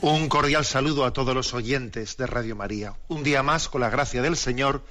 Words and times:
Un 0.00 0.28
cordial 0.28 0.64
saludo 0.64 1.04
a 1.04 1.12
todos 1.12 1.34
los 1.34 1.54
oyentes 1.54 2.16
de 2.16 2.26
Radio 2.26 2.54
María. 2.54 2.94
Un 3.08 3.22
día 3.24 3.42
más, 3.42 3.68
con 3.68 3.80
la 3.80 3.90
gracia 3.90 4.22
del 4.22 4.36
Señor, 4.36 4.84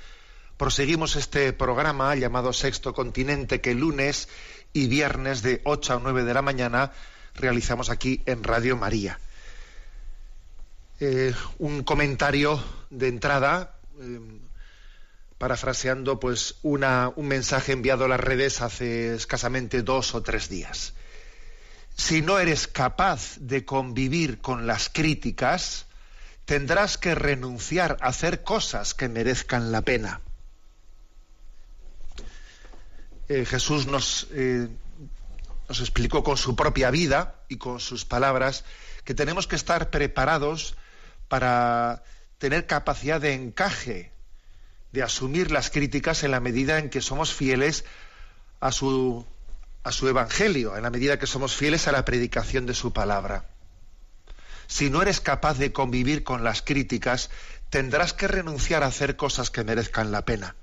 proseguimos 0.57 1.15
este 1.15 1.53
programa 1.53 2.13
llamado 2.15 2.51
Sexto 2.51 2.93
Continente 2.93 3.61
que 3.61 3.73
lunes 3.73 4.27
y 4.73 4.87
viernes 4.87 5.41
de 5.41 5.61
8 5.63 5.93
a 5.93 5.99
9 6.03 6.23
de 6.25 6.33
la 6.33 6.41
mañana 6.41 6.91
realizamos 7.35 7.89
aquí 7.89 8.21
en 8.25 8.43
Radio 8.43 8.75
María. 8.75 9.19
Eh, 10.99 11.33
un 11.59 11.83
comentario 11.83 12.61
de 12.89 13.07
entrada, 13.07 13.77
eh, 14.01 14.19
parafraseando 15.37 16.19
pues 16.19 16.55
una- 16.63 17.13
un 17.15 17.27
mensaje 17.27 17.71
enviado 17.71 18.05
a 18.05 18.07
las 18.09 18.19
redes 18.19 18.61
hace 18.61 19.13
escasamente 19.15 19.83
dos 19.83 20.15
o 20.15 20.21
tres 20.23 20.49
días 20.49 20.93
si 21.97 22.21
no 22.21 22.37
eres 22.37 22.67
capaz 22.67 23.37
de 23.39 23.65
convivir 23.65 24.39
con 24.39 24.67
las 24.67 24.87
críticas, 24.87 25.87
tendrás 26.45 26.97
que 26.97 27.15
renunciar 27.15 27.97
a 27.99 28.07
hacer 28.07 28.43
cosas 28.43 28.93
que 28.93 29.09
merezcan 29.09 29.71
la 29.71 29.81
pena. 29.81 30.21
Eh, 33.27 33.45
Jesús 33.45 33.87
nos, 33.87 34.27
eh, 34.31 34.69
nos 35.67 35.79
explicó 35.81 36.23
con 36.23 36.37
su 36.37 36.55
propia 36.55 36.91
vida 36.91 37.41
y 37.49 37.57
con 37.57 37.79
sus 37.79 38.05
palabras 38.05 38.63
que 39.03 39.15
tenemos 39.15 39.47
que 39.47 39.55
estar 39.55 39.89
preparados 39.89 40.77
para 41.27 42.03
tener 42.37 42.67
capacidad 42.67 43.19
de 43.19 43.33
encaje, 43.33 44.11
de 44.91 45.01
asumir 45.01 45.51
las 45.51 45.71
críticas 45.71 46.23
en 46.23 46.31
la 46.31 46.39
medida 46.39 46.77
en 46.77 46.89
que 46.89 47.01
somos 47.01 47.33
fieles 47.33 47.85
a 48.59 48.71
su 48.71 49.25
a 49.87 49.91
su 49.93 50.09
evangelio, 50.09 50.75
en 50.75 50.83
la 50.83 50.89
medida 50.89 51.17
que 51.17 51.27
somos 51.27 51.55
fieles 51.55 51.87
a 51.87 51.93
la 51.93 52.03
predicación 52.03 52.65
de 52.65 52.73
su 52.73 52.91
palabra. 52.91 53.45
Si 54.67 54.89
no 54.89 55.01
eres 55.01 55.21
capaz 55.21 55.57
de 55.57 55.71
convivir 55.71 56.25
con 56.25 56.43
las 56.43 56.61
críticas, 56.61 57.29
tendrás 57.69 58.11
que 58.11 58.27
renunciar 58.27 58.83
a 58.83 58.87
hacer 58.87 59.15
cosas 59.15 59.49
que 59.49 59.63
merezcan 59.63 60.11
la 60.11 60.25
pena. 60.25 60.55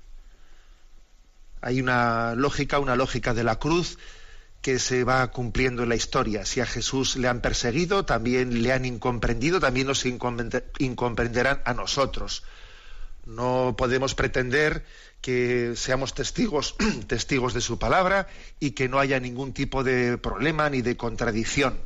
Hay 1.61 1.81
una 1.81 2.35
lógica, 2.35 2.77
una 2.77 2.95
lógica 2.95 3.33
de 3.33 3.43
la 3.43 3.55
cruz 3.57 3.97
que 4.61 4.77
se 4.77 5.03
va 5.03 5.25
cumpliendo 5.31 5.81
en 5.81 5.89
la 5.89 5.95
historia. 5.95 6.45
Si 6.45 6.61
a 6.61 6.67
Jesús 6.67 7.15
le 7.15 7.27
han 7.27 7.41
perseguido, 7.41 8.05
también 8.05 8.61
le 8.61 8.73
han 8.73 8.85
incomprendido, 8.85 9.59
también 9.59 9.87
nos 9.87 10.05
incomprende- 10.05 10.65
incomprenderán 10.77 11.63
a 11.65 11.73
nosotros. 11.73 12.43
No 13.25 13.75
podemos 13.77 14.13
pretender 14.13 14.85
que 15.21 15.73
seamos 15.75 16.13
testigos, 16.13 16.75
testigos 17.07 17.53
de 17.53 17.61
su 17.61 17.79
palabra 17.79 18.27
y 18.59 18.71
que 18.71 18.87
no 18.87 18.99
haya 18.99 19.19
ningún 19.19 19.53
tipo 19.53 19.83
de 19.83 20.17
problema 20.17 20.69
ni 20.69 20.81
de 20.81 20.97
contradicción. 20.97 21.79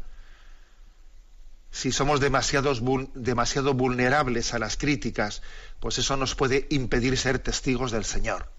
Si 1.71 1.91
somos 1.91 2.19
demasiados 2.19 2.81
demasiado 3.13 3.73
vulnerables 3.73 4.53
a 4.53 4.59
las 4.59 4.75
críticas, 4.75 5.41
pues 5.79 5.97
eso 5.99 6.17
nos 6.17 6.35
puede 6.35 6.67
impedir 6.69 7.17
ser 7.17 7.39
testigos 7.39 7.91
del 7.91 8.05
Señor. 8.05 8.51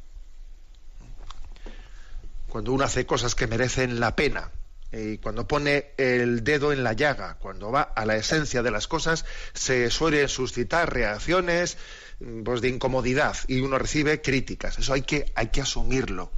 Cuando 2.48 2.72
uno 2.72 2.84
hace 2.84 3.04
cosas 3.06 3.34
que 3.34 3.46
merecen 3.46 4.00
la 4.00 4.16
pena, 4.16 4.50
y 4.92 5.18
cuando 5.18 5.46
pone 5.46 5.92
el 5.96 6.42
dedo 6.42 6.72
en 6.72 6.82
la 6.82 6.94
llaga, 6.94 7.36
cuando 7.38 7.70
va 7.70 7.82
a 7.82 8.04
la 8.04 8.16
esencia 8.16 8.62
de 8.62 8.72
las 8.72 8.88
cosas, 8.88 9.24
se 9.54 9.90
suelen 9.90 10.28
suscitar 10.28 10.92
reacciones 10.92 11.78
mm, 12.18 12.42
pues, 12.42 12.60
de 12.60 12.68
incomodidad 12.68 13.36
y 13.46 13.60
uno 13.60 13.78
recibe 13.78 14.20
críticas. 14.20 14.78
Eso 14.78 14.92
hay 14.92 15.02
que, 15.02 15.30
hay 15.34 15.48
que 15.48 15.60
asumirlo. 15.60 16.32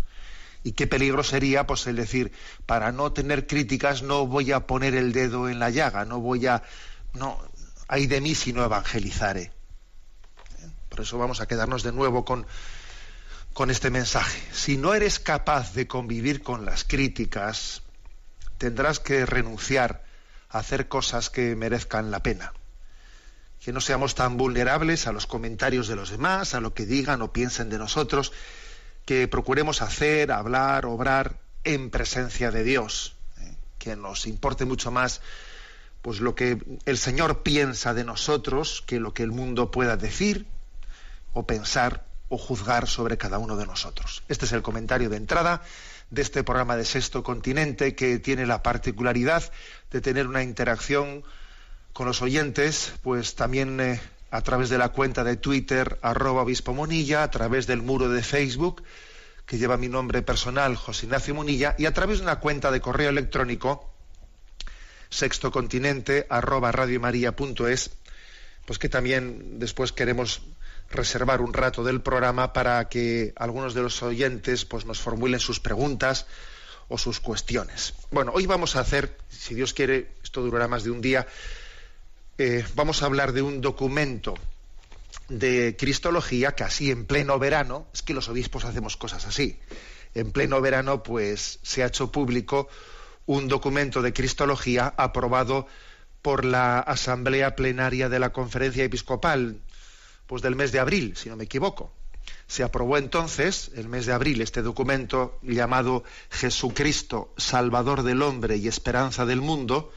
Y 0.65 0.73
qué 0.73 0.87
peligro 0.87 1.25
sería 1.25 1.67
pues 1.67 1.87
el 1.87 1.97
decir, 1.97 2.31
para 2.67 2.93
no 2.93 3.13
tener 3.13 3.47
críticas 3.47 4.03
no 4.03 4.27
voy 4.27 4.53
a 4.53 4.67
poner 4.67 4.95
el 4.95 5.13
dedo 5.13 5.49
en 5.49 5.59
la 5.59 5.71
llaga, 5.71 6.05
no 6.05 6.21
voy 6.21 6.47
a. 6.47 6.63
No, 7.15 7.43
hay 7.89 8.07
de 8.07 8.21
mí 8.21 8.34
si 8.34 8.53
no 8.53 8.65
evangelizaré. 8.65 9.43
¿Eh? 9.43 10.71
Por 10.89 11.01
eso 11.01 11.19
vamos 11.19 11.41
a 11.41 11.49
quedarnos 11.49 11.83
de 11.83 11.91
nuevo 11.91 12.25
con, 12.25 12.47
con 13.55 13.71
este 13.71 13.91
mensaje. 13.91 14.41
Si 14.53 14.77
no 14.77 14.95
eres 14.95 15.19
capaz 15.19 15.75
de 15.75 15.89
convivir 15.89 16.43
con 16.43 16.65
las 16.65 16.84
críticas, 16.84 17.81
tendrás 18.62 19.00
que 19.00 19.27
renunciar 19.27 20.05
a 20.49 20.61
hacer 20.61 20.87
cosas 20.87 21.31
que 21.31 21.56
merezcan 21.56 22.12
la 22.12 22.23
pena. 22.23 22.53
Que 23.59 23.73
no 23.73 23.81
seamos 23.81 24.15
tan 24.15 24.37
vulnerables 24.37 25.09
a 25.09 25.12
los 25.12 25.27
comentarios 25.27 25.89
de 25.89 25.97
los 25.97 26.11
demás, 26.11 26.55
a 26.55 26.61
lo 26.61 26.72
que 26.72 26.87
digan 26.87 27.22
o 27.22 27.33
piensen 27.33 27.71
de 27.71 27.78
nosotros, 27.78 28.31
que 29.05 29.27
procuremos 29.27 29.83
hacer, 29.83 30.31
hablar, 30.31 30.87
obrar 30.87 31.41
en 31.65 31.91
presencia 31.91 32.53
de 32.53 32.62
Dios, 32.62 33.17
¿eh? 33.41 33.56
que 33.81 33.97
nos 33.97 34.28
importe 34.28 34.65
mucho 34.65 34.93
más 34.93 35.22
pues 36.01 36.21
lo 36.21 36.37
que 36.37 36.62
el 36.87 36.99
Señor 36.99 37.43
piensa 37.43 37.95
de 37.95 38.05
nosotros 38.05 38.84
que 38.87 39.01
lo 39.01 39.12
que 39.12 39.25
el 39.25 39.33
mundo 39.33 39.72
pueda 39.72 39.97
decir 39.97 40.47
o 41.33 41.49
pensar 41.49 42.05
o 42.28 42.39
juzgar 42.39 42.87
sobre 42.87 43.19
cada 43.19 43.39
uno 43.39 43.56
de 43.56 43.67
nosotros. 43.67 44.22
Este 44.28 44.45
es 44.45 44.53
el 44.53 44.62
comentario 44.62 45.11
de 45.11 45.17
entrada 45.17 45.62
de 46.12 46.21
este 46.21 46.45
programa 46.45 46.77
de 46.77 46.84
Sexto 46.84 47.23
Continente 47.23 47.95
que 47.95 48.19
tiene 48.19 48.45
la 48.45 48.62
particularidad 48.62 49.50
de 49.91 50.03
tener 50.03 50.27
una 50.27 50.43
interacción 50.43 51.25
con 51.95 52.06
los 52.06 52.21
oyentes, 52.21 52.93
pues 53.03 53.34
también 53.34 53.81
eh, 53.81 54.00
a 54.31 54.43
través 54.43 54.69
de 54.69 54.77
la 54.77 54.91
cuenta 54.91 55.25
de 55.25 55.37
Twitter 55.37 55.99
arroba 56.03 56.43
obispo 56.43 56.75
Monilla, 56.75 57.22
a 57.22 57.31
través 57.31 57.67
del 57.67 57.81
muro 57.81 58.11
de 58.11 58.22
Facebook 58.22 58.83
que 59.47 59.56
lleva 59.56 59.78
mi 59.78 59.89
nombre 59.89 60.21
personal, 60.21 60.77
José 60.77 61.06
Ignacio 61.06 61.34
Munilla, 61.34 61.75
y 61.78 61.87
a 61.87 61.95
través 61.95 62.19
de 62.19 62.25
una 62.25 62.41
cuenta 62.41 62.71
de 62.71 62.83
correo 62.83 63.09
electrónico 63.09 63.91
sextocontinente 65.09 66.27
arroba 66.28 66.72
radiomaria.es, 66.72 67.91
pues 68.67 68.78
que 68.78 68.91
también 68.91 69.59
después 69.59 69.93
queremos 69.93 70.43
reservar 70.92 71.41
un 71.41 71.53
rato 71.53 71.84
del 71.84 72.00
programa 72.00 72.53
para 72.53 72.88
que 72.88 73.32
algunos 73.36 73.75
de 73.75 73.82
los 73.82 74.03
oyentes 74.03 74.64
pues 74.64 74.84
nos 74.84 75.00
formulen 75.00 75.41
sus 75.41 75.60
preguntas 75.60 76.27
o 76.89 76.98
sus 76.98 77.21
cuestiones. 77.21 77.94
Bueno, 78.10 78.33
hoy 78.34 78.47
vamos 78.47 78.77
a 78.77 78.80
hacer, 78.80 79.16
si 79.28 79.54
Dios 79.54 79.72
quiere, 79.72 80.12
esto 80.22 80.42
durará 80.42 80.68
más 80.68 80.84
de 80.84 80.91
un 80.91 81.00
día, 81.00 81.27
eh, 82.39 82.65
vamos 82.74 83.03
a 83.03 83.06
hablar 83.06 83.33
de 83.33 83.42
un 83.42 83.60
documento 83.60 84.34
de 85.28 85.77
Cristología 85.78 86.54
que 86.54 86.65
así 86.65 86.91
en 86.91 87.06
pleno 87.06 87.38
verano, 87.38 87.86
es 87.95 88.03
que 88.03 88.15
los 88.15 88.28
obispos 88.28 88.65
hacemos 88.65 88.97
cosas 88.97 89.27
así, 89.27 89.59
en 90.15 90.33
pleno 90.33 90.60
verano 90.60 91.03
pues 91.03 91.59
se 91.62 91.83
ha 91.83 91.86
hecho 91.86 92.12
público 92.12 92.68
un 93.27 93.48
documento 93.48 94.03
de 94.03 94.12
Cristología 94.12 94.92
aprobado 94.97 95.66
por 96.21 96.45
la 96.45 96.78
Asamblea 96.78 97.56
Plenaria 97.56 98.09
de 98.09 98.18
la 98.18 98.33
Conferencia 98.33 98.84
Episcopal, 98.84 99.60
pues 100.27 100.42
del 100.42 100.57
mes 100.57 100.72
de 100.72 100.80
abril, 100.80 101.16
si 101.16 101.28
no 101.28 101.36
me 101.36 101.45
equivoco. 101.45 101.92
Se 102.47 102.63
aprobó 102.63 102.98
entonces, 102.98 103.71
el 103.74 103.89
mes 103.89 104.07
de 104.07 104.13
abril, 104.13 104.42
este 104.42 104.63
documento 104.63 105.39
llamado 105.42 106.04
Jesucristo, 106.30 107.33
Salvador 107.36 108.03
del 108.03 108.22
hombre 108.22 108.57
y 108.57 108.69
esperanza 108.69 109.24
del 109.27 109.41
mundo. 109.41 109.92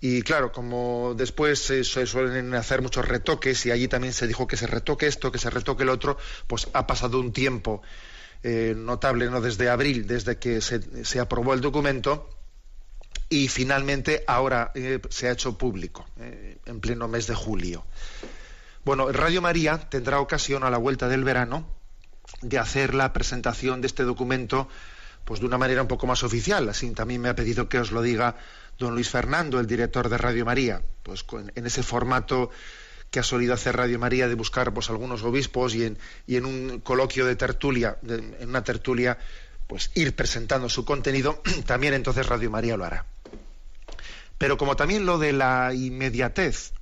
Y 0.00 0.22
claro, 0.22 0.50
como 0.52 1.14
después 1.16 1.58
se 1.58 1.84
suelen 1.84 2.54
hacer 2.54 2.80
muchos 2.80 3.06
retoques 3.06 3.66
y 3.66 3.70
allí 3.70 3.86
también 3.86 4.14
se 4.14 4.26
dijo 4.26 4.46
que 4.46 4.56
se 4.56 4.66
retoque 4.66 5.06
esto, 5.06 5.30
que 5.30 5.38
se 5.38 5.50
retoque 5.50 5.82
el 5.82 5.90
otro, 5.90 6.16
pues 6.46 6.68
ha 6.72 6.86
pasado 6.86 7.20
un 7.20 7.32
tiempo 7.32 7.82
eh, 8.42 8.74
notable, 8.74 9.28
¿no? 9.28 9.42
Desde 9.42 9.68
abril, 9.68 10.06
desde 10.06 10.38
que 10.38 10.62
se, 10.62 11.20
aprobó 11.20 11.52
el 11.52 11.60
documento, 11.60 12.30
y 13.28 13.48
finalmente 13.48 14.24
ahora 14.26 14.72
eh, 14.74 14.98
se 15.10 15.28
ha 15.28 15.32
hecho 15.32 15.58
público, 15.58 16.06
eh, 16.18 16.56
en 16.64 16.80
pleno 16.80 17.06
mes 17.06 17.26
de 17.26 17.34
julio. 17.34 17.84
Bueno, 18.84 19.12
Radio 19.12 19.42
María 19.42 19.78
tendrá 19.78 20.20
ocasión 20.20 20.64
a 20.64 20.70
la 20.70 20.78
vuelta 20.78 21.08
del 21.08 21.22
verano 21.22 21.66
de 22.40 22.58
hacer 22.58 22.94
la 22.94 23.12
presentación 23.12 23.82
de 23.82 23.86
este 23.88 24.04
documento 24.04 24.68
pues 25.24 25.40
de 25.40 25.46
una 25.46 25.58
manera 25.58 25.82
un 25.82 25.88
poco 25.88 26.06
más 26.06 26.22
oficial. 26.22 26.68
Así 26.68 26.90
también 26.92 27.20
me 27.20 27.28
ha 27.28 27.34
pedido 27.34 27.68
que 27.68 27.78
os 27.78 27.92
lo 27.92 28.00
diga 28.00 28.36
don 28.78 28.94
Luis 28.94 29.10
Fernando, 29.10 29.60
el 29.60 29.66
director 29.66 30.08
de 30.08 30.16
Radio 30.16 30.46
María, 30.46 30.82
pues 31.02 31.26
en 31.54 31.66
ese 31.66 31.82
formato 31.82 32.50
que 33.10 33.20
ha 33.20 33.22
solido 33.22 33.52
hacer 33.52 33.76
Radio 33.76 33.98
María 33.98 34.28
de 34.28 34.34
buscar 34.34 34.72
pues, 34.72 34.88
algunos 34.88 35.22
obispos 35.24 35.74
y 35.74 35.84
en, 35.84 35.98
y 36.26 36.36
en 36.36 36.46
un 36.46 36.80
coloquio 36.80 37.26
de 37.26 37.36
tertulia, 37.36 37.98
en 38.08 38.48
una 38.48 38.64
tertulia, 38.64 39.18
pues 39.66 39.90
ir 39.94 40.16
presentando 40.16 40.70
su 40.70 40.86
contenido, 40.86 41.42
también 41.66 41.92
entonces 41.92 42.26
Radio 42.26 42.50
María 42.50 42.78
lo 42.78 42.86
hará. 42.86 43.04
Pero 44.38 44.56
como 44.56 44.74
también 44.74 45.04
lo 45.04 45.18
de 45.18 45.34
la 45.34 45.74
inmediatez 45.74 46.72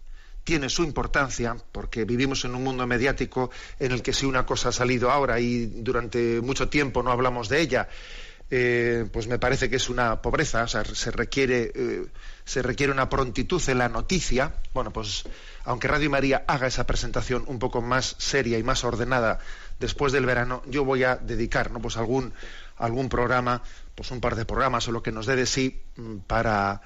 tiene 0.49 0.71
su 0.71 0.83
importancia, 0.83 1.59
porque 1.73 2.07
vivimos 2.07 2.43
en 2.47 2.55
un 2.55 2.65
mundo 2.65 2.87
mediático 2.87 3.51
en 3.79 3.93
el 3.93 4.01
que 4.01 4.15
si 4.15 4.25
una 4.25 4.47
cosa 4.47 4.71
ha 4.71 4.73
salido 4.73 5.11
ahora 5.11 5.39
y 5.41 5.67
durante 5.67 6.41
mucho 6.41 6.71
tiempo 6.71 7.03
no 7.03 7.11
hablamos 7.11 7.51
de 7.51 7.61
ella, 7.61 7.87
eh, 8.51 9.07
pues 9.13 9.27
me 9.27 9.39
parece 9.39 9.69
que 9.69 9.77
es 9.77 9.91
una 9.91 10.23
pobreza, 10.23 10.63
o 10.63 10.67
sea, 10.67 10.87
se 10.87 11.11
requiere, 11.11 11.71
eh, 11.75 12.07
se 12.47 12.63
requiere 12.63 12.91
una 12.91 13.11
prontitud 13.11 13.61
en 13.69 13.77
la 13.77 13.91
noticia. 13.91 14.55
Bueno, 14.73 14.91
pues 14.91 15.25
aunque 15.65 15.87
Radio 15.87 16.09
María 16.09 16.45
haga 16.47 16.67
esa 16.67 16.87
presentación 16.87 17.45
un 17.47 17.59
poco 17.59 17.83
más 17.83 18.17
seria 18.17 18.57
y 18.57 18.63
más 18.63 18.85
ordenada 18.85 19.41
después 19.79 20.15
del 20.15 20.25
verano, 20.25 20.63
yo 20.65 20.83
voy 20.83 21.05
a 21.05 21.17
dedicar, 21.17 21.71
¿no? 21.71 21.79
Pues 21.79 21.99
algún, 21.99 22.33
algún 22.79 23.11
programa, 23.11 23.63
pues 23.95 24.11
un 24.13 24.23
par 24.23 24.35
de 24.35 24.47
programas 24.47 24.89
o 24.89 24.93
lo 24.93 25.03
que 25.03 25.13
nos 25.13 25.27
dé 25.27 25.37
de 25.37 25.45
sí 25.45 25.83
mm, 25.97 26.21
para 26.27 26.81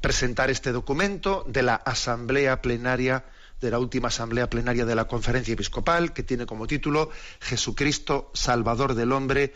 presentar 0.00 0.50
este 0.50 0.72
documento 0.72 1.44
de 1.48 1.62
la 1.62 1.74
Asamblea 1.74 2.62
Plenaria 2.62 3.24
de 3.60 3.70
la 3.70 3.78
última 3.78 4.08
asamblea 4.08 4.48
plenaria 4.48 4.84
de 4.84 4.94
la 4.94 5.06
Conferencia 5.06 5.54
Episcopal, 5.54 6.12
que 6.12 6.22
tiene 6.22 6.46
como 6.46 6.66
título 6.66 7.10
Jesucristo, 7.40 8.30
Salvador 8.34 8.94
del 8.94 9.12
Hombre 9.12 9.52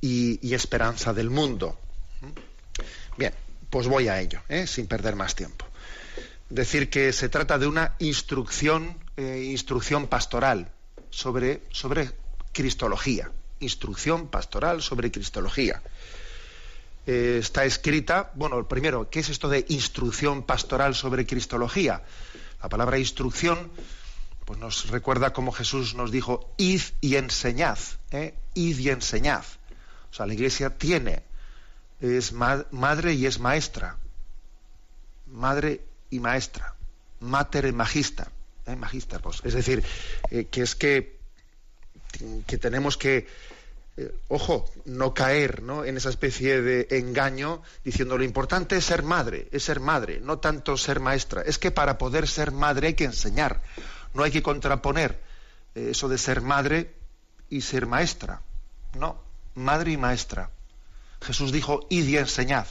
y, 0.00 0.54
esperanza 0.54 1.14
del 1.14 1.30
mundo. 1.30 1.78
Bien, 3.16 3.32
pues 3.70 3.88
voy 3.88 4.08
a 4.08 4.20
ello, 4.20 4.42
¿eh? 4.48 4.66
sin 4.66 4.86
perder 4.86 5.16
más 5.16 5.34
tiempo. 5.34 5.66
Decir 6.50 6.90
que 6.90 7.12
se 7.12 7.28
trata 7.28 7.58
de 7.58 7.66
una 7.66 7.96
instrucción, 7.98 8.98
eh, 9.16 9.48
instrucción 9.50 10.06
pastoral 10.06 10.70
sobre, 11.10 11.62
sobre 11.70 12.10
cristología. 12.52 13.32
Instrucción 13.58 14.28
pastoral 14.28 14.82
sobre 14.82 15.10
cristología. 15.10 15.82
Eh, 17.06 17.38
está 17.40 17.64
escrita, 17.64 18.32
bueno, 18.34 18.66
primero, 18.66 19.08
¿qué 19.10 19.20
es 19.20 19.28
esto 19.28 19.48
de 19.48 19.64
instrucción 19.68 20.42
pastoral 20.42 20.94
sobre 20.94 21.24
cristología? 21.24 22.02
La 22.62 22.68
palabra 22.68 22.98
instrucción 22.98 23.70
pues 24.44 24.60
nos 24.60 24.90
recuerda 24.90 25.32
como 25.32 25.50
Jesús 25.50 25.94
nos 25.94 26.12
dijo, 26.12 26.54
id 26.56 26.80
y 27.00 27.16
enseñad, 27.16 27.78
id 28.54 28.78
y 28.78 28.90
enseñad. 28.90 29.44
O 30.10 30.14
sea, 30.14 30.24
la 30.24 30.34
Iglesia 30.34 30.70
tiene, 30.78 31.24
es 32.00 32.32
madre 32.32 33.14
y 33.14 33.26
es 33.26 33.40
maestra. 33.40 33.98
Madre 35.26 35.82
y 36.10 36.20
maestra. 36.20 36.74
Mater 37.20 37.66
y 37.66 37.72
magista. 37.72 38.30
¿eh? 38.66 38.76
Pues. 39.20 39.40
Es 39.42 39.54
decir, 39.54 39.82
eh, 40.30 40.46
que 40.50 40.62
es 40.62 40.76
que, 40.76 41.18
que 42.46 42.58
tenemos 42.58 42.96
que, 42.96 43.26
eh, 43.96 44.14
ojo, 44.28 44.70
no 44.84 45.14
caer 45.14 45.62
¿no? 45.62 45.84
en 45.84 45.96
esa 45.96 46.10
especie 46.10 46.60
de 46.60 46.86
engaño 46.90 47.62
diciendo 47.84 48.18
lo 48.18 48.24
importante 48.24 48.76
es 48.76 48.84
ser 48.84 49.02
madre, 49.02 49.48
es 49.52 49.62
ser 49.64 49.80
madre, 49.80 50.20
no 50.20 50.38
tanto 50.38 50.76
ser 50.76 51.00
maestra. 51.00 51.42
Es 51.42 51.58
que 51.58 51.70
para 51.70 51.96
poder 51.98 52.28
ser 52.28 52.52
madre 52.52 52.88
hay 52.88 52.94
que 52.94 53.04
enseñar, 53.04 53.62
no 54.14 54.22
hay 54.22 54.30
que 54.30 54.42
contraponer 54.42 55.20
eso 55.74 56.08
de 56.08 56.18
ser 56.18 56.40
madre 56.40 56.94
y 57.50 57.60
ser 57.60 57.86
maestra. 57.86 58.42
No, 58.98 59.20
madre 59.54 59.92
y 59.92 59.96
maestra. 59.96 60.50
Jesús 61.20 61.52
dijo, 61.52 61.86
id 61.90 62.06
y 62.06 62.16
enseñad. 62.16 62.66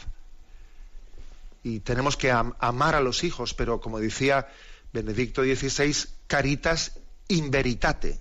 Y 1.63 1.79
tenemos 1.79 2.17
que 2.17 2.31
amar 2.31 2.95
a 2.95 3.01
los 3.01 3.23
hijos, 3.23 3.53
pero 3.53 3.81
como 3.81 3.99
decía 3.99 4.47
Benedicto 4.93 5.43
XVI, 5.43 5.95
caritas 6.27 6.99
in 7.27 7.49
veritate. 7.51 8.19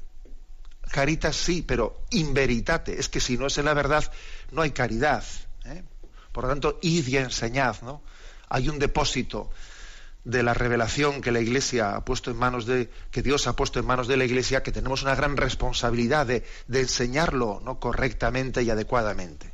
Caritas 0.91 1.37
sí, 1.37 1.63
pero 1.63 2.05
in 2.11 2.35
veritate. 2.35 2.99
Es 2.99 3.09
que 3.09 3.21
si 3.21 3.37
no 3.37 3.47
es 3.47 3.59
en 3.59 3.65
la 3.65 3.75
verdad, 3.75 4.11
no 4.53 4.63
hay 4.63 4.71
caridad. 4.71 5.25
¿eh? 5.65 5.83
Por 6.33 6.45
lo 6.45 6.51
tanto, 6.51 6.79
id 6.83 7.07
y 7.09 7.17
enseñad. 7.17 7.81
¿no? 7.83 8.03
Hay 8.49 8.69
un 8.69 8.79
depósito 8.79 9.51
de 10.25 10.43
la 10.43 10.55
revelación 10.55 11.21
que 11.21 11.31
la 11.31 11.41
Iglesia 11.41 11.95
ha 11.95 12.05
puesto 12.05 12.31
en 12.31 12.39
manos 12.39 12.65
de, 12.65 12.91
que 13.11 13.23
Dios 13.23 13.47
ha 13.47 13.57
puesto 13.57 13.79
en 13.79 13.87
manos 13.87 14.09
de 14.09 14.17
la 14.17 14.25
Iglesia, 14.25 14.63
que 14.63 14.73
tenemos 14.73 15.03
una 15.03 15.15
gran 15.15 15.37
responsabilidad 15.37 16.27
de, 16.27 16.45
enseñarlo 16.73 17.61
¿no? 17.63 17.79
correctamente 17.79 18.63
y 18.63 18.71
adecuadamente. 18.71 19.53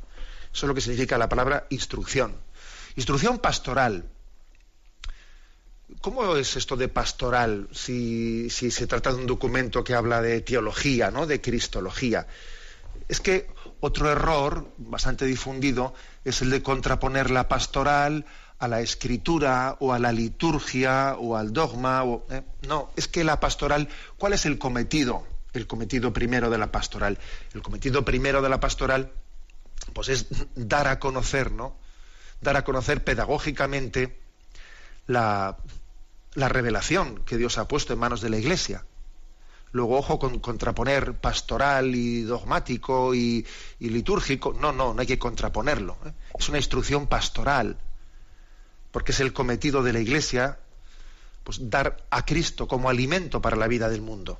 Eso 0.53 0.65
es 0.65 0.67
lo 0.67 0.73
que 0.73 0.81
significa 0.81 1.17
la 1.17 1.29
palabra 1.29 1.67
instrucción. 1.69 2.35
Instrucción 2.95 3.39
pastoral. 3.39 4.09
¿Cómo 5.99 6.35
es 6.35 6.55
esto 6.55 6.77
de 6.77 6.87
pastoral 6.87 7.67
si, 7.71 8.49
se 8.49 8.87
trata 8.87 9.11
de 9.11 9.17
un 9.17 9.27
documento 9.27 9.83
que 9.83 9.93
habla 9.93 10.21
de 10.21 10.41
teología, 10.41 11.11
¿no? 11.11 11.27
de 11.27 11.41
cristología? 11.41 12.27
Es 13.09 13.19
que 13.19 13.49
otro 13.81 14.09
error 14.09 14.71
bastante 14.77 15.25
difundido 15.25 15.93
es 16.23 16.41
el 16.41 16.49
de 16.49 16.63
contraponer 16.63 17.29
la 17.29 17.47
pastoral 17.47 18.25
a 18.59 18.67
la 18.67 18.79
escritura 18.79 19.75
o 19.79 19.91
a 19.91 19.99
la 19.99 20.11
liturgia 20.11 21.15
o 21.19 21.35
al 21.35 21.51
dogma. 21.51 22.03
Eh, 22.29 22.41
No, 22.67 22.91
es 22.95 23.07
que 23.07 23.23
la 23.23 23.39
pastoral, 23.39 23.89
¿cuál 24.17 24.33
es 24.33 24.45
el 24.45 24.57
cometido? 24.57 25.27
El 25.53 25.67
cometido 25.67 26.13
primero 26.13 26.49
de 26.49 26.57
la 26.57 26.71
pastoral. 26.71 27.19
El 27.53 27.61
cometido 27.61 28.05
primero 28.05 28.41
de 28.41 28.49
la 28.49 28.59
pastoral, 28.59 29.11
pues 29.93 30.09
es 30.09 30.27
dar 30.55 30.87
a 30.87 30.99
conocer, 30.99 31.51
¿no? 31.51 31.75
Dar 32.39 32.55
a 32.55 32.63
conocer 32.63 33.03
pedagógicamente 33.03 34.19
la, 35.07 35.57
la 36.33 36.49
revelación 36.49 37.23
que 37.25 37.37
Dios 37.37 37.57
ha 37.57 37.67
puesto 37.67 37.93
en 37.93 37.99
manos 37.99 38.21
de 38.21 38.29
la 38.29 38.37
Iglesia. 38.37 38.85
Luego, 39.73 39.97
ojo 39.97 40.19
con 40.19 40.39
contraponer 40.39 41.13
pastoral 41.13 41.95
y 41.95 42.23
dogmático 42.23 43.15
y, 43.15 43.45
litúrgico. 43.79 44.53
No, 44.59 44.73
no, 44.73 44.93
no 44.93 45.01
hay 45.01 45.07
que 45.07 45.19
contraponerlo. 45.19 45.97
¿eh? 46.05 46.11
Es 46.37 46.49
una 46.49 46.57
instrucción 46.57 47.07
pastoral 47.07 47.77
porque 48.91 49.13
es 49.13 49.19
el 49.21 49.33
cometido 49.33 49.83
de 49.83 49.93
la 49.93 49.99
Iglesia, 49.99 50.59
pues 51.43 51.69
dar 51.69 52.03
a 52.09 52.25
Cristo 52.25 52.67
como 52.67 52.89
alimento 52.89 53.41
para 53.41 53.55
la 53.55 53.67
vida 53.67 53.89
del 53.89 54.01
mundo. 54.01 54.39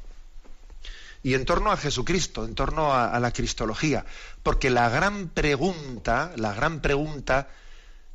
Y 1.23 1.35
en 1.35 1.45
torno 1.45 1.71
a 1.71 1.77
Jesucristo, 1.77 2.45
en 2.45 2.55
torno 2.55 2.93
a, 2.93 3.19
la 3.19 3.31
cristología, 3.31 4.05
porque 4.43 4.69
la 4.69 4.89
gran 4.89 5.29
pregunta, 5.29 6.33
la 6.35 6.53
gran 6.53 6.81
pregunta 6.81 7.47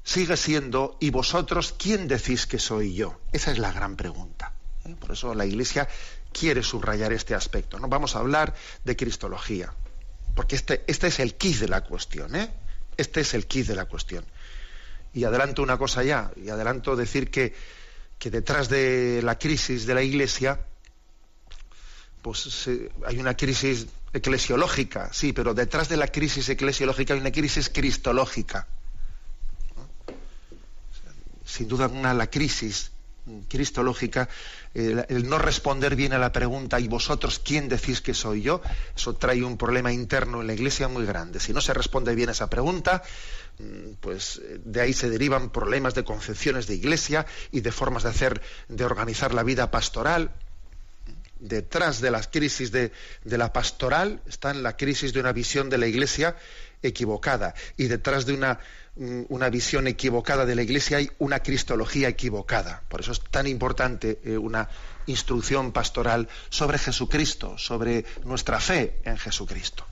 sigue 0.07 0.37
siendo, 0.37 0.97
¿y 1.01 1.11
vosotros 1.11 1.75
quién 1.77 2.07
decís 2.07 2.47
que 2.47 2.61
soy 2.61 2.95
yo? 2.95 3.21
Esa 3.33 3.51
es 3.51 3.59
la 3.59 3.73
gran 3.73 3.97
pregunta. 3.97 4.53
¿eh? 4.85 4.95
Por 4.99 5.11
eso 5.11 5.35
la 5.35 5.45
Iglesia 5.45 5.89
quiere 6.33 6.63
subrayar 6.63 7.13
este 7.13 7.35
aspecto. 7.35 7.81
No 7.81 7.89
vamos 7.89 8.15
a 8.15 8.21
hablar 8.21 8.55
de 8.85 8.97
cristología, 8.97 9.75
porque 10.37 10.55
este, 10.55 10.85
este 10.87 11.09
es 11.09 11.19
el 11.19 11.35
kit 11.35 11.59
de 11.59 11.69
la 11.69 11.83
cuestión. 11.83 12.37
¿eh? 12.37 12.49
Este 12.97 13.23
es 13.23 13.35
el 13.35 13.47
kit 13.47 13.67
de 13.67 13.75
la 13.75 13.87
cuestión. 13.87 14.25
Y 15.13 15.25
adelanto 15.25 15.63
una 15.63 15.77
cosa 15.77 16.05
ya, 16.05 16.31
y 16.37 16.51
adelanto 16.51 16.95
decir 16.95 17.29
que, 17.29 17.53
que 18.17 18.31
detrás 18.31 18.69
de 18.69 19.23
la 19.25 19.41
crisis 19.41 19.87
de 19.87 19.95
la 19.95 20.03
Iglesia, 20.05 20.61
pues 22.23 22.69
hay 23.07 23.19
una 23.19 23.37
crisis 23.37 23.89
eclesiológica, 24.13 25.13
sí, 25.13 25.33
pero 25.33 25.53
detrás 25.53 25.89
de 25.89 25.97
la 25.97 26.07
crisis 26.07 26.49
eclesiológica 26.49 27.15
hay 27.15 27.21
una 27.21 27.33
crisis 27.33 27.69
cristológica. 27.71 28.69
Sin 31.47 31.69
duda 31.69 31.85
alguna 31.85 32.13
la 32.13 32.29
crisis 32.29 32.91
cristológica, 33.49 34.29
el, 34.75 35.29
no 35.29 35.39
responder 35.39 35.97
bien 35.97 36.13
a 36.13 36.19
la 36.19 36.33
pregunta 36.33 36.79
¿y 36.79 36.89
vosotros 36.89 37.41
quién 37.45 37.69
decís 37.69 38.01
que 38.01 38.15
soy 38.15 38.43
yo? 38.43 38.61
Eso 38.95 39.15
trae 39.15 39.43
un 39.43 39.57
problema 39.57 39.93
interno 39.93 40.41
en 40.41 40.47
la 40.47 40.55
Iglesia 40.55 40.89
muy 40.89 41.07
grande. 41.07 41.41
Si 41.41 41.53
no 41.53 41.61
se 41.61 41.75
responde 41.75 42.15
bien 42.15 42.29
a 42.29 42.33
esa 42.33 42.49
pregunta, 42.49 43.03
mm, 43.59 43.95
pues 44.01 44.41
eh, 44.45 44.61
de 44.65 44.81
ahí 44.81 44.93
se 44.93 45.11
derivan 45.11 45.51
problemas 45.51 45.95
de 45.95 46.05
concepciones 46.05 46.67
de 46.67 46.75
Iglesia 46.75 47.27
y 47.51 47.61
de 47.61 47.73
formas 47.73 48.05
de 48.05 48.11
hacer, 48.11 48.41
de 48.69 48.85
organizar 48.85 49.35
la 49.35 49.43
vida 49.43 49.71
pastoral. 49.71 50.31
Detrás 51.39 52.01
de 52.01 52.11
las 52.11 52.29
crisis 52.29 52.71
de, 52.73 52.93
de 53.25 53.39
la 53.39 53.53
pastoral 53.53 54.23
está 54.27 54.55
la 54.55 54.77
crisis 54.77 55.13
de 55.13 55.21
una 55.21 55.33
visión 55.33 55.69
de 55.69 55.79
la 55.79 55.87
Iglesia 55.87 56.37
equivocada 56.83 57.55
y 57.77 57.89
detrás 57.89 58.27
de 58.27 58.35
una 58.35 58.59
una 58.97 59.51
visión 59.51 59.87
equivocada 59.87 60.47
de 60.47 60.55
la 60.55 60.63
Iglesia, 60.63 60.97
hay 60.97 61.11
una 61.19 61.41
cristología 61.41 62.09
equivocada. 62.09 62.83
Por 62.89 63.01
eso 63.01 63.13
es 63.13 63.21
tan 63.21 63.47
importante 63.47 64.21
eh, 64.25 64.39
una 64.39 64.69
instrucción 65.07 65.73
pastoral 65.73 66.29
sobre 66.49 66.79
Jesucristo, 66.79 67.59
sobre 67.59 68.05
nuestra 68.25 68.59
fe 68.59 69.01
en 69.05 69.19
Jesucristo. 69.19 69.87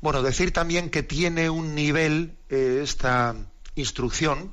Bueno, 0.00 0.22
decir 0.22 0.52
también 0.52 0.90
que 0.90 1.02
tiene 1.02 1.48
un 1.48 1.74
nivel, 1.74 2.36
eh, 2.48 2.80
esta 2.82 3.36
instrucción, 3.76 4.52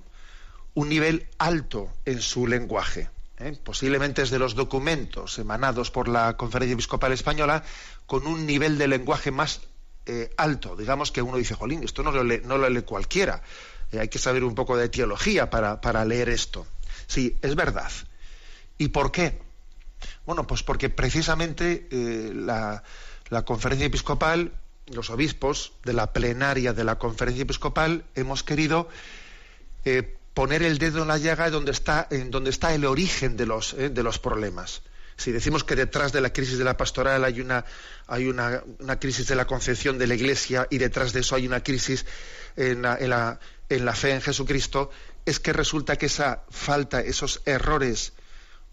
un 0.76 0.90
nivel 0.90 1.28
alto 1.40 1.92
en 2.06 2.22
su 2.22 2.46
lenguaje. 2.46 3.10
¿eh? 3.40 3.58
posiblemente 3.64 4.22
es 4.22 4.30
de 4.30 4.40
los 4.40 4.56
documentos 4.56 5.40
emanados 5.40 5.92
por 5.92 6.08
la 6.08 6.38
Conferencia 6.38 6.74
Episcopal 6.74 7.12
Española 7.12 7.64
con 8.06 8.28
un 8.28 8.46
nivel 8.46 8.78
de 8.78 8.88
lenguaje 8.88 9.32
más 9.32 9.62
eh, 10.08 10.34
alto. 10.38 10.76
Digamos 10.76 11.12
que 11.12 11.22
uno 11.22 11.38
dice, 11.38 11.54
jolín, 11.54 11.84
esto 11.84 12.04
no 12.04 12.12
lo 12.12 12.24
lee, 12.24 12.42
no 12.44 12.58
lo 12.58 12.70
lee 12.70 12.82
cualquiera. 12.82 13.42
Eh, 13.92 14.00
hay 14.00 14.08
que 14.08 14.20
saber 14.20 14.44
un 14.44 14.56
poco 14.56 14.78
de 14.78 14.90
teología 14.90 15.50
para, 15.50 15.82
para 15.82 16.06
leer 16.06 16.30
esto. 16.30 16.66
Sí, 17.08 17.38
es 17.42 17.56
verdad. 17.56 17.92
¿Y 18.78 18.90
por 18.90 19.12
qué? 19.12 19.40
Bueno, 20.26 20.46
pues 20.46 20.64
porque 20.64 20.90
precisamente 20.90 21.88
la, 22.34 22.84
la 23.30 23.46
Conferencia 23.46 23.88
Episcopal, 23.88 24.52
los 24.88 25.10
obispos 25.10 25.74
de 25.84 25.94
la 25.94 26.14
plenaria 26.14 26.74
de 26.74 26.84
la 26.84 26.98
Conferencia 26.98 27.44
Episcopal, 27.44 28.04
hemos 28.14 28.44
querido 28.44 28.90
poner 30.38 30.62
el 30.62 30.78
dedo 30.78 31.02
en 31.02 31.08
la 31.08 31.18
llaga 31.18 31.50
donde 31.50 31.72
está, 31.72 32.08
en 32.12 32.30
donde 32.30 32.52
está 32.52 32.72
el 32.76 32.86
origen 32.86 33.38
de 33.38 33.48
los, 33.48 33.74
eh, 33.74 33.90
de 33.90 34.04
los 34.04 34.20
problemas. 34.20 34.84
Si 35.18 35.32
decimos 35.32 35.64
que 35.64 35.76
detrás 35.76 36.12
de 36.12 36.22
la 36.22 36.32
crisis 36.32 36.58
de 36.58 36.64
la 36.64 36.78
pastoral 36.78 37.26
hay 37.26 37.42
una, 37.42 37.66
hay 38.08 38.32
crisis 39.00 39.28
de 39.28 39.36
la 39.36 39.46
concepción 39.46 39.98
de 39.98 40.08
la 40.08 40.16
Iglesia 40.16 40.68
y 40.70 40.78
detrás 40.78 41.12
de 41.12 41.22
eso 41.22 41.36
hay 41.36 41.48
una 41.48 41.64
crisis 41.64 42.06
en 42.56 42.82
la 42.84 43.96
fe 43.96 44.12
en 44.12 44.22
Jesucristo, 44.22 44.92
es 45.26 45.40
que 45.40 45.54
resulta 45.54 45.98
que 45.98 46.06
esa 46.06 46.44
falta, 46.50 47.02
esos 47.02 47.42
errores 47.46 48.14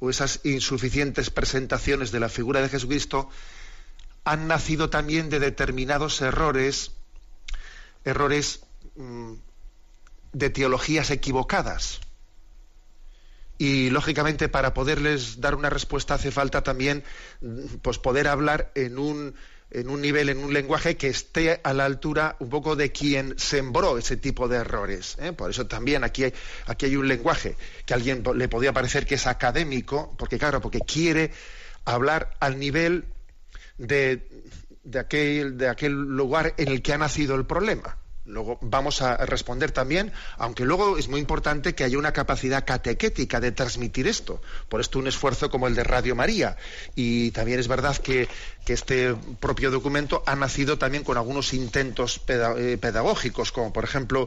o 0.00 0.10
esas 0.10 0.40
insuficientes 0.44 1.30
presentaciones 1.30 2.12
de 2.12 2.20
la 2.20 2.28
figura 2.28 2.60
de 2.60 2.68
Jesucristo 2.68 3.28
han 4.24 4.48
nacido 4.48 4.90
también 4.90 5.30
de 5.30 5.38
determinados 5.38 6.20
errores, 6.20 6.92
errores 8.04 8.60
mm, 8.96 9.32
de 10.32 10.50
teologías 10.50 11.10
equivocadas. 11.10 12.00
Y 13.58 13.90
lógicamente 13.90 14.49
para 14.49 14.75
poderles 14.75 15.40
dar 15.40 15.54
una 15.54 15.70
respuesta 15.70 16.14
hace 16.14 16.30
falta 16.30 16.62
también 16.62 17.04
pues 17.82 17.99
poder 17.99 18.26
hablar 18.26 18.73
en 18.75 18.99
un, 18.99 19.34
en 19.70 19.88
un 19.88 20.00
nivel, 20.00 20.28
en 20.28 20.38
un 20.38 20.52
lenguaje 20.52 20.96
que 20.96 21.08
esté 21.08 21.61
a 21.62 21.73
la 21.73 21.84
altura 21.84 22.37
un 22.38 22.49
poco 22.49 22.76
de 22.76 22.90
quien 22.90 23.38
sembró 23.38 23.99
ese 23.99 24.16
tipo 24.16 24.49
de 24.49 24.58
errores. 24.58 25.16
¿eh? 25.20 25.32
Por 25.32 25.50
eso 25.50 25.66
también 25.66 26.04
aquí 26.04 26.25
hay, 26.25 26.34
aquí 26.66 26.87
hay 26.87 26.96
un 26.96 27.08
lenguaje 27.08 27.56
que 27.87 27.94
a 27.94 27.96
alguien 27.96 28.23
le 28.34 28.49
podría 28.49 28.73
parecer 28.73 29.06
que 29.06 29.16
es 29.16 29.26
académico, 29.26 30.14
porque 30.18 30.38
claro, 30.38 30.61
porque 30.61 30.80
quiere 30.80 31.30
hablar 31.84 32.30
al 32.40 32.58
nivel 32.58 33.04
de, 33.78 34.26
de, 34.84 34.99
aquel, 34.99 35.58
de 35.58 35.68
aquel 35.68 35.92
lugar 35.92 36.54
en 36.56 36.68
el 36.68 36.82
que 36.82 36.92
ha 36.92 36.99
nacido 36.99 37.34
el 37.34 37.46
problema. 37.46 37.99
Luego 38.26 38.58
vamos 38.62 39.02
a 39.02 39.18
responder 39.18 39.70
también, 39.70 40.10
aunque 40.38 40.64
luego 40.64 40.96
es 40.96 41.08
muy 41.08 41.20
importante 41.20 41.74
que 41.74 41.84
haya 41.84 41.98
una 41.98 42.12
capacidad 42.12 42.64
catequética 42.64 43.38
de 43.38 43.52
transmitir 43.52 44.08
esto. 44.08 44.40
Por 44.70 44.80
esto 44.80 44.98
un 44.98 45.06
esfuerzo 45.06 45.50
como 45.50 45.66
el 45.66 45.74
de 45.74 45.84
Radio 45.84 46.14
María. 46.14 46.56
Y 46.94 47.32
también 47.32 47.60
es 47.60 47.68
verdad 47.68 47.96
que, 47.98 48.28
este 48.66 49.14
propio 49.40 49.70
documento 49.70 50.22
ha 50.24 50.34
nacido 50.36 50.78
también 50.78 51.04
con 51.04 51.18
algunos 51.18 51.52
intentos 51.52 52.22
eh, 52.28 52.78
pedagógicos, 52.80 53.52
como 53.52 53.74
por 53.74 53.84
ejemplo 53.84 54.26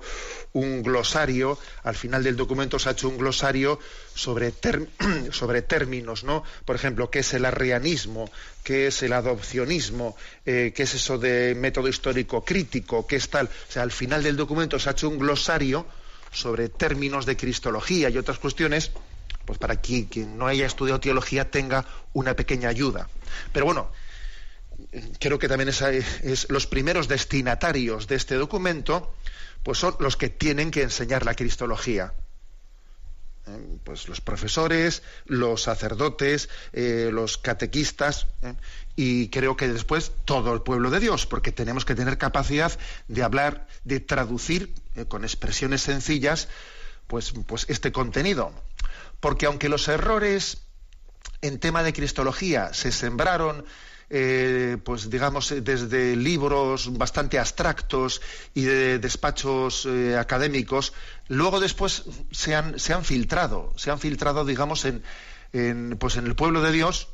un 0.53 0.83
glosario. 0.83 1.57
Al 1.83 1.95
final 1.95 2.23
del 2.23 2.35
documento 2.35 2.77
se 2.77 2.89
ha 2.89 2.91
hecho 2.91 3.09
un 3.09 3.17
glosario 3.17 3.79
sobre, 4.17 5.61
términos, 5.61 6.23
¿no? 6.23 6.43
Por 6.65 6.75
ejemplo, 6.75 7.09
¿qué 7.09 7.19
es 7.19 7.33
el 7.33 7.45
arrianismo? 7.45 8.29
qué 8.63 8.87
es 8.87 9.01
el 9.01 9.13
adopcionismo, 9.13 10.17
eh, 10.45 10.73
qué 10.75 10.83
es 10.83 10.93
eso 10.93 11.17
de 11.17 11.55
método 11.55 11.87
histórico 11.87 12.43
crítico, 12.43 13.07
qué 13.07 13.15
es 13.15 13.29
tal. 13.29 13.45
O 13.45 13.71
sea, 13.71 13.83
al 13.83 13.93
final 13.93 14.23
del 14.23 14.35
documento 14.35 14.77
se 14.77 14.89
ha 14.89 14.91
hecho 14.91 15.07
un 15.07 15.17
glosario 15.17 15.85
sobre 16.33 16.67
términos 16.67 17.25
de 17.25 17.37
cristología 17.37 18.09
y 18.09 18.17
otras 18.17 18.39
cuestiones, 18.39 18.91
pues 19.45 19.57
para 19.57 19.77
quien 19.77 20.37
no 20.37 20.47
haya 20.47 20.65
estudiado 20.65 20.99
teología 20.99 21.49
tenga 21.49 21.85
una 22.11 22.35
pequeña 22.35 22.67
ayuda. 22.67 23.07
Pero 23.53 23.65
bueno, 23.65 23.89
creo 25.19 25.39
que 25.39 25.47
también 25.47 25.71
los 26.49 26.67
primeros 26.67 27.07
destinatarios 27.07 28.07
de 28.07 28.15
este 28.15 28.35
documento, 28.35 29.13
pues 29.63 29.77
son 29.77 29.95
los 29.99 30.17
que 30.17 30.27
tienen 30.27 30.71
que 30.71 30.81
enseñar 30.81 31.25
la 31.25 31.35
cristología. 31.35 32.13
¿Eh? 33.47 33.77
pues 33.83 34.07
los 34.07 34.21
profesores, 34.21 35.03
los 35.25 35.63
sacerdotes, 35.63 36.49
eh, 36.73 37.09
los 37.11 37.37
catequistas 37.37 38.27
¿eh? 38.41 38.53
y 38.95 39.29
creo 39.29 39.55
que 39.57 39.67
después 39.67 40.11
todo 40.25 40.53
el 40.53 40.61
pueblo 40.61 40.89
de 40.89 40.99
Dios, 40.99 41.25
porque 41.25 41.51
tenemos 41.51 41.85
que 41.85 41.95
tener 41.95 42.17
capacidad 42.17 42.77
de 43.07 43.23
hablar, 43.23 43.67
de 43.83 43.99
traducir 43.99 44.73
con 45.07 45.23
expresiones 45.23 45.81
sencillas, 45.81 46.47
pues, 47.07 47.33
pues 47.45 47.65
este 47.69 47.91
contenido. 47.91 48.51
Porque 49.19 49.45
aunque 49.45 49.69
los 49.69 49.87
errores 49.87 50.59
en 51.41 51.59
tema 51.59 51.83
de 51.83 51.93
cristología 51.93 52.73
se 52.73 52.91
sembraron 52.91 53.65
eh, 54.09 54.77
pues 54.83 55.09
digamos, 55.09 55.51
eh, 55.51 55.61
desde 55.61 56.15
libros 56.15 56.97
bastante 56.97 57.39
abstractos 57.39 58.21
y 58.53 58.61
de 58.61 58.99
despachos 58.99 59.85
eh, 59.85 60.17
académicos, 60.17 60.93
luego 61.27 61.59
después 61.59 62.03
se 62.31 62.55
han, 62.55 62.79
se 62.79 62.93
han 62.93 63.03
filtrado, 63.03 63.73
se 63.75 63.91
han 63.91 63.99
filtrado, 63.99 64.45
digamos, 64.45 64.85
en, 64.85 65.03
pues 65.99 66.15
en 66.15 66.25
el 66.25 66.35
pueblo 66.35 66.61
de 66.61 66.71
Dios 66.71 67.09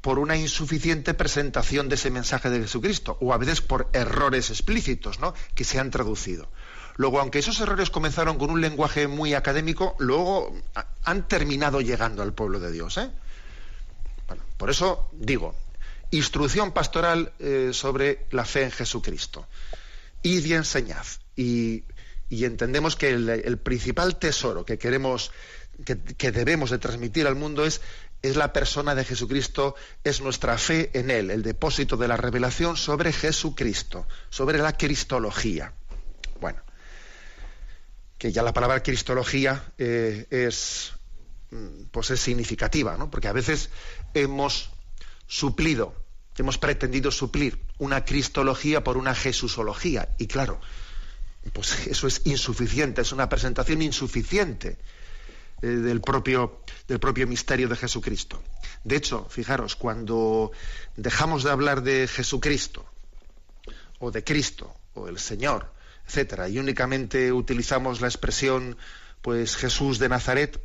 por 0.00 0.18
una 0.18 0.36
insuficiente 0.36 1.14
presentación 1.14 1.88
de 1.88 1.94
ese 1.94 2.10
mensaje 2.10 2.50
de 2.50 2.60
Jesucristo, 2.60 3.16
o 3.20 3.32
a 3.32 3.38
veces 3.38 3.60
por 3.60 3.88
errores 3.92 4.50
explícitos, 4.50 5.18
¿no? 5.18 5.34
que 5.54 5.64
se 5.64 5.80
han 5.80 5.90
traducido. 5.90 6.48
Luego, 6.96 7.20
aunque 7.20 7.38
esos 7.38 7.58
errores 7.60 7.90
comenzaron 7.90 8.38
con 8.38 8.50
un 8.50 8.60
lenguaje 8.60 9.08
muy 9.08 9.34
académico, 9.34 9.96
luego 9.98 10.54
han 11.02 11.26
terminado 11.26 11.80
llegando 11.80 12.22
al 12.22 12.34
pueblo 12.34 12.60
de 12.60 12.70
Dios. 12.70 13.00
Bueno, 14.28 14.42
por 14.58 14.70
eso 14.70 15.08
digo, 15.12 15.54
instrucción 16.16 16.72
pastoral 16.72 17.32
eh, 17.38 17.70
sobre 17.72 18.26
la 18.30 18.44
fe 18.44 18.64
en 18.64 18.70
Jesucristo. 18.70 19.46
Id 20.22 20.44
y 20.44 20.54
enseñad. 20.54 21.06
Y, 21.36 21.84
entendemos 22.30 22.96
que 22.96 23.10
el, 23.10 23.58
principal 23.58 24.18
tesoro 24.18 24.64
que 24.64 24.78
queremos, 24.78 25.30
que, 25.84 26.32
debemos 26.32 26.70
de 26.70 26.78
transmitir 26.78 27.26
al 27.26 27.36
mundo 27.36 27.64
es, 27.64 27.80
la 28.22 28.52
persona 28.52 28.94
de 28.94 29.04
Jesucristo, 29.04 29.74
es 30.02 30.22
nuestra 30.22 30.56
fe 30.56 30.90
en 30.94 31.10
Él, 31.10 31.30
el 31.30 31.42
depósito 31.42 31.98
de 31.98 32.08
la 32.08 32.16
revelación 32.16 32.76
sobre 32.76 33.12
Jesucristo, 33.12 34.06
sobre 34.30 34.58
la 34.58 34.72
cristología. 34.72 35.74
Bueno, 36.40 36.62
que 38.16 38.32
ya 38.32 38.42
la 38.42 38.54
palabra 38.54 38.82
cristología 38.82 39.62
eh, 39.76 40.26
es, 40.30 40.92
mm, 41.50 41.84
pues 41.90 42.10
es 42.10 42.20
significativa, 42.20 42.96
¿no? 42.96 43.10
porque 43.10 43.28
a 43.28 43.32
veces 43.32 43.68
hemos 44.14 44.70
suplido 45.26 46.03
hemos 46.42 46.58
pretendido 46.58 47.10
suplir 47.10 47.58
una 47.78 48.04
cristología 48.04 48.82
por 48.82 48.96
una 48.96 49.14
jesusología. 49.14 50.08
Y 50.18 50.26
claro, 50.26 50.60
pues 51.52 51.86
eso 51.86 52.06
es 52.06 52.22
insuficiente, 52.24 53.02
es 53.02 53.12
una 53.12 53.28
presentación 53.28 53.82
insuficiente 53.82 54.78
eh, 55.62 55.66
del, 55.66 56.00
propio, 56.00 56.60
del 56.88 56.98
propio 56.98 57.26
misterio 57.26 57.68
de 57.68 57.76
Jesucristo. 57.76 58.42
De 58.82 58.96
hecho, 58.96 59.26
fijaros, 59.30 59.76
cuando 59.76 60.52
dejamos 60.96 61.44
de 61.44 61.50
hablar 61.50 61.82
de 61.82 62.08
Jesucristo, 62.08 62.84
o 63.98 64.10
de 64.10 64.24
Cristo, 64.24 64.74
o 64.94 65.08
el 65.08 65.18
Señor, 65.18 65.72
etcétera, 66.06 66.48
y 66.48 66.58
únicamente 66.58 67.32
utilizamos 67.32 68.00
la 68.00 68.08
expresión 68.08 68.76
pues 69.22 69.56
Jesús 69.56 69.98
de 69.98 70.08
Nazaret, 70.08 70.60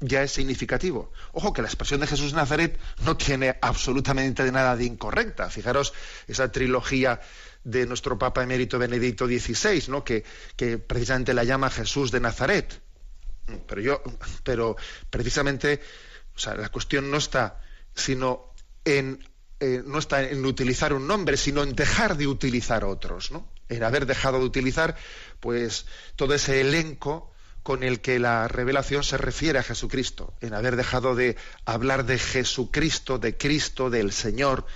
ya 0.00 0.22
es 0.22 0.32
significativo. 0.32 1.12
Ojo 1.32 1.52
que 1.52 1.62
la 1.62 1.68
expresión 1.68 2.00
de 2.00 2.06
Jesús 2.06 2.32
de 2.32 2.38
Nazaret 2.38 2.78
no 3.04 3.16
tiene 3.16 3.56
absolutamente 3.60 4.50
nada 4.50 4.76
de 4.76 4.84
incorrecta. 4.84 5.50
Fijaros 5.50 5.92
esa 6.26 6.50
trilogía 6.50 7.20
de 7.64 7.86
nuestro 7.86 8.18
Papa 8.18 8.42
emérito 8.42 8.78
Benedicto 8.78 9.26
XVI, 9.26 9.84
¿no? 9.88 10.02
que, 10.02 10.24
que 10.56 10.78
precisamente 10.78 11.34
la 11.34 11.44
llama 11.44 11.70
Jesús 11.70 12.10
de 12.10 12.20
Nazaret. 12.20 12.80
Pero 13.66 13.80
yo, 13.80 14.02
pero 14.42 14.76
precisamente, 15.10 15.80
o 16.34 16.38
sea, 16.38 16.54
la 16.54 16.68
cuestión 16.68 17.10
no 17.10 17.18
está 17.18 17.60
sino 17.94 18.54
en 18.84 19.18
eh, 19.62 19.82
no 19.84 19.98
está 19.98 20.22
en 20.22 20.46
utilizar 20.46 20.94
un 20.94 21.06
nombre, 21.06 21.36
sino 21.36 21.62
en 21.62 21.74
dejar 21.74 22.16
de 22.16 22.26
utilizar 22.26 22.82
otros, 22.82 23.30
¿no? 23.30 23.46
En 23.68 23.84
haber 23.84 24.06
dejado 24.06 24.38
de 24.38 24.46
utilizar, 24.46 24.96
pues, 25.38 25.84
todo 26.16 26.32
ese 26.32 26.62
elenco 26.62 27.30
con 27.62 27.82
el 27.82 28.00
que 28.00 28.18
la 28.18 28.48
revelación 28.48 29.04
se 29.04 29.18
refiere 29.18 29.58
a 29.58 29.62
Jesucristo, 29.62 30.32
en 30.40 30.54
haber 30.54 30.76
dejado 30.76 31.14
de 31.14 31.36
hablar 31.64 32.06
de 32.06 32.18
Jesucristo, 32.18 33.18
de 33.18 33.36
Cristo, 33.36 33.90
del 33.90 34.12
Señor, 34.12 34.66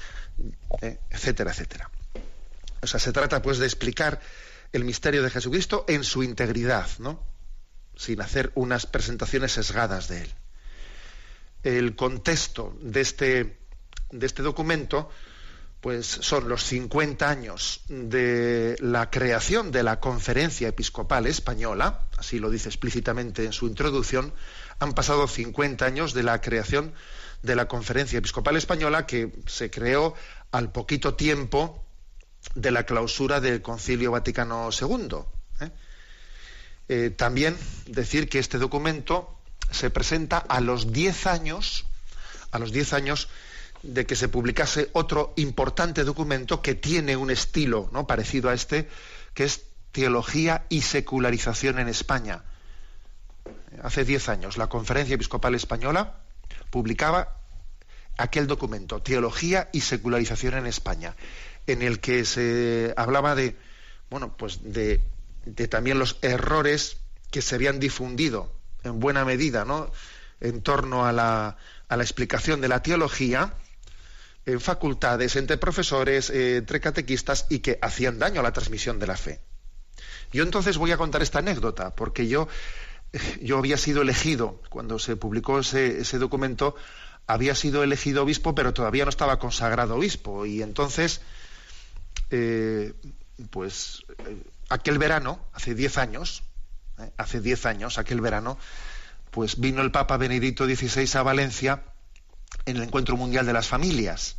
eh, 0.82 0.98
etcétera, 1.10 1.52
etcétera. 1.52 1.90
O 2.82 2.86
sea, 2.86 3.00
se 3.00 3.12
trata 3.12 3.40
pues 3.40 3.58
de 3.58 3.66
explicar 3.66 4.20
el 4.72 4.84
misterio 4.84 5.22
de 5.22 5.30
Jesucristo 5.30 5.84
en 5.88 6.04
su 6.04 6.22
integridad, 6.22 6.88
¿no? 6.98 7.22
Sin 7.96 8.20
hacer 8.20 8.50
unas 8.54 8.86
presentaciones 8.86 9.52
sesgadas 9.52 10.08
de 10.08 10.22
él. 10.22 10.30
El 11.62 11.96
contexto 11.96 12.76
de 12.82 13.00
este, 13.00 13.56
de 14.10 14.26
este 14.26 14.42
documento, 14.42 15.10
pues 15.84 16.06
son 16.06 16.48
los 16.48 16.64
50 16.64 17.28
años 17.28 17.82
de 17.88 18.74
la 18.80 19.10
creación 19.10 19.70
de 19.70 19.82
la 19.82 20.00
Conferencia 20.00 20.68
Episcopal 20.68 21.26
Española, 21.26 22.00
así 22.16 22.38
lo 22.38 22.48
dice 22.48 22.70
explícitamente 22.70 23.44
en 23.44 23.52
su 23.52 23.66
introducción, 23.66 24.32
han 24.78 24.94
pasado 24.94 25.28
50 25.28 25.84
años 25.84 26.14
de 26.14 26.22
la 26.22 26.40
creación 26.40 26.94
de 27.42 27.54
la 27.54 27.68
Conferencia 27.68 28.18
Episcopal 28.18 28.56
Española 28.56 29.04
que 29.04 29.30
se 29.44 29.70
creó 29.70 30.14
al 30.52 30.72
poquito 30.72 31.16
tiempo 31.16 31.84
de 32.54 32.70
la 32.70 32.84
clausura 32.84 33.42
del 33.42 33.60
Concilio 33.60 34.10
Vaticano 34.10 34.70
II. 34.72 35.18
¿eh? 35.60 35.70
Eh, 36.88 37.10
también 37.10 37.58
decir 37.84 38.30
que 38.30 38.38
este 38.38 38.56
documento 38.56 39.38
se 39.70 39.90
presenta 39.90 40.38
a 40.38 40.62
los 40.62 40.94
10 40.94 41.26
años, 41.26 41.84
a 42.52 42.58
los 42.58 42.72
10 42.72 42.94
años 42.94 43.28
de 43.84 44.06
que 44.06 44.16
se 44.16 44.28
publicase 44.28 44.88
otro 44.92 45.34
importante 45.36 46.04
documento 46.04 46.62
que 46.62 46.74
tiene 46.74 47.16
un 47.16 47.30
estilo 47.30 47.90
parecido 48.06 48.48
a 48.48 48.54
este, 48.54 48.88
que 49.34 49.44
es 49.44 49.62
Teología 49.92 50.64
y 50.70 50.80
Secularización 50.80 51.78
en 51.78 51.88
España. 51.88 52.42
Hace 53.82 54.04
diez 54.04 54.28
años, 54.28 54.56
la 54.56 54.68
Conferencia 54.68 55.14
Episcopal 55.14 55.54
Española 55.54 56.18
publicaba 56.70 57.36
aquel 58.16 58.46
documento, 58.46 59.02
Teología 59.02 59.68
y 59.72 59.82
Secularización 59.82 60.54
en 60.54 60.66
España, 60.66 61.14
en 61.66 61.82
el 61.82 62.00
que 62.00 62.24
se 62.24 62.94
hablaba 62.96 63.34
de, 63.34 63.56
bueno, 64.08 64.34
pues 64.36 64.60
de, 64.62 65.02
de 65.44 65.68
también 65.68 65.98
los 65.98 66.16
errores 66.22 66.96
que 67.30 67.42
se 67.42 67.56
habían 67.56 67.80
difundido 67.80 68.50
en 68.82 68.98
buena 68.98 69.24
medida, 69.24 69.64
¿no? 69.64 69.90
en 70.40 70.62
torno 70.62 71.04
a 71.04 71.12
la, 71.12 71.56
a 71.88 71.96
la 71.96 72.02
explicación 72.02 72.60
de 72.60 72.68
la 72.68 72.82
teología 72.82 73.54
en 74.46 74.60
facultades, 74.60 75.36
entre 75.36 75.56
profesores, 75.56 76.30
eh, 76.30 76.58
entre 76.58 76.80
catequistas 76.80 77.46
y 77.48 77.60
que 77.60 77.78
hacían 77.80 78.18
daño 78.18 78.40
a 78.40 78.42
la 78.42 78.52
transmisión 78.52 78.98
de 78.98 79.06
la 79.06 79.16
fe. 79.16 79.40
Yo 80.32 80.42
entonces 80.42 80.76
voy 80.76 80.92
a 80.92 80.96
contar 80.96 81.22
esta 81.22 81.38
anécdota, 81.38 81.94
porque 81.94 82.28
yo, 82.28 82.48
yo 83.40 83.58
había 83.58 83.76
sido 83.76 84.02
elegido, 84.02 84.60
cuando 84.68 84.98
se 84.98 85.16
publicó 85.16 85.60
ese, 85.60 86.18
documento, 86.18 86.74
había 87.26 87.54
sido 87.54 87.82
elegido 87.82 88.24
obispo, 88.24 88.54
pero 88.54 88.74
todavía 88.74 89.04
no 89.04 89.10
estaba 89.10 89.38
consagrado 89.38 89.96
obispo. 89.96 90.44
Y 90.44 90.62
entonces, 90.62 91.20
eh, 92.30 92.92
pues 93.50 94.04
eh, 94.26 94.36
aquel 94.68 94.98
verano, 94.98 95.38
hace 95.52 95.74
diez 95.74 95.96
años, 95.96 96.42
hace 97.16 97.40
diez 97.40 97.64
años, 97.64 97.98
aquel 97.98 98.20
verano, 98.20 98.58
pues 99.30 99.58
vino 99.58 99.82
el 99.82 99.90
Papa 99.90 100.16
Benedicto 100.16 100.66
XVI 100.66 101.08
a 101.18 101.22
Valencia 101.22 101.82
en 102.66 102.76
el 102.76 102.82
Encuentro 102.84 103.16
Mundial 103.16 103.46
de 103.46 103.52
las 103.52 103.66
Familias. 103.66 104.36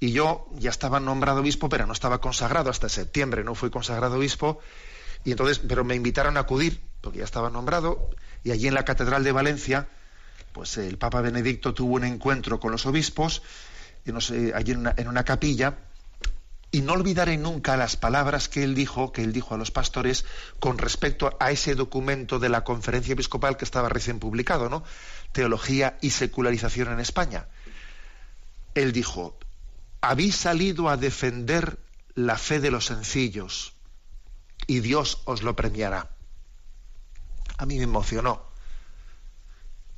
Y 0.00 0.12
yo 0.12 0.46
ya 0.54 0.70
estaba 0.70 1.00
nombrado 1.00 1.40
obispo, 1.40 1.68
pero 1.68 1.86
no 1.86 1.92
estaba 1.92 2.20
consagrado 2.20 2.70
hasta 2.70 2.88
septiembre, 2.88 3.44
no 3.44 3.54
fui 3.54 3.70
consagrado 3.70 4.16
obispo. 4.16 4.60
Y 5.24 5.32
entonces, 5.32 5.58
pero 5.58 5.84
me 5.84 5.94
invitaron 5.94 6.36
a 6.36 6.40
acudir, 6.40 6.80
porque 7.00 7.18
ya 7.18 7.24
estaba 7.24 7.50
nombrado, 7.50 8.10
y 8.44 8.52
allí 8.52 8.68
en 8.68 8.74
la 8.74 8.84
Catedral 8.84 9.24
de 9.24 9.32
Valencia, 9.32 9.88
pues 10.52 10.76
el 10.78 10.98
Papa 10.98 11.20
Benedicto 11.20 11.74
tuvo 11.74 11.96
un 11.96 12.04
encuentro 12.04 12.60
con 12.60 12.70
los 12.70 12.86
obispos, 12.86 13.42
sé, 14.20 14.52
allí 14.54 14.72
en 14.72 14.78
una, 14.78 14.94
en 14.96 15.08
una 15.08 15.24
capilla, 15.24 15.76
y 16.70 16.82
no 16.82 16.92
olvidaré 16.92 17.36
nunca 17.38 17.76
las 17.76 17.96
palabras 17.96 18.48
que 18.48 18.62
él 18.62 18.74
dijo, 18.74 19.10
que 19.10 19.22
él 19.22 19.32
dijo 19.32 19.54
a 19.54 19.58
los 19.58 19.70
pastores 19.70 20.26
con 20.60 20.76
respecto 20.76 21.34
a 21.40 21.50
ese 21.50 21.74
documento 21.74 22.38
de 22.38 22.50
la 22.50 22.62
conferencia 22.62 23.14
episcopal 23.14 23.56
que 23.56 23.64
estaba 23.64 23.88
recién 23.88 24.18
publicado, 24.18 24.68
¿no? 24.68 24.84
Teología 25.32 25.98
y 26.00 26.10
secularización 26.10 26.92
en 26.92 27.00
España. 27.00 27.48
Él 28.74 28.92
dijo, 28.92 29.38
habéis 30.00 30.36
salido 30.36 30.88
a 30.88 30.96
defender 30.96 31.78
la 32.14 32.36
fe 32.36 32.60
de 32.60 32.70
los 32.70 32.86
sencillos 32.86 33.74
y 34.66 34.80
Dios 34.80 35.22
os 35.24 35.42
lo 35.42 35.56
premiará. 35.56 36.10
A 37.56 37.66
mí 37.66 37.76
me 37.76 37.84
emocionó 37.84 38.48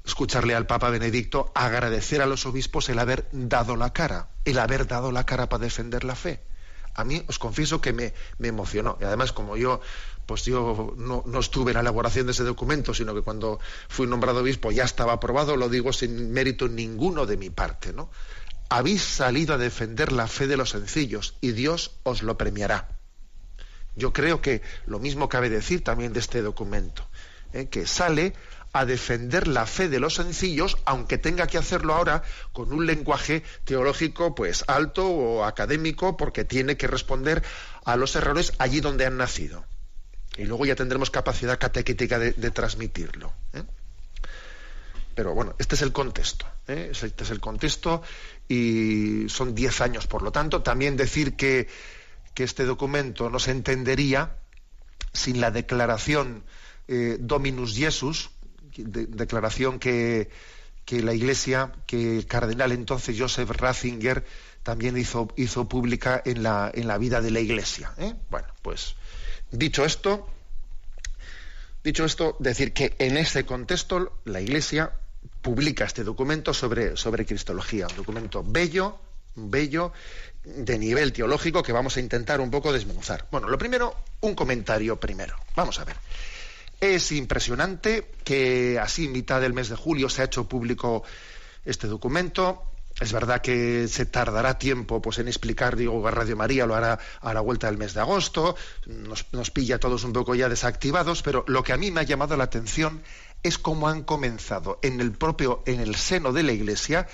escucharle 0.05 0.55
al 0.55 0.67
Papa 0.67 0.91
Benedicto 0.91 1.53
agradecer 1.55 2.23
a 2.23 2.27
los 2.27 2.47
obispos 2.47 2.89
el 2.89 2.99
haber 2.99 3.29
dado 3.33 3.77
la 3.77 3.93
cara, 3.93 4.29
el 4.45 4.59
haber 4.59 4.87
dado 4.87 5.13
la 5.13 5.25
cara 5.25 5.49
para 5.49 5.63
defender 5.63 6.05
la 6.05 6.17
fe. 6.17 6.43
A 6.95 7.05
mí 7.05 7.23
os 7.29 7.39
confieso 7.39 7.81
que 7.81 7.93
me, 7.93 8.15
me 8.39 8.49
emocionó. 8.49 8.99
Y 9.01 9.05
además, 9.05 9.33
como 9.33 9.57
yo 9.57 9.81
pues 10.31 10.45
yo 10.45 10.95
no, 10.97 11.25
estuve 11.41 11.73
en 11.73 11.75
la 11.75 11.81
elaboración 11.81 12.27
de 12.27 12.31
ese 12.31 12.45
documento, 12.45 12.95
sino 12.95 13.13
que 13.13 13.23
cuando 13.23 13.59
fui 13.89 14.07
nombrado 14.07 14.43
obispo 14.43 14.71
ya 14.71 14.85
estaba 14.85 15.15
aprobado, 15.15 15.57
lo 15.57 15.69
digo 15.69 15.93
sin 15.93 16.31
mérito 16.31 16.69
ninguno 16.69 17.27
de 17.27 17.37
mi 17.37 17.51
parte, 17.51 17.93
¿no? 17.93 18.13
Habéis 18.69 19.03
salido 19.03 19.55
a 19.55 19.59
defender 19.59 20.13
la 20.13 20.29
fe 20.29 20.47
de 20.47 20.57
los 20.57 20.71
sencillos 20.71 21.35
y 21.41 21.51
Dios 21.51 21.97
os 22.05 22.23
lo 22.23 22.39
premiará. 22.39 22.97
Yo 23.97 24.13
creo 24.13 24.41
que 24.41 24.63
lo 24.87 25.01
mismo 25.01 25.29
cabe 25.29 25.51
decir 25.51 25.83
también 25.83 26.13
de 26.13 26.21
este 26.21 26.43
documento, 26.43 27.05
¿eh? 27.53 27.67
que 27.67 27.89
sale 27.89 28.33
a 28.73 28.85
defender 28.85 29.49
la 29.49 29.67
fe 29.67 29.89
de 29.89 29.99
los 29.99 30.15
sencillos, 30.15 30.79
aunque 30.85 31.19
tenga 31.19 31.49
que 31.49 31.59
hacerlo 31.59 31.93
ahora 31.93 32.23
con 32.53 32.73
un 32.73 32.87
lenguaje 32.87 33.43
teológico 33.65 34.37
pues 34.37 34.63
alto 34.69 35.09
o 35.09 35.45
académico, 35.45 36.17
porque 36.17 36.45
tiene 36.45 36.77
que 36.77 36.87
responder 36.87 37.43
a 37.85 37.97
los 37.97 38.15
errores 38.15 38.53
allí 38.59 38.79
donde 38.79 39.07
han 39.07 39.17
nacido 39.17 39.65
y 40.37 40.45
luego 40.45 40.65
ya 40.65 40.75
tendremos 40.75 41.11
capacidad 41.11 41.59
catequética 41.59 42.19
de, 42.19 42.51
transmitirlo. 42.51 43.33
¿eh? 43.53 43.63
Pero 45.15 45.35
bueno, 45.35 45.55
este 45.59 45.75
es 45.75 45.83
el 45.83 45.93
contexto. 45.93 46.47
¿eh? 46.69 46.93
Este 46.93 47.25
es 47.25 47.31
el 47.31 47.41
contexto 47.41 48.03
y 48.49 49.29
son 49.29 49.55
diez 49.55 49.81
años, 49.81 50.07
por 50.07 50.23
lo 50.23 50.33
tanto. 50.33 50.63
También 50.63 50.97
decir 50.97 51.37
que, 51.37 51.69
este 52.37 52.65
documento 52.65 53.29
no 53.29 53.39
se 53.39 53.51
entendería 53.51 54.39
sin 55.13 55.43
la 55.43 55.51
declaración 55.51 56.43
eh, 56.89 57.19
Dominus 57.21 57.77
Jesus, 57.77 58.31
declaración 58.79 59.79
que, 59.79 60.31
que, 60.87 61.03
la 61.03 61.13
Iglesia, 61.13 61.71
que 61.87 62.17
el 62.17 62.25
cardenal 62.25 62.73
entonces 62.73 63.15
Joseph 63.19 63.51
Ratzinger 63.51 64.25
también 64.63 64.97
hizo, 64.97 65.29
hizo 65.37 65.69
pública 65.69 66.23
en 66.25 66.43
la, 66.43 66.71
en 66.73 66.89
la 66.89 66.97
vida 66.97 67.21
de 67.21 67.31
la 67.31 67.41
Iglesia. 67.41 67.93
Bueno, 68.31 68.49
pues 68.63 68.97
Dicho 69.51 69.85
esto, 69.85 70.29
dicho 71.83 72.05
esto, 72.05 72.37
decir 72.39 72.73
que 72.73 72.95
en 72.99 73.17
ese 73.17 73.45
contexto 73.45 74.21
la 74.25 74.41
Iglesia 74.41 74.93
publica 75.43 75.85
este 75.85 76.05
documento 76.05 76.55
sobre, 76.55 76.97
sobre 76.97 77.27
Cristología, 77.27 77.87
un 77.89 77.97
documento 77.97 78.45
bello, 78.47 78.99
bello, 79.35 79.93
de 80.45 80.79
nivel 80.79 81.13
teológico 81.13 81.63
que 81.63 81.73
vamos 81.73 81.97
a 81.97 82.01
intentar 82.01 82.41
un 82.41 82.51
poco 82.51 82.73
desmenuzar. 82.73 83.27
Bueno, 83.31 83.49
lo 83.49 83.59
primero, 83.59 83.95
un 84.21 84.35
comentario 84.35 84.99
primero. 84.99 85.37
Vamos 85.57 85.79
a 85.79 85.85
ver. 85.85 85.97
Es 86.81 87.13
impresionante 87.13 88.11
que 88.25 88.79
así, 88.79 89.09
mitad 89.09 89.41
del 89.41 89.53
mes 89.53 89.69
de 89.69 89.77
julio, 89.77 90.09
se 90.09 90.23
ha 90.23 90.27
hecho 90.27 90.49
público 90.49 91.03
este 91.65 91.89
documento. 91.89 92.65
Es 93.01 93.15
verdad 93.15 93.41
que 93.41 93.89
se 93.89 94.05
tardará 94.05 94.59
tiempo 94.59 95.01
pues, 95.01 95.19
en 95.19 95.27
explicar, 95.27 95.75
digo, 95.75 96.09
Radio 96.11 96.37
María 96.37 96.67
lo 96.67 96.75
hará 96.75 96.99
a 97.23 97.33
la 97.33 97.41
vuelta 97.41 97.67
del 97.67 97.79
mes 97.79 97.95
de 97.95 98.01
agosto, 98.01 98.57
nos, 98.87 99.51
pilla 99.51 99.77
a 99.77 99.79
todos 99.81 100.05
un 100.05 100.13
poco 100.13 100.35
ya 100.35 100.51
desactivados, 100.51 101.23
pero 101.23 101.43
lo 101.49 101.63
que 101.63 101.73
a 101.73 101.79
mí 101.79 101.91
me 101.91 102.01
ha 102.01 102.05
llamado 102.05 102.37
la 102.37 102.45
atención 102.45 103.03
es 103.43 103.57
cómo 103.57 103.89
han 103.89 104.03
comenzado 104.03 104.79
en 104.83 105.01
el 105.01 105.13
propio, 105.13 105.63
en 105.65 105.81
el 105.81 105.95
seno 105.97 106.35
de 106.35 106.43
la 106.43 106.53
Iglesia, 106.53 107.09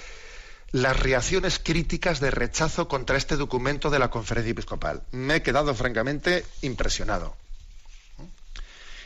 las 0.72 0.98
reacciones 0.98 1.60
críticas 1.60 2.18
de 2.18 2.32
rechazo 2.32 2.88
contra 2.88 3.16
este 3.16 3.36
documento 3.36 3.88
de 3.88 4.00
la 4.00 4.10
conferencia 4.10 4.50
episcopal. 4.50 5.04
Me 5.12 5.36
he 5.36 5.42
quedado 5.42 5.72
francamente 5.72 6.44
impresionado. 6.62 7.36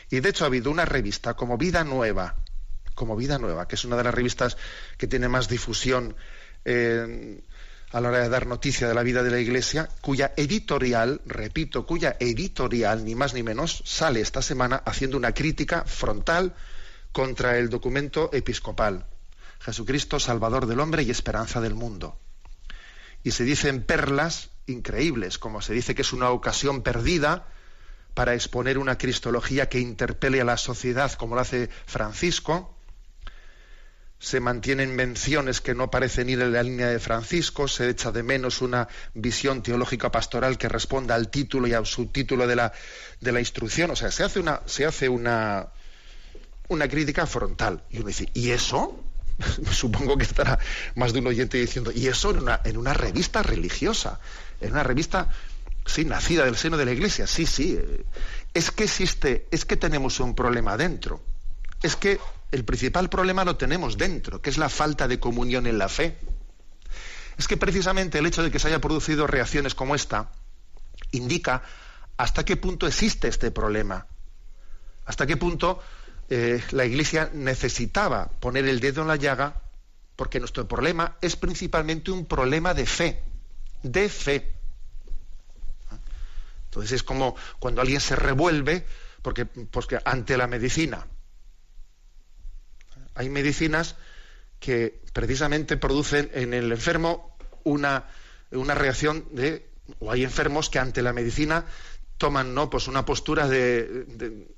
Y 0.09 0.19
de 0.19 0.29
hecho 0.29 0.45
ha 0.45 0.47
habido 0.47 0.71
una 0.71 0.85
revista 0.85 1.35
como 1.35 1.59
Vida 1.59 1.83
Nueva, 1.83 2.37
como 2.95 3.15
Vida 3.15 3.37
Nueva, 3.37 3.67
que 3.67 3.75
es 3.75 3.85
una 3.85 3.97
de 3.97 4.03
las 4.03 4.13
revistas 4.15 4.57
que 4.97 5.05
tiene 5.05 5.29
más 5.29 5.47
difusión 5.47 6.15
a 6.65 7.99
la 7.99 8.09
hora 8.09 8.19
de 8.19 8.29
dar 8.29 8.47
noticia 8.47 8.87
de 8.87 8.93
la 8.93 9.03
vida 9.03 9.23
de 9.23 9.31
la 9.31 9.39
Iglesia, 9.39 9.89
cuya 10.01 10.33
editorial, 10.37 11.21
repito, 11.25 11.85
cuya 11.85 12.15
editorial, 12.19 13.03
ni 13.03 13.15
más 13.15 13.33
ni 13.33 13.43
menos, 13.43 13.83
sale 13.85 14.21
esta 14.21 14.41
semana 14.41 14.81
haciendo 14.85 15.17
una 15.17 15.33
crítica 15.33 15.83
frontal 15.85 16.53
contra 17.11 17.57
el 17.57 17.69
documento 17.69 18.29
episcopal. 18.33 19.05
Jesucristo, 19.59 20.19
Salvador 20.19 20.65
del 20.65 20.79
hombre 20.79 21.03
y 21.03 21.11
esperanza 21.11 21.61
del 21.61 21.75
mundo. 21.75 22.17
Y 23.23 23.31
se 23.31 23.43
dicen 23.43 23.83
perlas 23.83 24.49
increíbles, 24.65 25.37
como 25.37 25.61
se 25.61 25.73
dice 25.73 25.93
que 25.93 26.01
es 26.01 26.13
una 26.13 26.29
ocasión 26.29 26.81
perdida 26.81 27.45
para 28.13 28.33
exponer 28.33 28.77
una 28.77 28.97
cristología 28.97 29.69
que 29.69 29.79
interpele 29.79 30.41
a 30.41 30.45
la 30.45 30.57
sociedad, 30.57 31.11
como 31.13 31.35
lo 31.35 31.41
hace 31.41 31.69
Francisco, 31.85 32.75
se 34.21 34.39
mantienen 34.39 34.95
menciones 34.95 35.61
que 35.61 35.73
no 35.73 35.89
parecen 35.89 36.29
ir 36.29 36.39
en 36.41 36.53
la 36.53 36.61
línea 36.61 36.87
de 36.87 36.99
Francisco, 36.99 37.67
se 37.67 37.89
echa 37.89 38.11
de 38.11 38.21
menos 38.21 38.61
una 38.61 38.87
visión 39.15 39.63
teológica 39.63 40.11
pastoral 40.11 40.59
que 40.59 40.69
responda 40.69 41.15
al 41.15 41.29
título 41.29 41.67
y 41.67 41.73
al 41.73 41.87
subtítulo 41.87 42.45
de 42.45 42.55
la, 42.55 42.71
de 43.19 43.31
la 43.31 43.39
instrucción. 43.39 43.89
O 43.89 43.95
sea, 43.95 44.11
se 44.11 44.23
hace 44.23 44.39
una, 44.39 44.61
se 44.67 44.85
hace 44.85 45.09
una, 45.09 45.69
una 46.67 46.87
crítica 46.87 47.25
frontal. 47.25 47.83
Y 47.89 47.97
uno 47.97 48.09
dice, 48.09 48.29
¿y 48.35 48.51
eso? 48.51 49.03
Supongo 49.71 50.15
que 50.15 50.23
estará 50.23 50.59
más 50.93 51.13
de 51.13 51.19
un 51.19 51.25
oyente 51.25 51.57
diciendo, 51.57 51.91
y 51.91 52.05
eso 52.05 52.29
en 52.29 52.43
una, 52.43 52.61
en 52.63 52.77
una 52.77 52.93
revista 52.93 53.41
religiosa, 53.41 54.19
en 54.59 54.73
una 54.73 54.83
revista, 54.83 55.31
sí, 55.87 56.05
nacida 56.05 56.45
del 56.45 56.57
seno 56.57 56.77
de 56.77 56.85
la 56.85 56.91
iglesia, 56.91 57.25
sí, 57.25 57.47
sí. 57.47 57.79
Es 58.53 58.69
que 58.69 58.83
existe, 58.83 59.47
es 59.49 59.65
que 59.65 59.77
tenemos 59.77 60.19
un 60.19 60.35
problema 60.35 60.77
dentro. 60.77 61.23
Es 61.81 61.95
que 61.95 62.19
el 62.51 62.65
principal 62.65 63.09
problema 63.09 63.45
lo 63.45 63.55
tenemos 63.55 63.97
dentro, 63.97 64.41
que 64.41 64.49
es 64.49 64.57
la 64.57 64.69
falta 64.69 65.07
de 65.07 65.19
comunión 65.19 65.67
en 65.67 65.77
la 65.77 65.87
fe. 65.87 66.17
Es 67.37 67.47
que 67.47 67.57
precisamente 67.57 68.19
el 68.19 68.25
hecho 68.25 68.43
de 68.43 68.51
que 68.51 68.59
se 68.59 68.67
haya 68.67 68.81
producido 68.81 69.25
reacciones 69.25 69.73
como 69.73 69.95
esta 69.95 70.31
indica 71.11 71.63
hasta 72.17 72.43
qué 72.43 72.57
punto 72.57 72.87
existe 72.87 73.27
este 73.27 73.51
problema, 73.51 74.05
hasta 75.05 75.25
qué 75.25 75.37
punto 75.37 75.81
eh, 76.29 76.61
la 76.71 76.85
Iglesia 76.85 77.31
necesitaba 77.33 78.27
poner 78.39 78.65
el 78.67 78.79
dedo 78.79 79.01
en 79.01 79.07
la 79.07 79.15
llaga, 79.15 79.61
porque 80.15 80.39
nuestro 80.39 80.67
problema 80.67 81.17
es 81.21 81.35
principalmente 81.35 82.11
un 82.11 82.25
problema 82.25 82.73
de 82.73 82.85
fe, 82.85 83.23
de 83.81 84.09
fe. 84.09 84.53
Entonces 86.65 86.91
es 86.91 87.03
como 87.03 87.35
cuando 87.59 87.81
alguien 87.81 87.99
se 87.99 88.15
revuelve, 88.15 88.85
porque, 89.21 89.45
porque 89.45 89.99
ante 90.05 90.37
la 90.37 90.47
medicina, 90.47 91.07
hay 93.15 93.29
medicinas 93.29 93.95
que 94.59 95.01
precisamente 95.13 95.77
producen 95.77 96.29
en 96.33 96.53
el 96.53 96.71
enfermo 96.71 97.35
una, 97.63 98.05
una 98.51 98.75
reacción 98.75 99.25
de, 99.31 99.67
o 99.99 100.11
hay 100.11 100.23
enfermos 100.23 100.69
que 100.69 100.79
ante 100.79 101.01
la 101.01 101.13
medicina 101.13 101.65
toman 102.17 102.53
¿no? 102.53 102.69
pues 102.69 102.87
una 102.87 103.03
postura 103.03 103.47
de, 103.47 104.05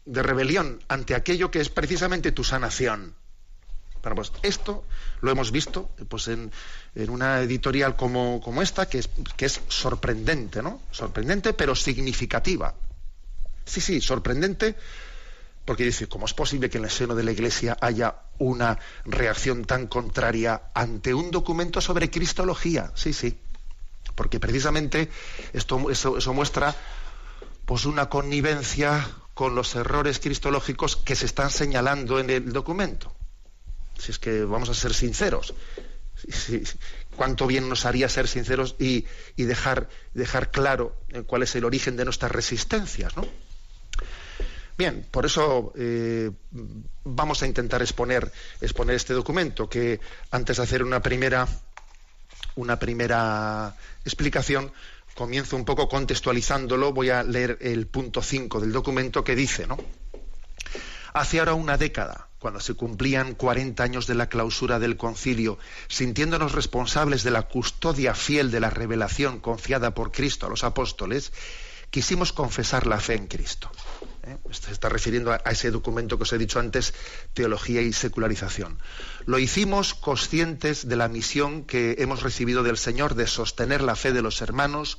de, 0.06 0.24
rebelión 0.24 0.84
ante 0.90 1.16
aquello 1.16 1.50
que 1.50 1.62
es 1.62 1.70
precisamente 1.70 2.34
tu 2.34 2.44
sanación. 2.44 3.16
Bueno, 4.02 4.16
pues 4.18 4.34
esto 4.42 4.84
lo 5.22 5.32
hemos 5.32 5.52
visto 5.54 5.90
pues 6.10 6.28
en, 6.28 6.52
en 6.94 7.10
una 7.10 7.40
editorial 7.40 7.96
como, 7.96 8.42
como 8.42 8.62
esta, 8.62 8.90
que 8.90 9.00
es, 9.00 9.10
que 9.38 9.46
es 9.46 9.62
sorprendente, 9.70 10.62
¿no? 10.62 10.82
Sorprendente, 10.92 11.54
pero 11.54 11.74
significativa. 11.74 12.76
Sí, 13.64 13.80
sí, 13.80 14.02
sorprendente, 14.02 14.76
porque 15.66 15.86
dice, 15.86 16.08
¿cómo 16.08 16.26
es 16.26 16.34
posible 16.34 16.70
que 16.70 16.78
en 16.78 16.86
el 16.86 16.92
seno 16.92 17.16
de 17.16 17.24
la 17.24 17.32
Iglesia 17.32 17.78
haya 17.80 18.16
una 18.38 18.78
reacción 19.06 19.64
tan 19.64 19.88
contraria 19.88 20.64
ante 20.74 21.14
un 21.14 21.32
documento 21.32 21.80
sobre 21.80 22.10
cristología? 22.10 22.92
Sí, 22.96 23.14
sí. 23.14 23.38
Porque 24.16 24.40
precisamente 24.40 25.10
esto, 25.54 25.90
eso, 25.90 26.34
muestra 26.34 26.76
pues 27.66 27.86
una 27.86 28.10
connivencia 28.10 29.10
con 29.34 29.56
los 29.56 29.76
errores 29.76 30.20
cristológicos 30.20 30.98
que 30.98 31.16
se 31.16 31.26
están 31.26 31.50
señalando 31.50 32.20
en 32.20 32.30
el 32.30 32.52
documento. 32.52 33.16
Si 33.98 34.12
es 34.12 34.20
que 34.20 34.44
vamos 34.44 34.70
a 34.70 34.74
ser 34.74 34.94
sinceros. 34.94 35.54
Si, 36.28 36.66
si, 36.66 36.78
cuánto 37.16 37.48
bien 37.48 37.70
nos 37.70 37.86
haría 37.86 38.10
ser 38.10 38.28
sinceros 38.28 38.76
y, 38.80 39.06
y 39.36 39.44
dejar, 39.44 39.90
dejar, 40.14 40.52
claro 40.52 40.96
cuál 41.26 41.44
es 41.44 41.56
el 41.56 41.64
origen 41.64 41.96
de 41.96 42.06
nuestras 42.06 42.32
resistencias, 42.32 43.16
¿no? 43.16 43.26
Bien, 44.78 45.06
por 45.12 45.26
eso 45.26 45.72
eh, 45.76 46.32
vamos 47.04 47.44
a 47.44 47.48
intentar 47.48 47.82
exponer, 47.82 48.32
este 48.60 49.14
documento, 49.14 49.70
que 49.70 50.00
antes 50.32 50.58
de 50.58 50.64
hacer 50.64 50.84
una 50.84 51.02
primera, 51.02 51.48
una 52.56 52.80
primera 52.80 53.76
explicación, 54.04 54.72
comienzo 55.14 55.56
un 55.56 55.66
poco 55.66 55.88
contextualizándolo, 55.88 56.92
voy 56.92 57.12
a 57.12 57.22
leer 57.22 57.60
el 57.62 57.86
punto 57.86 58.24
5 58.24 58.60
del 58.60 58.72
documento 58.72 59.24
que 59.24 59.36
dice. 59.36 59.68
Hace 61.14 61.38
ahora 61.38 61.54
una 61.54 61.78
década, 61.78 62.30
cuando 62.40 62.60
se 62.60 62.74
cumplían 62.74 63.36
40 63.36 63.84
años 63.84 64.08
de 64.08 64.16
la 64.16 64.28
clausura 64.28 64.80
del 64.80 64.98
concilio, 64.98 65.60
sintiéndonos 65.88 66.54
responsables 66.54 67.22
de 67.22 67.30
la 67.30 67.44
custodia 67.44 68.16
fiel 68.16 68.50
de 68.50 68.60
la 68.60 68.72
revelación 68.72 69.40
confiada 69.40 69.94
por 69.94 70.12
Cristo 70.12 70.48
a 70.48 70.50
los 70.50 70.64
apóstoles, 70.64 71.32
quisimos 71.94 72.34
confesar 72.34 72.88
la 72.88 73.00
fe 73.00 73.14
en 73.14 73.28
Cristo. 73.28 73.70
¿Eh? 74.24 74.36
Se 74.50 74.72
está 74.72 74.90
refiriendo 74.90 75.32
a, 75.32 75.36
ese 75.52 75.70
documento 75.70 76.18
que 76.18 76.24
os 76.24 76.34
he 76.34 76.40
dicho 76.40 76.60
antes, 76.60 76.92
Teología 77.36 77.84
y 77.84 77.94
Secularización. 77.94 78.80
Lo 79.28 79.38
hicimos 79.38 79.94
conscientes 79.94 80.88
de 80.88 80.96
la 80.96 81.08
misión 81.08 81.66
que 81.66 81.98
hemos 82.00 82.24
recibido 82.24 82.64
del 82.64 82.80
Señor 82.80 83.14
de 83.14 83.28
sostener 83.28 83.84
la 83.84 83.96
fe 83.96 84.12
de 84.12 84.24
los 84.24 84.42
hermanos 84.42 84.98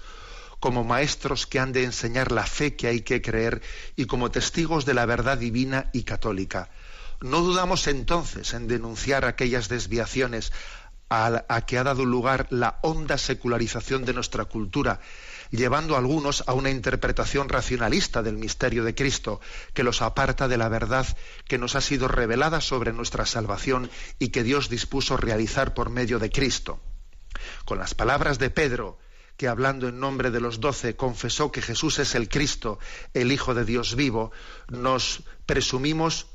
como 0.60 0.84
maestros 0.84 1.48
que 1.48 1.58
han 1.58 1.72
de 1.72 1.82
enseñar 1.82 2.30
la 2.30 2.46
fe 2.46 2.76
que 2.76 2.86
hay 2.86 3.00
que 3.00 3.20
creer 3.20 3.60
y 3.96 4.06
como 4.06 4.30
testigos 4.30 4.86
de 4.86 4.94
la 4.94 5.04
verdad 5.04 5.36
divina 5.36 5.90
y 5.92 6.04
católica. 6.04 6.70
No 7.20 7.40
dudamos 7.40 7.88
entonces 7.88 8.54
en 8.54 8.68
denunciar 8.68 9.24
aquellas 9.24 9.68
desviaciones 9.68 10.52
a, 11.08 11.44
a 11.48 11.66
que 11.66 11.76
ha 11.76 11.82
dado 11.82 12.04
lugar 12.04 12.46
la 12.50 12.78
honda 12.82 13.18
secularización 13.18 14.04
de 14.04 14.14
nuestra 14.14 14.44
cultura, 14.44 15.00
llevando 15.50 15.94
a 15.94 15.98
algunos 15.98 16.44
a 16.46 16.52
una 16.52 16.70
interpretación 16.70 17.48
racionalista 17.48 18.22
del 18.22 18.36
misterio 18.36 18.84
de 18.84 18.94
Cristo, 18.94 19.40
que 19.72 19.82
los 19.82 20.02
aparta 20.02 20.48
de 20.48 20.56
la 20.56 20.68
verdad 20.68 21.06
que 21.46 21.58
nos 21.58 21.74
ha 21.76 21.80
sido 21.80 22.08
revelada 22.08 22.60
sobre 22.60 22.92
nuestra 22.92 23.26
salvación 23.26 23.90
y 24.18 24.28
que 24.28 24.42
Dios 24.42 24.68
dispuso 24.68 25.16
realizar 25.16 25.74
por 25.74 25.90
medio 25.90 26.18
de 26.18 26.30
Cristo. 26.30 26.80
Con 27.64 27.78
las 27.78 27.94
palabras 27.94 28.38
de 28.38 28.50
Pedro, 28.50 28.98
que 29.36 29.48
hablando 29.48 29.88
en 29.88 29.98
nombre 29.98 30.30
de 30.30 30.40
los 30.40 30.60
doce 30.60 30.96
confesó 30.96 31.50
que 31.50 31.62
Jesús 31.62 31.98
es 31.98 32.14
el 32.14 32.28
Cristo, 32.28 32.78
el 33.14 33.32
Hijo 33.32 33.54
de 33.54 33.64
Dios 33.64 33.96
vivo, 33.96 34.32
nos 34.68 35.24
presumimos 35.46 36.28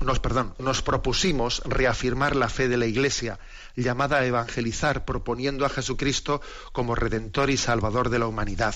nos, 0.00 0.82
propusimos 0.82 1.62
reafirmar 1.64 2.34
la 2.34 2.48
fe 2.48 2.68
de 2.68 2.76
la 2.76 2.86
Iglesia, 2.86 3.38
llamada 3.76 4.18
a 4.18 4.24
evangelizar, 4.24 5.04
proponiendo 5.04 5.66
a 5.66 5.68
Jesucristo 5.68 6.40
como 6.72 6.94
Redentor 6.94 7.50
y 7.50 7.56
Salvador 7.56 8.08
de 8.08 8.18
la 8.18 8.26
humanidad. 8.26 8.74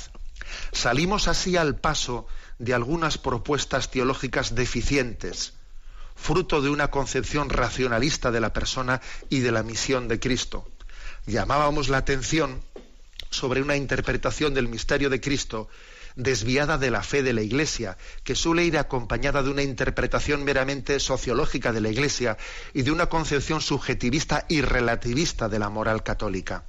Salimos 0.73 1.29
así 1.29 1.57
al 1.57 1.77
paso 1.77 2.27
de 2.59 2.75
algunas 2.75 3.19
propuestas 3.19 3.91
teológicas 3.91 4.55
deficientes, 4.55 5.55
fruto 6.15 6.61
de 6.61 6.71
una 6.71 6.89
concepción 6.89 7.49
racionalista 7.49 8.31
de 8.31 8.41
la 8.41 8.53
persona 8.53 9.01
y 9.29 9.41
de 9.41 9.53
la 9.53 9.63
misión 9.63 10.09
de 10.09 10.21
Cristo. 10.21 10.69
Llamábamos 11.27 11.89
la 11.89 11.99
atención 11.99 12.63
sobre 13.31 13.63
una 13.63 13.77
interpretación 13.77 14.55
del 14.55 14.69
misterio 14.69 15.11
de 15.11 15.21
Cristo 15.21 15.69
desviada 16.17 16.79
de 16.79 16.91
la 16.91 17.03
fe 17.03 17.23
de 17.23 17.33
la 17.33 17.43
Iglesia, 17.43 17.97
que 18.23 18.35
suele 18.35 18.65
ir 18.65 18.79
acompañada 18.79 19.43
de 19.43 19.51
una 19.51 19.63
interpretación 19.63 20.45
meramente 20.45 21.01
sociológica 21.01 21.73
de 21.73 21.81
la 21.81 21.89
Iglesia 21.89 22.37
y 22.73 22.83
de 22.83 22.93
una 22.93 23.07
concepción 23.07 23.61
subjetivista 23.61 24.45
y 24.49 24.61
relativista 24.61 25.49
de 25.49 25.59
la 25.59 25.69
moral 25.69 26.03
católica. 26.03 26.65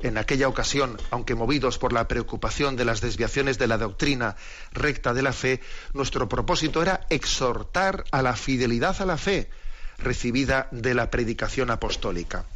En 0.00 0.16
aquella 0.16 0.48
ocasión, 0.48 0.98
aunque 1.10 1.34
movidos 1.34 1.78
por 1.78 1.92
la 1.92 2.08
preocupación 2.08 2.76
de 2.76 2.84
las 2.84 3.00
desviaciones 3.00 3.58
de 3.58 3.66
la 3.66 3.78
doctrina 3.78 4.36
recta 4.72 5.12
de 5.12 5.22
la 5.22 5.32
fe, 5.32 5.60
nuestro 5.92 6.28
propósito 6.28 6.82
era 6.82 7.06
exhortar 7.10 8.04
a 8.10 8.22
la 8.22 8.34
fidelidad 8.34 9.00
a 9.00 9.06
la 9.06 9.18
fe 9.18 9.50
recibida 9.98 10.68
de 10.70 10.94
la 10.94 11.10
predicación 11.10 11.70
apostólica. 11.70 12.46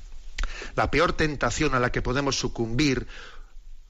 La 0.75 0.91
peor 0.91 1.13
tentación 1.13 1.75
a 1.75 1.81
la 1.81 1.93
que 1.93 2.03
podemos 2.03 2.39
sucumbir 2.39 3.07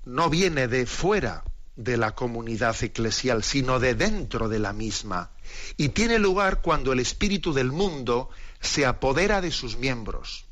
no 0.04 0.28
viene 0.28 0.66
de 0.66 0.86
fuera 0.86 1.44
de 1.76 1.96
la 1.96 2.14
comunidad 2.14 2.76
eclesial, 2.82 3.42
sino 3.42 3.80
de 3.80 3.94
dentro 3.94 4.48
de 4.48 4.58
la 4.58 4.72
misma. 4.72 5.30
Y 5.76 5.90
tiene 5.90 6.18
lugar 6.18 6.62
cuando 6.62 6.92
el 6.92 7.00
espíritu 7.00 7.52
del 7.52 7.72
mundo 7.72 8.30
se 8.60 8.86
apodera 8.86 9.40
de 9.40 9.50
sus 9.50 9.76
miembros. 9.76 10.44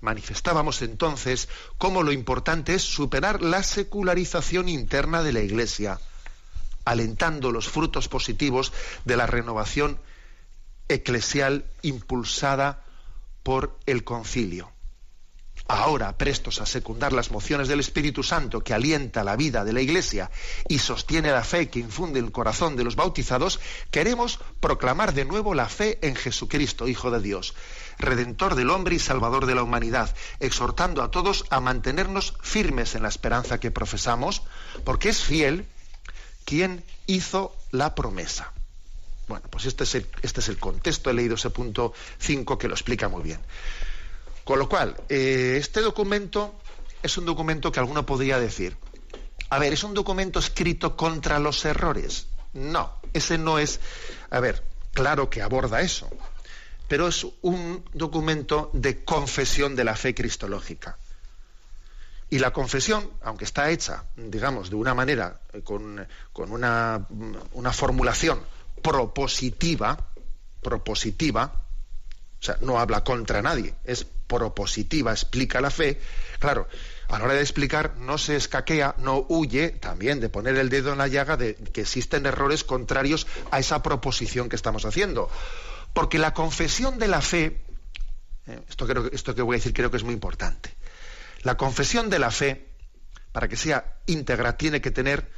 Manifestábamos 0.00 0.80
entonces 0.82 1.48
cómo 1.76 2.04
lo 2.04 2.12
importante 2.12 2.74
es 2.74 2.82
superar 2.82 3.42
la 3.42 3.64
secularización 3.64 4.68
interna 4.68 5.24
de 5.24 5.32
la 5.32 5.40
Iglesia, 5.40 6.00
alentando 6.84 7.50
los 7.50 7.68
frutos 7.68 8.08
positivos 8.08 8.72
de 9.04 9.16
la 9.16 9.26
renovación 9.26 9.98
eclesial 10.88 11.64
impulsada 11.82 12.84
por 13.42 13.76
el 13.86 14.04
concilio 14.04 14.72
ahora 15.68 16.16
prestos 16.16 16.60
a 16.60 16.66
secundar 16.66 17.12
las 17.12 17.30
mociones 17.30 17.68
del 17.68 17.80
Espíritu 17.80 18.22
Santo 18.22 18.64
que 18.64 18.72
alienta 18.72 19.22
la 19.22 19.36
vida 19.36 19.64
de 19.64 19.74
la 19.74 19.82
Iglesia 19.82 20.30
y 20.66 20.78
sostiene 20.78 21.30
la 21.30 21.44
fe 21.44 21.68
que 21.68 21.78
infunde 21.78 22.18
el 22.18 22.32
corazón 22.32 22.74
de 22.74 22.84
los 22.84 22.96
bautizados, 22.96 23.60
queremos 23.90 24.40
proclamar 24.60 25.12
de 25.12 25.26
nuevo 25.26 25.54
la 25.54 25.68
fe 25.68 25.98
en 26.00 26.16
Jesucristo, 26.16 26.88
Hijo 26.88 27.10
de 27.10 27.20
Dios, 27.20 27.54
Redentor 27.98 28.54
del 28.54 28.70
hombre 28.70 28.96
y 28.96 28.98
Salvador 28.98 29.44
de 29.44 29.54
la 29.54 29.62
humanidad, 29.62 30.14
exhortando 30.40 31.02
a 31.02 31.10
todos 31.10 31.44
a 31.50 31.60
mantenernos 31.60 32.34
firmes 32.40 32.94
en 32.94 33.02
la 33.02 33.08
esperanza 33.08 33.60
que 33.60 33.70
profesamos, 33.70 34.42
porque 34.84 35.10
es 35.10 35.22
fiel 35.22 35.66
quien 36.46 36.82
hizo 37.06 37.54
la 37.72 37.94
promesa. 37.94 38.52
Bueno, 39.28 39.46
pues 39.50 39.66
este 39.66 39.84
es 39.84 39.94
el, 39.96 40.06
este 40.22 40.56
contexto, 40.56 41.10
he 41.10 41.14
leído 41.14 41.34
ese 41.34 41.50
punto 41.50 41.92
5 42.18 42.56
que 42.56 42.68
lo 42.68 42.74
explica 42.74 43.08
muy 43.08 43.22
bien. 43.22 43.40
Con 44.48 44.58
lo 44.58 44.66
cual, 44.66 44.96
eh, 45.10 45.56
este 45.60 45.82
documento 45.82 46.54
es 47.02 47.18
un 47.18 47.26
documento 47.26 47.70
que 47.70 47.80
alguno 47.80 48.06
podría 48.06 48.40
decir, 48.40 48.78
a 49.50 49.58
ver, 49.58 49.74
¿es 49.74 49.84
un 49.84 49.92
documento 49.92 50.38
escrito 50.38 50.96
contra 50.96 51.38
los 51.38 51.66
errores? 51.66 52.28
No, 52.54 52.94
ese 53.12 53.36
no 53.36 53.58
es, 53.58 53.78
a 54.30 54.40
ver, 54.40 54.64
claro 54.94 55.28
que 55.28 55.42
aborda 55.42 55.82
eso. 55.82 56.08
pero 56.88 57.08
es 57.08 57.26
un 57.42 57.84
documento 57.92 58.70
de 58.72 59.04
confesión 59.04 59.76
de 59.76 59.84
la 59.84 59.94
fe 59.94 60.14
cristológica. 60.14 60.96
Y 62.30 62.38
la 62.38 62.50
confesión, 62.50 63.06
aunque 63.20 63.44
está 63.44 63.68
hecha, 63.68 64.04
digamos, 64.16 64.70
de 64.70 64.76
una 64.76 64.94
manera, 64.94 65.42
eh, 65.52 65.60
con, 65.60 66.08
una, 66.32 67.06
una, 67.52 67.72
formulación 67.74 68.40
propositiva, 68.80 70.08
propositiva, 70.62 71.52
o 72.40 72.42
sea, 72.42 72.56
no 72.62 72.80
habla 72.80 73.04
contra 73.04 73.42
nadie, 73.42 73.74
es 73.84 74.06
propositiva, 74.28 75.10
explica 75.10 75.60
la 75.60 75.70
fe, 75.70 76.00
claro, 76.38 76.68
a 77.08 77.18
la 77.18 77.24
hora 77.24 77.34
de 77.34 77.40
explicar 77.40 77.96
no 77.96 78.18
se 78.18 78.36
escaquea, 78.36 78.94
no 78.98 79.24
huye 79.28 79.70
también 79.70 80.20
de 80.20 80.28
poner 80.28 80.56
el 80.56 80.68
dedo 80.68 80.92
en 80.92 80.98
la 80.98 81.08
llaga 81.08 81.36
de 81.36 81.54
que 81.54 81.80
existen 81.80 82.26
errores 82.26 82.64
contrarios 82.64 83.26
a 83.50 83.58
esa 83.58 83.82
proposición 83.82 84.48
que 84.48 84.56
estamos 84.56 84.84
haciendo. 84.84 85.30
Porque 85.94 86.18
la 86.18 86.34
confesión 86.34 86.98
de 86.98 87.08
la 87.08 87.22
fe, 87.22 87.62
eh, 88.46 88.60
esto, 88.68 88.86
creo, 88.86 89.10
esto 89.10 89.34
que 89.34 89.42
voy 89.42 89.54
a 89.54 89.58
decir 89.58 89.72
creo 89.72 89.90
que 89.90 89.96
es 89.96 90.04
muy 90.04 90.14
importante, 90.14 90.74
la 91.42 91.56
confesión 91.56 92.10
de 92.10 92.18
la 92.18 92.30
fe, 92.30 92.68
para 93.32 93.48
que 93.48 93.56
sea 93.56 93.96
íntegra, 94.06 94.58
tiene 94.58 94.80
que 94.82 94.90
tener 94.90 95.30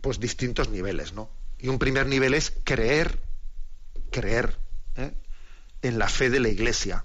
pues 0.00 0.18
distintos 0.18 0.68
niveles, 0.68 1.12
¿no? 1.12 1.30
Y 1.58 1.68
un 1.68 1.78
primer 1.78 2.06
nivel 2.06 2.34
es 2.34 2.52
creer, 2.64 3.20
creer 4.10 4.58
¿eh? 4.96 5.12
en 5.82 5.98
la 5.98 6.08
fe 6.08 6.28
de 6.28 6.40
la 6.40 6.48
Iglesia 6.48 7.04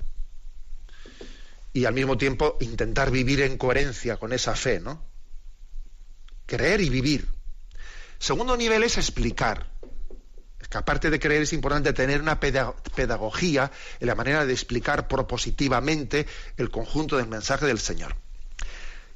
y 1.73 1.85
al 1.85 1.93
mismo 1.93 2.17
tiempo 2.17 2.57
intentar 2.61 3.11
vivir 3.11 3.41
en 3.41 3.57
coherencia 3.57 4.17
con 4.17 4.33
esa 4.33 4.55
fe, 4.55 4.79
¿no? 4.79 5.03
Creer 6.45 6.81
y 6.81 6.89
vivir. 6.89 7.27
Segundo 8.17 8.57
nivel 8.57 8.83
es 8.83 8.97
explicar. 8.97 9.71
Es 10.59 10.67
que 10.67 10.77
aparte 10.77 11.09
de 11.09 11.19
creer 11.19 11.43
es 11.43 11.53
importante 11.53 11.93
tener 11.93 12.21
una 12.21 12.39
pedagogía 12.39 13.71
en 13.99 14.07
la 14.07 14.15
manera 14.15 14.45
de 14.45 14.53
explicar 14.53 15.07
propositivamente 15.07 16.25
el 16.57 16.69
conjunto 16.69 17.17
del 17.17 17.27
mensaje 17.27 17.65
del 17.65 17.79
Señor. 17.79 18.15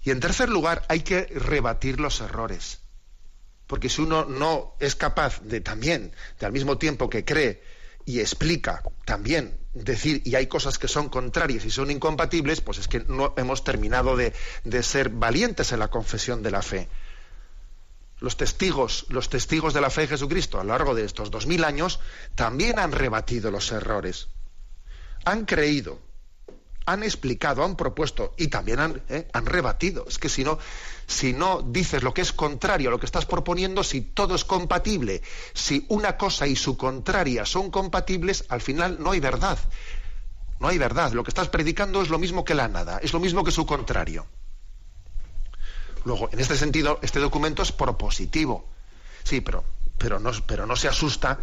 Y 0.04 0.12
en 0.12 0.20
tercer 0.20 0.50
lugar, 0.50 0.86
hay 0.90 1.02
que 1.02 1.26
rebatir 1.26 2.00
los 2.00 2.22
errores. 2.22 2.80
Porque 3.68 3.90
si 3.90 4.02
uno 4.02 4.26
no 4.26 4.76
es 4.80 4.96
capaz 4.96 5.42
de 5.42 5.62
también, 5.62 6.14
de 6.40 6.46
al 6.46 6.52
mismo 6.52 6.78
tiempo 6.78 7.10
que 7.10 7.26
cree 7.26 7.64
y 8.06 8.20
explica 8.20 8.84
también 9.06 9.58
decir 9.74 10.22
y 10.26 10.36
hay 10.36 10.48
cosas 10.48 10.78
que 10.78 10.88
son 10.88 11.10
contrarias 11.10 11.66
y 11.66 11.72
son 11.72 11.90
incompatibles, 11.92 12.62
pues 12.62 12.78
es 12.78 12.88
que 12.88 13.00
no 13.02 13.34
hemos 13.38 13.64
terminado 13.64 14.16
de, 14.16 14.34
de, 14.64 14.84
ser 14.84 15.10
valientes 15.10 15.72
en 15.72 15.80
la 15.80 15.90
confesión 15.90 16.44
de 16.44 16.52
la 16.52 16.62
fe. 16.62 16.90
Los 18.20 18.38
testigos, 18.38 19.06
los 19.10 19.30
testigos 19.30 19.74
de 19.74 19.82
la 19.82 19.90
fe 19.90 20.02
de 20.02 20.08
Jesucristo 20.08 20.60
a 20.60 20.64
lo 20.64 20.70
largo 20.70 20.96
de 20.96 21.04
estos 21.04 21.32
dos 21.32 21.48
mil 21.48 21.64
años 21.64 22.00
también 22.36 22.80
han 22.80 22.92
rebatido 22.92 23.52
los 23.52 23.72
errores. 23.72 24.30
Han 25.26 25.46
creído, 25.46 26.00
han 26.86 27.04
explicado, 27.04 27.64
han 27.64 27.76
propuesto 27.76 28.34
y 28.38 28.48
también 28.48 28.80
han, 28.80 29.02
eh, 29.10 29.28
han 29.34 29.46
rebatido. 29.46 30.06
Es 30.08 30.18
que 30.18 30.30
si 30.30 30.44
no, 30.44 30.60
si 31.08 31.34
no 31.34 31.62
dices 31.62 32.04
lo 32.04 32.14
que 32.14 32.22
es 32.22 32.34
contrario 32.34 32.90
a 32.90 32.92
lo 32.92 33.00
que 33.00 33.06
estás 33.06 33.26
proponiendo, 33.26 33.84
si 33.84 34.02
todo 34.02 34.36
es 34.36 34.44
compatible, 34.44 35.22
si 35.54 35.86
una 35.90 36.18
cosa 36.18 36.48
y 36.48 36.56
su 36.56 36.78
contraria 36.78 37.46
son 37.46 37.72
compatibles, 37.72 38.46
al 38.50 38.62
final 38.62 38.98
no 39.00 39.12
hay 39.12 39.20
verdad. 39.20 39.58
No 40.60 40.68
hay 40.68 40.78
verdad. 40.78 41.12
Lo 41.14 41.24
que 41.24 41.30
estás 41.30 41.50
predicando 41.50 42.02
es 42.02 42.10
lo 42.10 42.20
mismo 42.20 42.46
que 42.46 42.56
la 42.56 42.68
nada, 42.68 43.00
es 43.00 43.14
lo 43.14 43.20
mismo 43.20 43.44
que 43.44 43.52
su 43.52 43.66
contrario. 43.66 44.26
Luego, 46.06 46.30
en 46.32 46.40
este 46.40 46.58
sentido, 46.58 47.00
este 47.02 47.20
documento 47.20 47.64
es 47.64 47.72
propositivo. 47.72 48.66
Sí, 49.24 49.42
pero, 49.42 49.64
pero, 49.98 50.20
no, 50.20 50.32
pero 50.46 50.66
no 50.66 50.76
se 50.76 50.88
asusta 50.88 51.40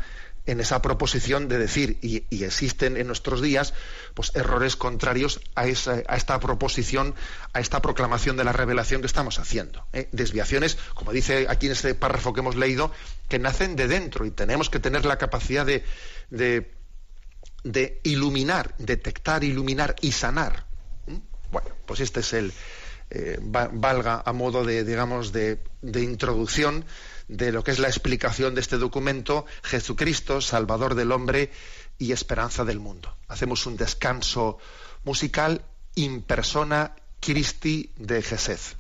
en 0.50 0.58
esa 0.58 0.82
proposición 0.82 1.46
de 1.48 1.58
decir, 1.58 1.98
y, 2.02 2.24
existen 2.42 2.96
en 2.96 3.06
nuestros 3.06 3.40
días, 3.40 3.72
pues 4.14 4.32
errores 4.34 4.74
contrarios 4.74 5.40
a, 5.54 5.66
esa, 5.66 6.02
a, 6.08 6.16
esta 6.16 6.40
proposición, 6.40 7.14
a 7.52 7.60
esta 7.60 7.80
proclamación 7.80 8.36
de 8.36 8.42
la 8.42 8.52
revelación 8.52 9.00
que 9.00 9.06
estamos 9.06 9.38
haciendo. 9.38 9.86
¿eh? 9.92 10.08
Desviaciones, 10.10 10.76
como 10.94 11.12
dice 11.12 11.46
aquí 11.48 11.66
en 11.66 11.72
este 11.72 11.94
párrafo 11.94 12.32
que 12.32 12.40
hemos 12.40 12.56
leído, 12.56 12.90
que 13.28 13.38
nacen 13.38 13.76
de 13.76 13.86
dentro 13.86 14.26
y 14.26 14.32
tenemos 14.32 14.70
que 14.70 14.80
tener 14.80 15.04
la 15.04 15.18
capacidad 15.18 15.64
de, 15.64 15.84
de, 16.30 18.00
iluminar, 18.02 18.74
detectar, 18.78 19.44
iluminar 19.44 19.94
y 20.00 20.10
sanar. 20.10 20.66
Bueno, 21.52 21.68
pues 21.86 22.00
este 22.00 22.20
es 22.20 22.32
el, 22.32 22.52
eh, 23.11 23.38
valga 23.42 24.23
a 24.25 24.33
modo 24.33 24.64
de, 24.64 24.85
digamos, 24.85 25.33
de, 25.33 25.59
introducción 25.83 26.85
de 27.29 27.53
lo 27.53 27.62
que 27.64 27.73
es 27.73 27.79
la 27.79 27.88
explicación 27.88 28.55
de 28.55 28.61
este 28.61 28.79
documento, 28.79 29.46
Jesucristo, 29.62 30.40
Salvador 30.40 30.94
del 30.94 31.12
hombre 31.12 31.51
y 31.99 32.12
esperanza 32.12 32.64
del 32.64 32.81
mundo. 32.81 33.16
Hacemos 33.29 33.66
un 33.66 33.77
descanso 33.77 34.59
musical 35.05 35.64
in 35.94 36.23
persona 36.23 36.94
Christi 37.20 37.92
de 37.96 38.23
Jesús. 38.23 38.77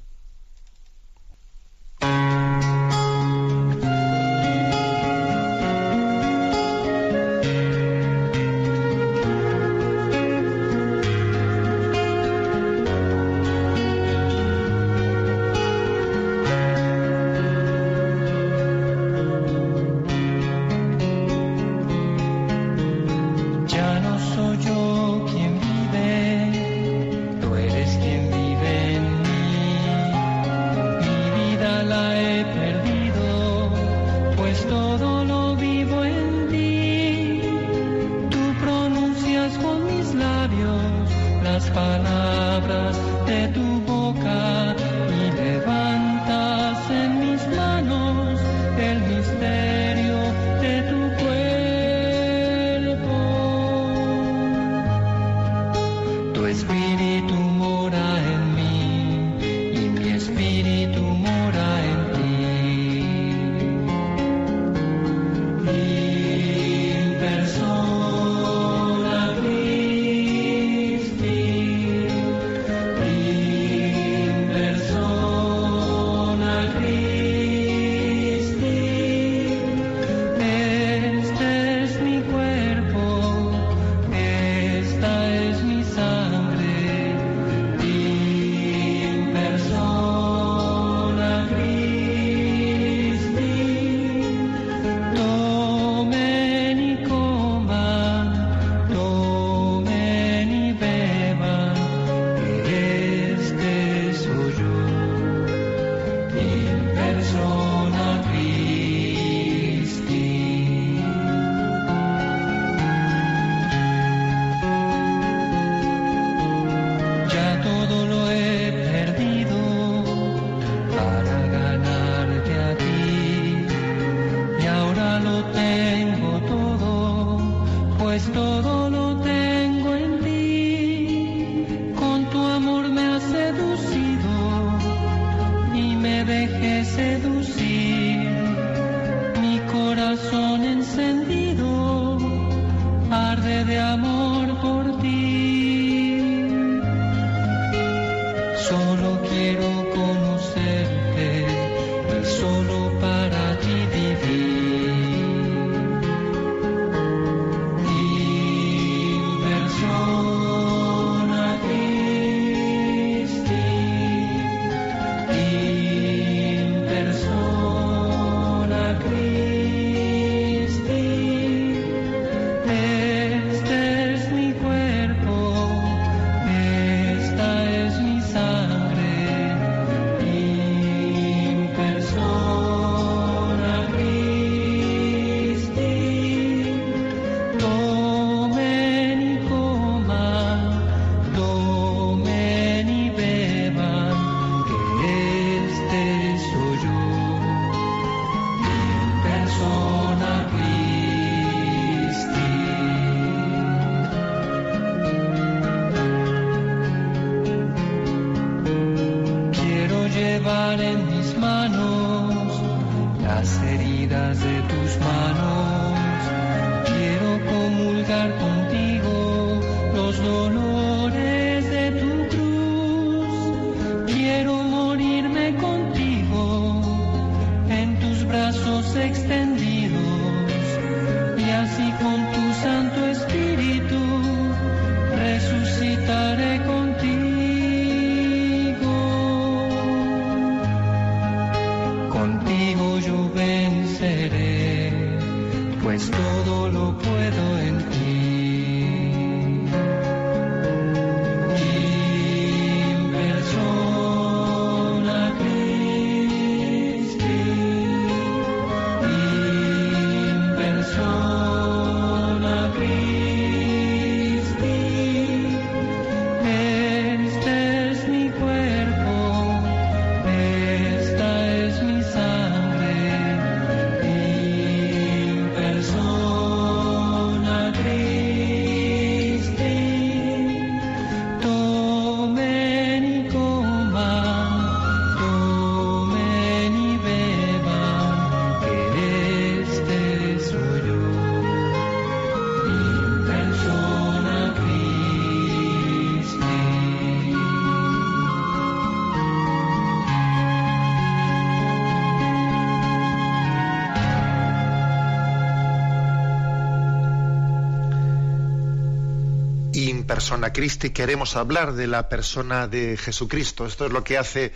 Persona 310.40 310.54
Christi 310.54 310.88
queremos 310.88 311.36
hablar 311.36 311.74
de 311.74 311.86
la 311.86 312.08
persona 312.08 312.66
de 312.66 312.96
Jesucristo. 312.96 313.66
Esto 313.66 313.84
es 313.84 313.92
lo 313.92 314.02
que 314.02 314.16
hace 314.16 314.54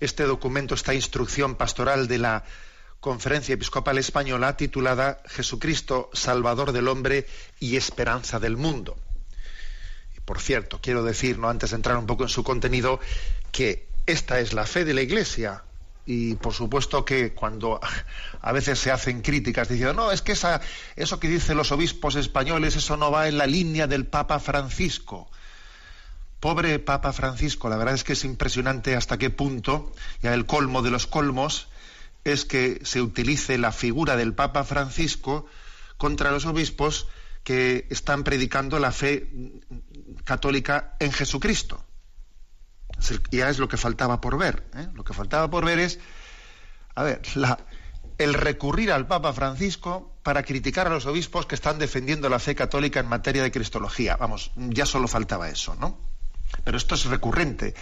este 0.00 0.22
documento, 0.22 0.74
esta 0.74 0.94
instrucción 0.94 1.54
pastoral 1.54 2.08
de 2.08 2.16
la 2.16 2.44
Conferencia 2.98 3.52
Episcopal 3.52 3.98
Española 3.98 4.56
titulada 4.56 5.20
Jesucristo, 5.26 6.08
Salvador 6.14 6.72
del 6.72 6.88
Hombre 6.88 7.26
y 7.60 7.76
Esperanza 7.76 8.40
del 8.40 8.56
Mundo. 8.56 8.96
Y 10.16 10.20
por 10.20 10.40
cierto, 10.40 10.80
quiero 10.80 11.02
decir, 11.02 11.38
antes 11.42 11.70
de 11.70 11.76
entrar 11.76 11.98
un 11.98 12.06
poco 12.06 12.22
en 12.22 12.30
su 12.30 12.42
contenido, 12.42 12.98
que 13.52 13.86
esta 14.06 14.40
es 14.40 14.54
la 14.54 14.64
fe 14.64 14.86
de 14.86 14.94
la 14.94 15.02
Iglesia. 15.02 15.62
Y 16.10 16.36
por 16.36 16.54
supuesto 16.54 17.04
que 17.04 17.34
cuando 17.34 17.80
a 18.40 18.52
veces 18.52 18.78
se 18.78 18.90
hacen 18.90 19.20
críticas 19.20 19.68
diciendo, 19.68 19.92
no, 19.92 20.10
es 20.10 20.22
que 20.22 20.32
esa, 20.32 20.62
eso 20.96 21.20
que 21.20 21.28
dicen 21.28 21.58
los 21.58 21.70
obispos 21.70 22.16
españoles, 22.16 22.76
eso 22.76 22.96
no 22.96 23.10
va 23.10 23.28
en 23.28 23.36
la 23.36 23.46
línea 23.46 23.86
del 23.86 24.06
Papa 24.06 24.38
Francisco. 24.38 25.30
Pobre 26.40 26.78
Papa 26.78 27.12
Francisco, 27.12 27.68
la 27.68 27.76
verdad 27.76 27.94
es 27.94 28.04
que 28.04 28.14
es 28.14 28.24
impresionante 28.24 28.96
hasta 28.96 29.18
qué 29.18 29.28
punto, 29.28 29.92
ya 30.22 30.32
el 30.32 30.46
colmo 30.46 30.80
de 30.80 30.90
los 30.90 31.06
colmos, 31.06 31.68
es 32.24 32.46
que 32.46 32.80
se 32.84 33.02
utilice 33.02 33.58
la 33.58 33.70
figura 33.70 34.16
del 34.16 34.32
Papa 34.32 34.64
Francisco 34.64 35.44
contra 35.98 36.30
los 36.30 36.46
obispos 36.46 37.06
que 37.44 37.86
están 37.90 38.24
predicando 38.24 38.78
la 38.78 38.92
fe 38.92 39.28
católica 40.24 40.96
en 41.00 41.12
Jesucristo. 41.12 41.84
Ya 43.30 43.48
es 43.48 43.58
lo 43.58 43.68
que 43.68 43.76
faltaba 43.76 44.20
por 44.20 44.38
ver. 44.38 44.64
¿eh? 44.74 44.88
Lo 44.94 45.04
que 45.04 45.14
faltaba 45.14 45.48
por 45.48 45.64
ver 45.64 45.78
es, 45.78 45.98
a 46.94 47.02
ver, 47.02 47.22
el 48.18 48.34
recurrir 48.34 48.92
al 48.92 49.06
Papa 49.06 49.32
Francisco 49.32 50.14
para 50.22 50.42
criticar 50.42 50.86
a 50.88 50.90
los 50.90 51.06
obispos 51.06 51.46
que 51.46 51.54
están 51.54 51.78
defendiendo 51.78 52.28
la 52.28 52.38
fe 52.38 52.54
católica 52.54 53.00
en 53.00 53.06
materia 53.06 53.42
de 53.42 53.52
cristología. 53.52 54.16
Vamos, 54.16 54.50
ya 54.56 54.84
solo 54.84 55.08
faltaba 55.08 55.48
eso, 55.48 55.74
¿no? 55.76 55.98
Pero 56.64 56.76
esto 56.76 56.94
es 56.94 57.04
recurrente. 57.04 57.74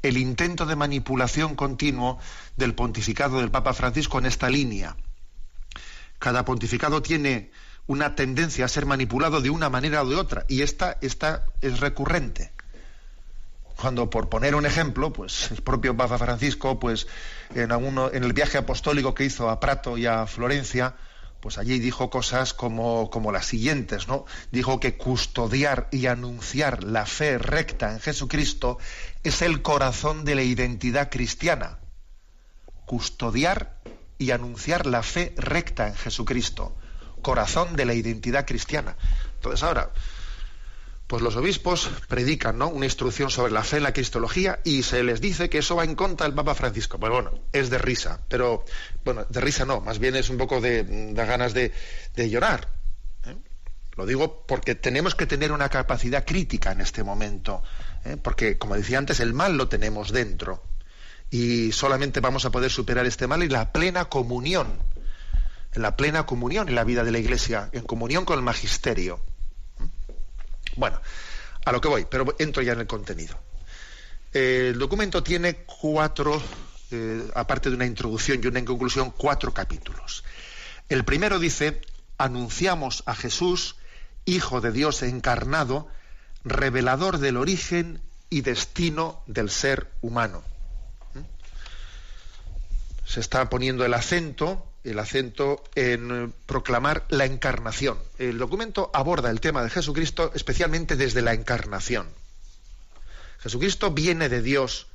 El 0.00 0.16
intento 0.16 0.64
de 0.64 0.76
manipulación 0.76 1.54
continuo 1.54 2.18
del 2.56 2.74
pontificado 2.74 3.40
del 3.40 3.50
Papa 3.50 3.74
Francisco 3.74 4.18
en 4.18 4.26
esta 4.26 4.48
línea. 4.48 4.96
Cada 6.18 6.44
pontificado 6.44 7.02
tiene 7.02 7.50
una 7.86 8.14
tendencia 8.14 8.64
a 8.64 8.68
ser 8.68 8.86
manipulado 8.86 9.40
de 9.40 9.50
una 9.50 9.68
manera 9.68 10.02
o 10.02 10.08
de 10.08 10.14
otra, 10.14 10.44
y 10.48 10.62
esta, 10.62 10.98
esta 11.00 11.46
es 11.60 11.80
recurrente 11.80 12.52
cuando 13.82 14.08
por 14.08 14.28
poner 14.28 14.54
un 14.54 14.64
ejemplo, 14.64 15.12
pues 15.12 15.50
el 15.50 15.60
propio 15.60 15.96
Papa 15.96 16.16
Francisco, 16.16 16.78
pues 16.78 17.08
en 17.52 17.72
alguno, 17.72 18.12
en 18.12 18.22
el 18.22 18.32
viaje 18.32 18.56
apostólico 18.56 19.12
que 19.12 19.24
hizo 19.24 19.50
a 19.50 19.58
Prato 19.58 19.98
y 19.98 20.06
a 20.06 20.24
Florencia, 20.28 20.94
pues 21.40 21.58
allí 21.58 21.80
dijo 21.80 22.08
cosas 22.08 22.54
como, 22.54 23.10
como 23.10 23.32
las 23.32 23.46
siguientes, 23.46 24.06
¿no? 24.06 24.24
Dijo 24.52 24.78
que 24.78 24.96
custodiar 24.96 25.88
y 25.90 26.06
anunciar 26.06 26.84
la 26.84 27.06
fe 27.06 27.38
recta 27.38 27.90
en 27.90 27.98
Jesucristo 27.98 28.78
es 29.24 29.42
el 29.42 29.62
corazón 29.62 30.24
de 30.24 30.36
la 30.36 30.44
identidad 30.44 31.10
cristiana. 31.10 31.80
Custodiar 32.86 33.80
y 34.16 34.30
anunciar 34.30 34.86
la 34.86 35.02
fe 35.02 35.34
recta 35.36 35.88
en 35.88 35.96
Jesucristo, 35.96 36.76
corazón 37.20 37.74
de 37.74 37.86
la 37.86 37.94
identidad 37.94 38.46
cristiana. 38.46 38.96
Entonces 39.34 39.64
ahora, 39.64 39.90
pues 41.12 41.20
los 41.20 41.36
obispos 41.36 41.90
predican 42.08 42.56
¿no? 42.56 42.68
una 42.68 42.86
instrucción 42.86 43.28
sobre 43.28 43.52
la 43.52 43.62
fe 43.62 43.76
en 43.76 43.82
la 43.82 43.92
cristología 43.92 44.60
y 44.64 44.82
se 44.82 45.02
les 45.02 45.20
dice 45.20 45.50
que 45.50 45.58
eso 45.58 45.76
va 45.76 45.84
en 45.84 45.94
contra 45.94 46.26
del 46.26 46.34
Papa 46.34 46.54
Francisco. 46.54 46.98
Pues 46.98 47.12
bueno, 47.12 47.32
es 47.52 47.68
de 47.68 47.76
risa, 47.76 48.22
pero 48.30 48.64
bueno, 49.04 49.26
de 49.28 49.40
risa 49.42 49.66
no, 49.66 49.82
más 49.82 49.98
bien 49.98 50.16
es 50.16 50.30
un 50.30 50.38
poco 50.38 50.62
de, 50.62 51.12
ganas 51.12 51.52
de, 51.52 51.70
de 52.16 52.30
llorar. 52.30 52.66
¿eh? 53.26 53.36
Lo 53.94 54.06
digo 54.06 54.46
porque 54.46 54.74
tenemos 54.74 55.14
que 55.14 55.26
tener 55.26 55.52
una 55.52 55.68
capacidad 55.68 56.24
crítica 56.24 56.72
en 56.72 56.80
este 56.80 57.04
momento, 57.04 57.62
¿eh? 58.06 58.16
porque 58.16 58.56
como 58.56 58.74
decía 58.74 58.96
antes, 58.96 59.20
el 59.20 59.34
mal 59.34 59.58
lo 59.58 59.68
tenemos 59.68 60.12
dentro 60.12 60.62
y 61.28 61.72
solamente 61.72 62.20
vamos 62.20 62.46
a 62.46 62.50
poder 62.50 62.70
superar 62.70 63.04
este 63.04 63.26
mal 63.26 63.42
en 63.42 63.52
la 63.52 63.70
plena 63.70 64.06
comunión, 64.06 64.78
en 65.74 65.82
la 65.82 65.94
plena 65.94 66.24
comunión 66.24 66.70
en 66.70 66.74
la 66.74 66.84
vida 66.84 67.04
de 67.04 67.10
la 67.10 67.18
Iglesia, 67.18 67.68
en 67.72 67.82
comunión 67.82 68.24
con 68.24 68.38
el 68.38 68.42
magisterio. 68.42 69.20
Bueno, 70.76 71.00
a 71.64 71.72
lo 71.72 71.80
que 71.80 71.88
voy, 71.88 72.06
pero 72.08 72.34
entro 72.38 72.62
ya 72.62 72.72
en 72.72 72.80
el 72.80 72.86
contenido. 72.86 73.38
El 74.32 74.78
documento 74.78 75.22
tiene 75.22 75.56
cuatro, 75.66 76.42
eh, 76.90 77.30
aparte 77.34 77.68
de 77.68 77.76
una 77.76 77.86
introducción 77.86 78.40
y 78.42 78.46
una 78.46 78.64
conclusión, 78.64 79.10
cuatro 79.10 79.52
capítulos. 79.52 80.24
El 80.88 81.04
primero 81.04 81.38
dice, 81.38 81.80
anunciamos 82.18 83.02
a 83.06 83.14
Jesús, 83.14 83.76
Hijo 84.24 84.60
de 84.60 84.70
Dios 84.70 85.02
encarnado, 85.02 85.88
revelador 86.44 87.18
del 87.18 87.36
origen 87.36 88.00
y 88.30 88.42
destino 88.42 89.22
del 89.26 89.50
ser 89.50 89.90
humano. 90.00 90.44
¿Mm? 91.14 91.20
Se 93.04 93.18
está 93.18 93.50
poniendo 93.50 93.84
el 93.84 93.94
acento 93.94 94.71
el 94.84 94.98
acento 94.98 95.62
en 95.74 96.10
eh, 96.10 96.32
proclamar 96.46 97.04
la 97.08 97.24
encarnación. 97.24 97.98
El 98.18 98.38
documento 98.38 98.90
aborda 98.92 99.30
el 99.30 99.40
tema 99.40 99.62
de 99.62 99.70
Jesucristo 99.70 100.32
especialmente 100.34 100.96
desde 100.96 101.22
la 101.22 101.34
encarnación. 101.34 102.08
Jesucristo 103.38 103.90
viene 103.90 104.28
de 104.28 104.42
Dios 104.42 104.88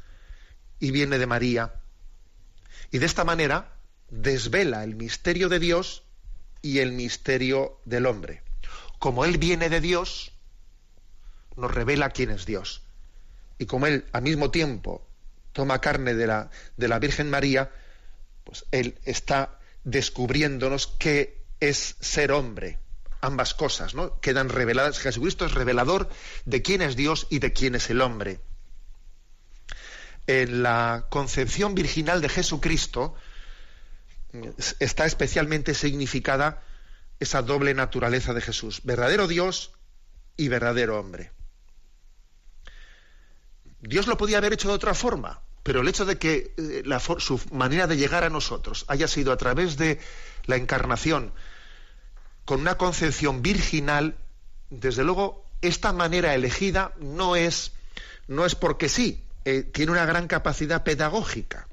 y 0.80 0.92
viene 0.92 1.18
de 1.18 1.26
María 1.26 1.74
y 2.92 3.00
de 3.00 3.06
esta 3.06 3.24
manera 3.24 3.74
desvela 4.10 4.84
el 4.84 4.96
misterio 4.96 5.50
de 5.50 5.60
Dios 5.60 6.04
y 6.62 6.80
el 6.80 6.92
misterio 6.92 7.80
del 7.86 8.06
hombre. 8.06 8.42
Como 9.00 9.26
Él 9.26 9.38
viene 9.38 9.70
de 9.70 9.82
Dios, 9.82 10.32
nos 11.56 11.74
revela 11.74 12.10
quién 12.12 12.30
es 12.30 12.46
Dios. 12.46 12.82
Y 13.58 13.66
como 13.66 13.88
Él 13.88 14.06
al 14.12 14.22
mismo 14.22 14.52
tiempo 14.52 15.06
toma 15.52 15.82
carne 15.82 16.14
de 16.14 16.28
la, 16.28 16.50
de 16.78 16.88
la 16.88 17.00
Virgen 17.00 17.30
María, 17.30 17.72
pues 18.44 18.66
Él 18.72 18.98
está 19.04 19.57
descubriéndonos 19.88 20.88
qué 21.00 21.46
es 21.62 21.96
ser 22.02 22.34
hombre. 22.34 22.78
Ambas 23.22 23.54
cosas, 23.54 23.96
¿no? 23.96 24.20
Quedan 24.20 24.50
reveladas. 24.50 25.00
Jesucristo 25.00 25.46
es 25.46 25.54
revelador 25.54 26.10
de 26.46 26.62
quién 26.62 26.82
es 26.82 26.98
Dios 26.98 27.26
y 27.30 27.40
de 27.40 27.54
quién 27.54 27.74
es 27.74 27.90
el 27.90 28.02
hombre. 28.02 28.42
En 30.28 30.62
la 30.62 31.08
concepción 31.10 31.74
virginal 31.74 32.22
de 32.22 32.28
Jesucristo, 32.28 33.16
está 34.80 35.06
especialmente 35.06 35.74
significada 35.74 36.62
esa 37.22 37.42
doble 37.42 37.74
naturaleza 37.74 38.34
de 38.34 38.42
Jesús, 38.42 38.82
verdadero 38.84 39.26
Dios 39.26 39.72
y 40.36 40.50
verdadero 40.50 41.00
hombre. 41.00 41.32
Dios 43.80 44.06
lo 44.06 44.18
podía 44.18 44.40
haber 44.40 44.52
hecho 44.52 44.68
de 44.68 44.74
otra 44.74 44.94
forma, 44.94 45.42
pero 45.68 45.82
el 45.82 45.90
hecho 45.90 46.06
de 46.06 46.18
que 46.18 46.54
eh, 46.56 46.84
su 47.18 47.42
manera 47.52 47.88
de 47.88 47.98
llegar 47.98 48.24
a 48.24 48.30
nosotros 48.30 48.86
haya 48.88 49.06
sido 49.06 49.34
a 49.34 49.38
través 49.38 49.76
de 49.76 50.00
la 50.46 50.56
encarnación, 50.56 51.34
con 52.46 52.62
una 52.62 52.78
concepción 52.78 53.42
virginal, 53.42 54.16
desde 54.70 55.04
luego, 55.04 55.44
esta 55.62 55.92
manera 55.92 56.34
elegida 56.34 56.94
no 57.02 57.36
es, 57.36 57.74
no 58.30 58.46
es 58.46 58.56
porque 58.56 58.88
sí, 58.88 59.22
eh, 59.44 59.64
tiene 59.64 59.92
una 59.92 60.06
gran 60.06 60.30
capacidad 60.30 60.86
pedagógica. 60.86 61.68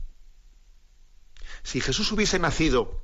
Si 1.63 1.81
Jesús 1.81 2.11
hubiese 2.11 2.41
nacido 2.41 3.01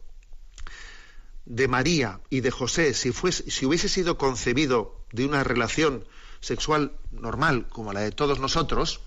de 1.45 1.68
María 1.68 2.18
y 2.30 2.41
de 2.41 2.51
José, 2.51 2.95
si 2.95 3.11
hubiese 3.11 3.88
sido 3.88 4.18
concebido 4.18 5.05
de 5.12 5.24
una 5.24 5.45
relación 5.45 6.05
sexual 6.41 6.97
normal 7.12 7.68
como 7.68 7.93
la 7.93 8.01
de 8.01 8.11
todos 8.11 8.41
nosotros, 8.41 9.03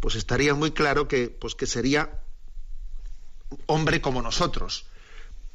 pues 0.00 0.14
estaría 0.14 0.54
muy 0.54 0.72
claro 0.72 1.08
que, 1.08 1.28
pues 1.28 1.54
que 1.54 1.66
sería 1.66 2.20
hombre 3.66 4.00
como 4.00 4.22
nosotros, 4.22 4.86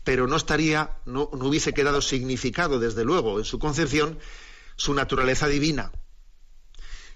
pero 0.03 0.27
no 0.27 0.35
estaría, 0.35 0.91
no, 1.05 1.29
hubiese 1.31 1.73
quedado 1.73 2.01
significado, 2.01 2.79
desde 2.79 3.03
luego, 3.03 3.39
en 3.39 3.45
su 3.45 3.59
concepción, 3.59 4.19
su 4.75 4.93
naturaleza 4.93 5.47
divina. 5.47 5.91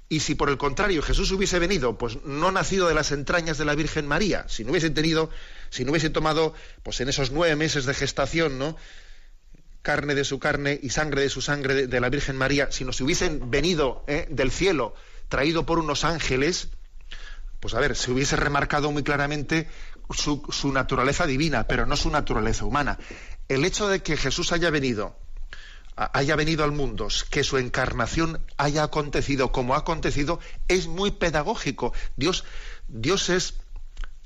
Y 0.07 0.19
si 0.19 0.35
por 0.35 0.49
el 0.49 0.57
contrario 0.57 1.01
Jesús 1.01 1.31
hubiese 1.31 1.57
venido, 1.57 1.97
pues 1.97 2.23
no 2.23 2.51
nacido 2.51 2.87
de 2.87 2.93
las 2.93 3.11
entrañas 3.11 3.57
de 3.57 3.65
la 3.65 3.73
Virgen 3.73 4.07
María, 4.07 4.45
si 4.47 4.63
no 4.63 4.69
hubiese 4.69 4.91
tenido, 4.91 5.31
si 5.71 5.83
no 5.83 5.91
hubiese 5.91 6.11
tomado, 6.11 6.53
pues 6.83 7.01
en 7.01 7.09
esos 7.09 7.31
nueve 7.31 7.55
meses 7.55 7.85
de 7.85 7.93
gestación, 7.95 8.59
¿no? 8.59 8.75
carne 9.81 10.15
de 10.15 10.25
su 10.25 10.39
carne 10.39 10.79
y 10.81 10.89
sangre 10.89 11.21
de 11.21 11.29
su 11.29 11.41
sangre 11.41 11.87
de, 11.87 11.99
la 12.01 12.09
Virgen 12.09 12.35
María, 12.35 12.71
si 12.71 12.83
hubiesen 12.83 13.51
venido 13.51 14.03
¿eh? 14.07 14.27
del 14.31 14.51
cielo, 14.51 14.95
traído 15.29 15.65
por 15.67 15.77
unos 15.77 16.03
ángeles, 16.03 16.69
pues 17.65 17.73
a 17.73 17.79
ver, 17.79 17.95
se 17.95 18.11
hubiese 18.11 18.35
remarcado 18.35 18.91
muy 18.91 19.01
claramente 19.01 19.67
su, 20.11 20.43
su, 20.51 20.71
naturaleza 20.71 21.25
divina, 21.25 21.63
pero 21.63 21.87
no 21.87 21.97
su 21.97 22.11
naturaleza 22.11 22.63
humana. 22.63 22.99
El 23.47 23.65
hecho 23.65 23.87
de 23.87 24.03
que 24.03 24.17
Jesús 24.17 24.51
haya 24.51 24.69
venido, 24.69 25.17
haya 25.95 26.35
venido 26.35 26.63
al 26.63 26.73
mundo, 26.73 27.07
que 27.31 27.43
su 27.43 27.57
encarnación 27.57 28.39
haya 28.57 28.83
acontecido 28.83 29.51
como 29.51 29.73
ha 29.73 29.79
acontecido, 29.79 30.39
es 30.67 30.85
muy 30.85 31.09
pedagógico. 31.09 31.91
Dios, 32.15 32.43
Dios 32.87 33.29
es, 33.29 33.55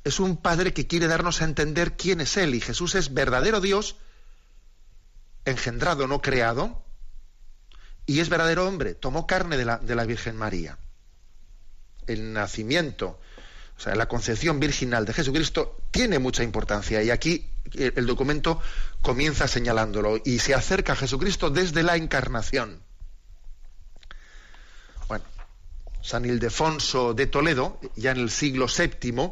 es 0.03 0.19
un 0.19 0.35
Padre 0.35 0.73
que 0.73 0.85
quiere 0.85 1.07
darnos 1.07 1.41
a 1.41 1.45
entender 1.45 1.95
quién 1.95 2.19
es 2.19 2.35
Él, 2.35 2.55
y 2.55 2.59
Jesús 2.59 2.93
es 2.95 3.13
verdadero 3.13 3.61
Dios, 3.61 3.95
engendrado, 5.45 6.07
no 6.07 6.21
creado, 6.21 6.83
y 8.05 8.19
es 8.19 8.27
verdadero 8.27 8.67
hombre, 8.67 8.95
tomó 8.95 9.25
carne 9.25 9.55
de 9.55 9.63
la, 9.63 9.77
de 9.77 9.95
la 9.95 10.03
Virgen 10.03 10.35
María. 10.35 10.77
El 12.05 12.33
nacimiento, 12.33 13.17
o 13.79 13.81
sea, 13.81 13.95
la 13.95 14.07
concepción 14.07 14.59
virginal 14.59 15.05
de 15.05 15.13
Jesucristo 15.13 15.77
tiene 15.89 16.19
mucha 16.19 16.43
importancia 16.43 17.01
y 17.01 17.09
aquí 17.09 17.47
el 17.73 18.05
documento 18.05 18.61
comienza 19.01 19.47
señalándolo 19.47 20.21
y 20.23 20.39
se 20.39 20.53
acerca 20.53 20.93
a 20.93 20.95
Jesucristo 20.97 21.49
desde 21.49 21.81
la 21.81 21.95
encarnación. 21.95 22.81
Bueno, 25.07 25.23
San 26.01 26.25
Ildefonso 26.25 27.13
de 27.13 27.27
Toledo, 27.27 27.79
ya 27.95 28.11
en 28.11 28.17
el 28.17 28.29
siglo 28.29 28.67
VII, 28.67 29.31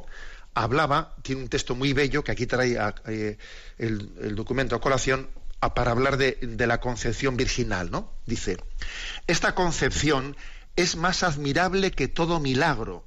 hablaba, 0.54 1.16
tiene 1.22 1.42
un 1.42 1.50
texto 1.50 1.76
muy 1.76 1.92
bello 1.94 2.24
que 2.24 2.32
aquí 2.32 2.48
trae 2.48 2.78
eh, 3.08 3.38
el 3.78 4.36
documento 4.36 4.76
a 4.76 4.82
colación, 4.82 5.28
para 5.60 5.92
hablar 5.92 6.18
de, 6.18 6.38
la 6.42 6.80
concepción 6.80 7.36
virginal, 7.36 7.90
¿no? 7.90 8.14
Dice, 8.26 8.58
esta 9.26 9.56
concepción 9.56 10.38
es 10.76 10.96
más 10.96 11.24
admirable 11.24 11.92
que 11.92 12.08
todo 12.08 12.40
milagro, 12.40 13.04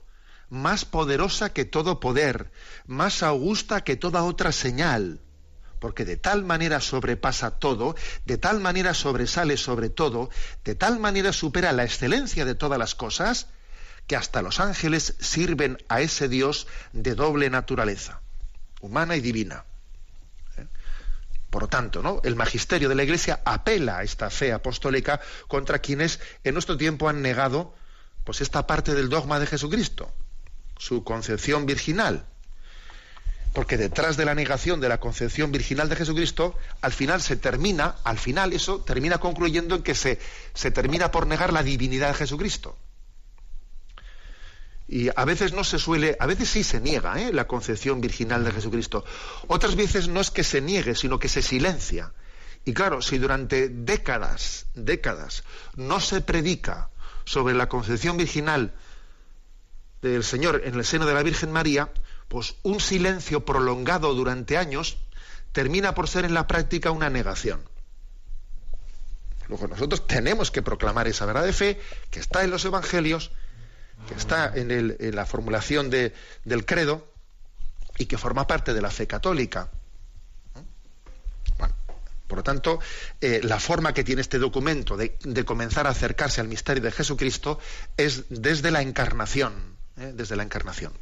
más 0.50 0.84
poderosa 0.84 1.52
que 1.52 1.64
todo 1.64 2.00
poder, 2.00 2.50
más 2.86 3.22
augusta 3.22 3.82
que 3.82 3.96
toda 3.96 4.24
otra 4.24 4.52
señal, 4.52 5.20
porque 5.78 6.04
de 6.04 6.16
tal 6.16 6.44
manera 6.44 6.80
sobrepasa 6.80 7.52
todo, 7.52 7.96
de 8.26 8.36
tal 8.36 8.60
manera 8.60 8.92
sobresale 8.92 9.56
sobre 9.56 9.88
todo, 9.88 10.28
de 10.64 10.74
tal 10.74 10.98
manera 11.00 11.32
supera 11.32 11.72
la 11.72 11.84
excelencia 11.84 12.44
de 12.44 12.54
todas 12.54 12.78
las 12.78 12.94
cosas, 12.94 13.46
que 14.06 14.16
hasta 14.16 14.42
los 14.42 14.60
ángeles 14.60 15.14
sirven 15.20 15.78
a 15.88 16.00
ese 16.00 16.28
Dios 16.28 16.66
de 16.92 17.14
doble 17.14 17.48
naturaleza, 17.48 18.20
humana 18.80 19.16
y 19.16 19.20
divina. 19.20 19.64
Por 21.48 21.62
lo 21.62 21.68
tanto, 21.68 22.02
¿no? 22.02 22.20
el 22.24 22.36
magisterio 22.36 22.88
de 22.88 22.94
la 22.94 23.02
Iglesia 23.02 23.40
apela 23.44 23.98
a 23.98 24.02
esta 24.04 24.30
fe 24.30 24.52
apostólica 24.52 25.20
contra 25.48 25.80
quienes 25.80 26.20
en 26.44 26.54
nuestro 26.54 26.76
tiempo 26.76 27.08
han 27.08 27.22
negado 27.22 27.74
pues 28.24 28.40
esta 28.40 28.66
parte 28.66 28.94
del 28.94 29.08
dogma 29.08 29.40
de 29.40 29.46
Jesucristo, 29.46 30.12
su 30.80 31.04
concepción 31.04 31.66
virginal. 31.66 32.24
Porque 33.52 33.76
detrás 33.76 34.16
de 34.16 34.24
la 34.24 34.34
negación 34.34 34.80
de 34.80 34.88
la 34.88 34.98
concepción 34.98 35.52
virginal 35.52 35.88
de 35.88 35.96
Jesucristo, 35.96 36.56
al 36.80 36.92
final 36.92 37.20
se 37.20 37.36
termina, 37.36 37.96
al 38.02 38.18
final 38.18 38.52
eso 38.52 38.80
termina 38.80 39.18
concluyendo 39.18 39.74
en 39.74 39.82
que 39.82 39.94
se, 39.94 40.18
se 40.54 40.70
termina 40.70 41.10
por 41.10 41.26
negar 41.26 41.52
la 41.52 41.62
divinidad 41.62 42.08
de 42.08 42.14
Jesucristo. 42.14 42.78
Y 44.88 45.10
a 45.14 45.24
veces 45.24 45.52
no 45.52 45.64
se 45.64 45.78
suele, 45.78 46.16
a 46.18 46.26
veces 46.26 46.48
sí 46.48 46.64
se 46.64 46.80
niega 46.80 47.20
¿eh? 47.20 47.32
la 47.32 47.46
concepción 47.46 48.00
virginal 48.00 48.42
de 48.44 48.52
Jesucristo. 48.52 49.04
Otras 49.48 49.76
veces 49.76 50.08
no 50.08 50.20
es 50.20 50.30
que 50.30 50.44
se 50.44 50.62
niegue, 50.62 50.94
sino 50.94 51.18
que 51.18 51.28
se 51.28 51.42
silencia. 51.42 52.12
Y 52.64 52.72
claro, 52.72 53.02
si 53.02 53.18
durante 53.18 53.68
décadas, 53.68 54.66
décadas, 54.74 55.44
no 55.76 56.00
se 56.00 56.22
predica 56.22 56.88
sobre 57.24 57.54
la 57.54 57.68
concepción 57.68 58.16
virginal 58.16 58.74
del 60.02 60.24
Señor 60.24 60.62
en 60.64 60.74
el 60.74 60.84
seno 60.84 61.06
de 61.06 61.14
la 61.14 61.22
Virgen 61.22 61.52
María, 61.52 61.90
pues 62.28 62.54
un 62.62 62.80
silencio 62.80 63.44
prolongado 63.44 64.14
durante 64.14 64.56
años 64.56 64.98
termina 65.52 65.94
por 65.94 66.08
ser 66.08 66.24
en 66.24 66.34
la 66.34 66.46
práctica 66.46 66.90
una 66.90 67.10
negación. 67.10 67.60
Luego 69.48 69.66
nosotros 69.66 70.06
tenemos 70.06 70.50
que 70.50 70.62
proclamar 70.62 71.08
esa 71.08 71.26
verdad 71.26 71.44
de 71.44 71.52
fe 71.52 71.80
que 72.10 72.20
está 72.20 72.44
en 72.44 72.50
los 72.50 72.64
evangelios 72.64 73.32
que 74.06 74.14
está 74.14 74.52
en, 74.54 75.14
la 75.14 75.26
formulación 75.26 75.90
del 75.90 76.64
credo 76.64 77.06
y 77.98 78.06
que 78.06 78.18
forma 78.18 78.46
parte 78.46 78.74
de 78.74 78.80
la 78.80 78.90
fe 78.90 79.06
católica. 79.06 79.70
por 82.26 82.38
lo 82.38 82.44
tanto, 82.44 82.78
eh, 83.20 83.40
la 83.42 83.58
forma 83.58 83.92
que 83.92 84.04
tiene 84.04 84.22
este 84.22 84.38
documento 84.38 84.96
de, 84.96 85.18
comenzar 85.44 85.88
a 85.88 85.90
acercarse 85.90 86.40
al 86.40 86.46
misterio 86.46 86.82
de 86.82 86.92
Jesucristo 86.92 87.58
es 87.96 88.24
desde 88.28 88.70
la 88.70 88.82
encarnación, 88.82 89.76
¿eh? 90.00 90.12
desde 90.14 90.36
la 90.36 90.42
encarnación. 90.42 90.92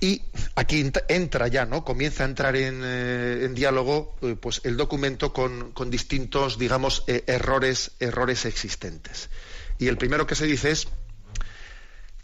Y 0.00 0.20
aquí 0.56 0.90
entra 1.08 1.46
ya, 1.46 1.64
¿no? 1.64 1.84
Comienza 1.84 2.24
a 2.24 2.26
entrar 2.26 2.56
en, 2.56 2.80
eh, 2.82 3.48
diálogo, 3.52 4.16
pues 4.40 4.60
el 4.64 4.76
documento 4.76 5.32
con, 5.32 5.70
con 5.70 5.90
distintos, 5.90 6.58
digamos, 6.58 7.04
errores, 7.06 7.92
errores 8.00 8.44
existentes. 8.44 9.30
Y 9.78 9.86
el 9.86 9.98
primero 9.98 10.26
que 10.26 10.34
se 10.34 10.46
dice 10.46 10.72
es 10.72 10.88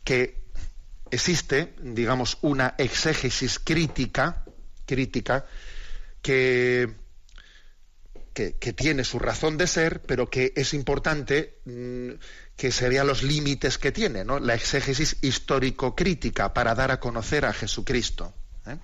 que 0.03 0.43
existe, 1.11 1.75
digamos, 1.81 2.39
una 2.41 2.75
exégesis 2.79 3.61
crítica, 3.61 4.45
crítica 4.85 5.47
que, 6.21 7.08
que, 8.39 8.73
tiene 8.73 9.03
su 9.03 9.19
razón 9.19 9.57
de 9.57 9.67
ser, 9.67 10.03
pero 10.03 10.31
que 10.31 10.53
es 10.55 10.73
importante 10.73 11.59
mm, 11.65 12.11
que 12.57 12.71
se 12.71 12.89
vean 12.89 13.09
los 13.09 13.25
límites 13.25 13.79
que 13.79 13.91
tiene, 13.91 14.25
¿no? 14.25 14.39
La 14.39 14.55
exégesis 14.55 15.17
histórico-crítica 15.23 16.55
para 16.55 16.75
dar 16.77 16.93
a 16.93 17.01
conocer 17.01 17.45
a 17.45 17.53
Jesucristo. 17.53 18.33
¿eh? 18.67 18.79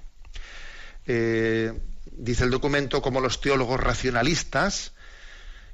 Eh, 1.06 1.72
dice 2.10 2.44
el 2.44 2.50
documento 2.50 3.00
como 3.00 3.20
los 3.20 3.40
teólogos 3.40 3.78
racionalistas 3.78 4.92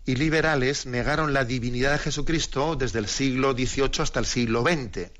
y 0.04 0.16
liberales 0.16 0.84
negaron 0.84 1.32
la 1.32 1.46
divinidad 1.46 1.92
de 1.92 1.98
Jesucristo 1.98 2.76
desde 2.76 2.98
el 2.98 3.08
siglo 3.08 3.52
XVIII 3.52 4.02
hasta 4.02 4.20
el 4.20 4.26
siglo 4.26 4.62
XX. 4.62 5.10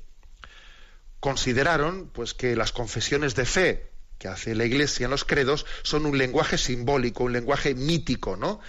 Consideraron 1.19 2.11
pues, 2.13 2.35
que 2.35 2.55
las 2.55 2.71
confesiones 2.71 3.33
de 3.33 3.45
fe 3.45 3.90
que 4.21 4.27
hace 4.27 4.53
la 4.53 4.65
Iglesia 4.65 5.05
en 5.05 5.09
los 5.09 5.25
credos 5.25 5.65
son 5.81 6.05
un 6.05 6.15
lenguaje 6.15 6.59
simbólico, 6.59 7.23
un 7.23 7.33
lenguaje 7.33 7.73
mítico, 7.73 8.37
¿no? 8.37 8.59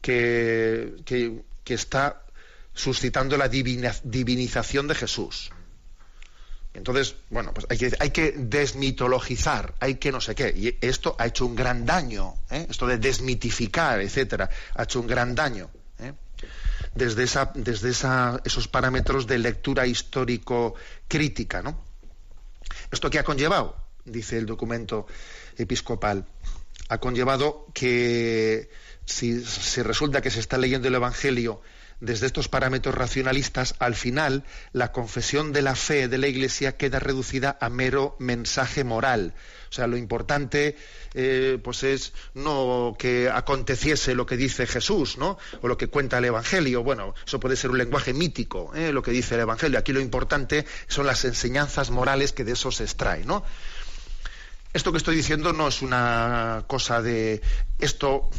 que, 0.00 0.94
que, 1.04 1.74
está 1.74 2.22
suscitando 2.72 3.36
la 3.36 3.48
divinización 3.48 4.86
de 4.86 4.94
Jesús. 4.94 5.50
Entonces, 6.72 7.16
bueno, 7.30 7.52
pues 7.52 7.66
hay 7.68 7.78
que, 7.78 7.96
hay 7.98 8.10
que 8.10 8.32
desmitologizar, 8.32 9.74
hay 9.80 9.96
que 9.96 10.12
no 10.12 10.20
sé 10.20 10.36
qué. 10.36 10.54
Y 10.56 10.78
esto 10.86 11.16
ha 11.18 11.26
hecho 11.26 11.46
un 11.46 11.56
gran 11.56 11.84
daño, 11.84 12.34
¿eh? 12.50 12.68
esto 12.70 12.86
de 12.86 12.98
desmitificar, 12.98 14.00
etcétera, 14.00 14.48
ha 14.74 14.84
hecho 14.84 15.00
un 15.00 15.08
gran 15.08 15.34
daño. 15.34 15.68
¿eh? 15.98 16.12
Desde, 16.94 17.24
esa, 17.24 17.50
desde 17.56 17.90
esa, 17.90 18.40
esos 18.44 18.68
parámetros 18.68 19.26
de 19.26 19.38
lectura 19.38 19.84
histórico-crítica, 19.84 21.60
¿no? 21.60 21.82
¿Esto 22.92 23.10
qué 23.10 23.18
ha 23.18 23.24
conllevado? 23.24 23.81
Dice 24.04 24.38
el 24.38 24.46
documento 24.46 25.06
episcopal, 25.56 26.26
ha 26.88 26.98
conllevado 26.98 27.66
que 27.72 28.68
si, 29.04 29.42
resulta 29.82 30.20
que 30.20 30.30
se 30.30 30.40
está 30.40 30.58
leyendo 30.58 30.88
el 30.88 30.94
Evangelio 30.94 31.60
desde 32.00 32.26
estos 32.26 32.48
parámetros 32.48 32.96
racionalistas, 32.96 33.76
al 33.78 33.94
final 33.94 34.44
la 34.72 34.90
confesión 34.90 35.52
de 35.52 35.62
la 35.62 35.76
fe 35.76 36.08
de 36.08 36.18
la 36.18 36.26
Iglesia 36.26 36.76
queda 36.76 36.98
reducida 36.98 37.56
a 37.60 37.68
mero 37.68 38.16
mensaje 38.18 38.82
moral. 38.82 39.34
O 39.70 39.72
sea, 39.72 39.86
lo 39.86 39.96
importante 39.96 40.76
eh, 41.14 41.58
pues 41.62 41.84
es 41.84 42.12
no 42.34 42.96
que 42.98 43.30
aconteciese 43.30 44.16
lo 44.16 44.26
que 44.26 44.36
dice 44.36 44.66
Jesús, 44.66 45.16
¿no? 45.16 45.38
O 45.60 45.68
lo 45.68 45.78
que 45.78 45.86
cuenta 45.86 46.18
el 46.18 46.24
Evangelio. 46.24 46.82
Bueno, 46.82 47.14
eso 47.24 47.38
puede 47.38 47.54
ser 47.54 47.70
un 47.70 47.78
lenguaje 47.78 48.12
mítico, 48.12 48.72
¿eh? 48.74 48.92
lo 48.92 49.02
que 49.02 49.12
dice 49.12 49.36
el 49.36 49.42
Evangelio. 49.42 49.78
Aquí 49.78 49.92
lo 49.92 50.00
importante 50.00 50.66
son 50.88 51.06
las 51.06 51.24
enseñanzas 51.24 51.90
morales 51.90 52.32
que 52.32 52.44
de 52.44 52.52
eso 52.52 52.72
se 52.72 52.82
extrae, 52.82 53.24
¿no? 53.24 53.44
Esto 54.72 54.90
que 54.90 54.98
estoy 54.98 55.16
diciendo 55.16 55.52
no 55.52 55.68
es 55.68 55.82
una 55.82 56.64
cosa 56.66 57.02
de 57.02 57.42
esto 57.78 58.30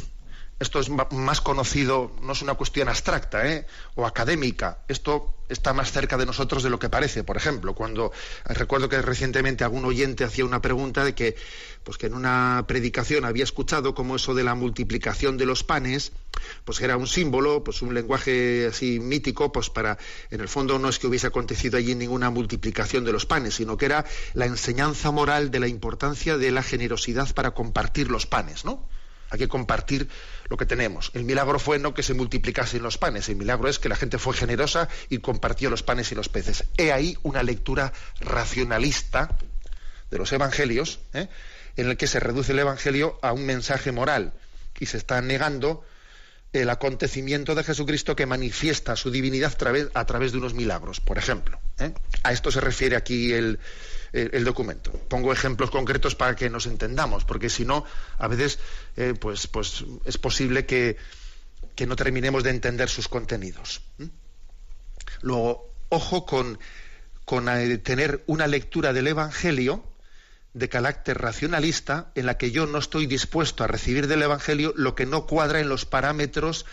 esto 0.60 0.80
es 0.80 0.90
más 0.90 1.42
conocido, 1.42 2.12
no 2.22 2.34
es 2.34 2.42
una 2.42 2.54
cuestión 2.54 2.88
abstracta 2.88 3.48
¿eh? 3.48 3.66
o 3.96 4.06
académica. 4.06 4.80
Esto 4.88 5.34
está 5.50 5.74
más 5.74 5.92
cerca 5.92 6.18
de 6.18 6.26
nosotros 6.26 6.64
de 6.64 6.70
lo 6.70 6.80
que 6.80 6.90
parece. 6.90 7.24
Por 7.24 7.38
ejemplo, 7.38 7.74
cuando 7.74 8.12
recuerdo 8.46 8.88
que 8.88 9.02
recientemente 9.02 9.64
algún 9.64 9.86
oyente 9.86 10.24
hacía 10.24 10.46
una 10.46 10.62
pregunta 10.62 11.04
de 11.04 11.16
que, 11.16 11.36
pues 11.84 11.98
que 11.98 12.08
en 12.08 12.14
una 12.14 12.64
predicación 12.68 13.26
había 13.26 13.44
escuchado 13.44 13.94
como 13.94 14.16
eso 14.16 14.34
de 14.34 14.44
la 14.44 14.56
multiplicación 14.56 15.38
de 15.38 15.46
los 15.46 15.64
panes, 15.64 16.12
pues 16.66 16.80
era 16.82 16.98
un 16.98 17.08
símbolo, 17.08 17.64
pues 17.64 17.82
un 17.82 17.94
lenguaje 17.94 18.68
así 18.68 19.00
mítico, 19.00 19.52
pues 19.52 19.70
para, 19.70 19.98
en 20.32 20.42
el 20.42 20.48
fondo 20.48 20.80
no 20.80 20.90
es 20.90 21.00
que 21.00 21.08
hubiese 21.08 21.28
acontecido 21.28 21.78
allí 21.78 21.96
ninguna 21.96 22.30
multiplicación 22.30 23.04
de 23.04 23.12
los 23.12 23.26
panes, 23.26 23.56
sino 23.56 23.78
que 23.78 23.86
era 23.86 24.06
la 24.34 24.46
enseñanza 24.46 25.12
moral 25.12 25.52
de 25.52 25.60
la 25.60 25.68
importancia 25.68 26.38
de 26.38 26.52
la 26.52 26.64
generosidad 26.64 27.34
para 27.34 27.52
compartir 27.52 28.10
los 28.10 28.26
panes, 28.26 28.66
¿no? 28.66 28.88
Hay 29.34 29.40
que 29.40 29.48
compartir 29.48 30.08
lo 30.48 30.58
que 30.58 30.68
tenemos. 30.68 31.10
El 31.16 31.24
milagro 31.24 31.58
fue 31.58 31.80
no 31.80 31.96
que 31.96 32.04
se 32.04 32.14
multiplicasen 32.14 32.84
los 32.84 33.00
panes, 33.00 33.30
el 33.30 33.36
milagro 33.36 33.68
es 33.68 33.80
que 33.80 33.90
la 33.90 33.96
gente 33.96 34.20
fue 34.20 34.36
generosa 34.36 34.88
y 35.10 35.18
compartió 35.18 35.72
los 35.72 35.82
panes 35.82 36.12
y 36.12 36.16
los 36.16 36.30
peces. 36.30 36.66
He 36.78 36.92
ahí 36.92 37.18
una 37.24 37.42
lectura 37.42 37.92
racionalista 38.20 39.36
de 40.12 40.18
los 40.20 40.32
evangelios, 40.32 41.00
¿eh? 41.14 41.30
en 41.78 41.90
el 41.90 41.98
que 41.98 42.06
se 42.06 42.20
reduce 42.20 42.52
el 42.52 42.60
evangelio 42.60 43.18
a 43.24 43.34
un 43.34 43.48
mensaje 43.48 43.92
moral 43.92 44.34
y 44.80 44.86
se 44.86 44.98
está 44.98 45.20
negando 45.20 45.84
el 46.52 46.70
acontecimiento 46.70 47.56
de 47.56 47.64
Jesucristo 47.64 48.16
que 48.16 48.28
manifiesta 48.28 48.96
su 48.96 49.10
divinidad 49.10 49.58
a 49.96 50.06
través, 50.06 50.32
de 50.32 50.38
unos 50.38 50.54
milagros, 50.54 51.00
por 51.00 51.18
ejemplo. 51.18 51.60
¿eh? 51.80 51.92
A 52.22 52.32
esto 52.32 52.52
se 52.52 52.62
refiere 52.62 52.96
aquí 52.96 53.34
el, 53.34 53.60
el, 54.14 54.44
documento. 54.44 54.92
Pongo 54.92 55.34
ejemplos 55.34 55.72
concretos 55.72 56.16
para 56.16 56.36
que 56.36 56.50
nos 56.50 56.68
entendamos, 56.68 57.26
porque 57.26 57.50
si 57.50 57.66
no, 57.66 57.84
a 58.20 58.28
veces 58.28 58.60
eh, 58.96 59.16
pues, 59.20 59.48
pues 59.48 59.84
es 60.06 60.18
posible 60.18 60.66
que, 60.66 60.98
no 61.88 61.96
terminemos 61.96 62.44
de 62.44 62.52
entender 62.52 62.88
sus 62.88 63.08
contenidos. 63.08 63.82
Luego, 65.22 65.70
ojo 65.90 66.26
con, 66.26 66.60
con 67.26 67.50
eh, 67.50 67.78
tener 67.80 68.24
una 68.28 68.48
lectura 68.48 68.94
del 68.94 69.08
Evangelio 69.08 69.84
de 70.54 70.70
carácter 70.70 71.18
racionalista 71.18 72.12
en 72.14 72.28
la 72.28 72.38
que 72.38 72.52
yo 72.52 72.68
no 72.68 72.78
estoy 72.78 73.08
dispuesto 73.08 73.64
a 73.64 73.68
recibir 73.68 74.08
del 74.08 74.22
Evangelio 74.22 74.74
lo 74.78 74.94
que 74.94 75.08
no 75.08 75.26
cuadra 75.26 75.60
en 75.60 75.68
los 75.68 75.86
parámetros 75.86 76.68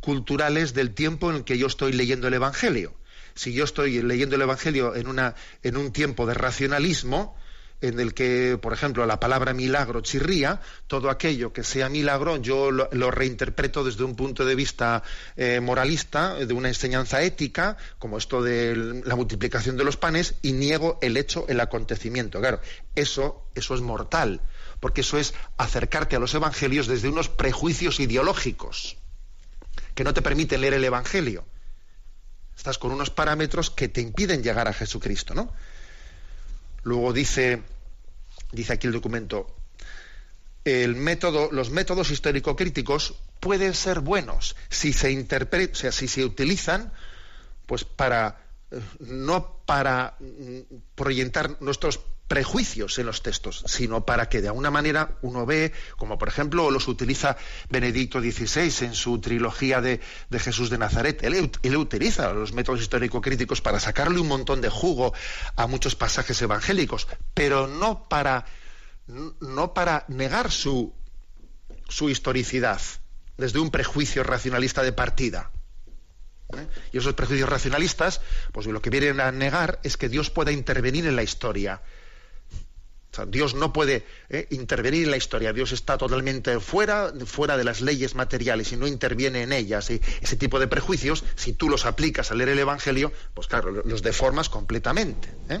culturales 0.00 0.74
del 0.74 0.92
tiempo 0.92 1.30
en 1.30 1.36
el 1.36 1.44
que 1.44 1.56
yo 1.56 1.68
estoy 1.68 1.92
leyendo 1.92 2.26
el 2.26 2.34
Evangelio 2.34 2.94
si 3.34 3.52
yo 3.52 3.64
estoy 3.64 4.02
leyendo 4.02 4.36
el 4.36 4.42
Evangelio 4.42 4.94
en, 4.94 5.06
una, 5.06 5.34
en 5.62 5.76
un 5.76 5.92
tiempo 5.92 6.26
de 6.26 6.34
racionalismo, 6.34 7.36
en 7.80 7.98
el 7.98 8.14
que, 8.14 8.58
por 8.60 8.72
ejemplo, 8.72 9.06
la 9.06 9.20
palabra 9.20 9.54
milagro 9.54 10.00
chirría, 10.02 10.60
todo 10.86 11.10
aquello 11.10 11.52
que 11.52 11.64
sea 11.64 11.88
milagro 11.88 12.36
yo 12.36 12.70
lo, 12.70 13.10
reinterpreto 13.10 13.84
desde 13.84 14.04
un 14.04 14.16
punto 14.16 14.44
de 14.44 14.54
vista 14.54 15.02
eh, 15.36 15.60
moralista, 15.60 16.34
de 16.34 16.52
una 16.52 16.68
enseñanza 16.68 17.22
ética, 17.22 17.76
como 17.98 18.18
esto 18.18 18.42
de 18.42 19.02
la 19.04 19.16
multiplicación 19.16 19.76
de 19.76 19.84
los 19.84 19.96
panes, 19.96 20.34
y 20.42 20.52
niego 20.52 20.98
el 21.00 21.16
hecho, 21.16 21.46
el 21.48 21.60
acontecimiento. 21.60 22.40
Claro, 22.40 22.60
eso, 22.94 23.46
eso 23.54 23.74
es 23.74 23.80
mortal, 23.80 24.42
porque 24.78 25.00
eso 25.00 25.18
es 25.18 25.34
acercarte 25.56 26.16
a 26.16 26.20
los 26.20 26.34
evangelios 26.34 26.86
desde 26.86 27.08
unos 27.08 27.28
prejuicios 27.28 27.98
ideológicos 28.00 28.98
que 29.94 30.04
no 30.04 30.14
te 30.14 30.22
permiten 30.22 30.60
leer 30.60 30.74
el 30.74 30.84
Evangelio. 30.84 31.44
Estás 32.60 32.76
con 32.76 32.92
unos 32.92 33.08
parámetros 33.08 33.70
que 33.70 33.88
te 33.88 34.02
impiden 34.02 34.42
llegar 34.42 34.68
a 34.68 34.74
Jesucristo, 34.74 35.32
¿no? 35.32 35.50
Luego 36.82 37.14
dice, 37.14 37.62
dice 38.52 38.74
aquí 38.74 38.86
el 38.86 38.92
documento, 38.92 39.56
el 40.66 40.94
método, 40.94 41.50
los 41.52 41.70
métodos 41.70 42.10
histórico-críticos 42.10 43.14
pueden 43.40 43.72
ser 43.72 44.00
buenos 44.00 44.56
si 44.68 44.92
se 44.92 45.10
interpreta, 45.10 45.72
o 45.72 45.74
sea, 45.74 45.90
si 45.90 46.06
se 46.06 46.22
utilizan, 46.22 46.92
pues 47.64 47.84
para 47.84 48.44
eh, 48.70 48.78
no 48.98 49.56
para 49.64 50.18
mm, 50.20 50.60
proyectar 50.94 51.56
nuestros 51.62 52.00
prejuicios 52.30 52.96
en 53.00 53.06
los 53.06 53.22
textos, 53.24 53.64
sino 53.66 54.06
para 54.06 54.28
que 54.28 54.40
de 54.40 54.46
alguna 54.46 54.70
manera 54.70 55.18
uno 55.20 55.46
ve, 55.46 55.72
como 55.96 56.16
por 56.16 56.28
ejemplo 56.28 56.70
los 56.70 56.86
utiliza 56.86 57.36
Benedicto 57.68 58.20
XVI 58.20 58.86
en 58.86 58.94
su 58.94 59.20
trilogía 59.20 59.80
de, 59.80 60.00
Jesús 60.38 60.70
de 60.70 60.78
Nazaret, 60.78 61.24
él, 61.24 61.76
utiliza 61.76 62.32
los 62.32 62.52
métodos 62.52 62.82
histórico-críticos 62.82 63.60
para 63.60 63.80
sacarle 63.80 64.20
un 64.20 64.28
montón 64.28 64.60
de 64.60 64.68
jugo 64.68 65.12
a 65.56 65.66
muchos 65.66 65.96
pasajes 65.96 66.40
evangélicos, 66.40 67.08
pero 67.34 67.66
no 67.66 68.08
para, 68.08 68.46
no 69.40 69.74
para 69.74 70.04
negar 70.06 70.52
su, 70.52 70.94
su 71.88 72.10
historicidad 72.10 72.80
desde 73.38 73.58
un 73.58 73.72
prejuicio 73.72 74.22
racionalista 74.22 74.84
de 74.84 74.92
partida. 74.92 75.50
¿eh? 76.56 76.68
Y 76.92 76.98
esos 76.98 77.14
prejuicios 77.14 77.48
racionalistas, 77.48 78.20
pues 78.52 78.68
lo 78.68 78.80
que 78.80 78.90
vienen 78.90 79.18
a 79.18 79.32
negar 79.32 79.80
es 79.82 79.96
que 79.96 80.08
Dios 80.08 80.30
pueda 80.30 80.52
intervenir 80.52 81.08
en 81.08 81.16
la 81.16 81.24
historia 81.24 81.82
Dios 83.26 83.54
no 83.54 83.72
puede 83.72 84.04
eh, 84.28 84.46
intervenir 84.50 85.04
en 85.04 85.10
la 85.10 85.16
historia, 85.16 85.52
Dios 85.52 85.72
está 85.72 85.98
totalmente 85.98 86.60
fuera, 86.60 87.12
fuera 87.26 87.56
de 87.56 87.64
las 87.64 87.80
leyes 87.80 88.14
materiales 88.14 88.72
y 88.72 88.76
no 88.76 88.86
interviene 88.86 89.42
en 89.42 89.52
ellas. 89.52 89.90
Y 89.90 90.00
ese 90.20 90.36
tipo 90.36 90.60
de 90.60 90.68
prejuicios, 90.68 91.24
si 91.34 91.52
tú 91.52 91.68
los 91.68 91.86
aplicas 91.86 92.30
a 92.30 92.34
leer 92.34 92.50
el 92.50 92.58
Evangelio, 92.60 93.12
pues 93.34 93.48
claro, 93.48 93.70
los 93.84 94.02
deformas 94.02 94.48
completamente. 94.48 95.28
¿eh? 95.48 95.60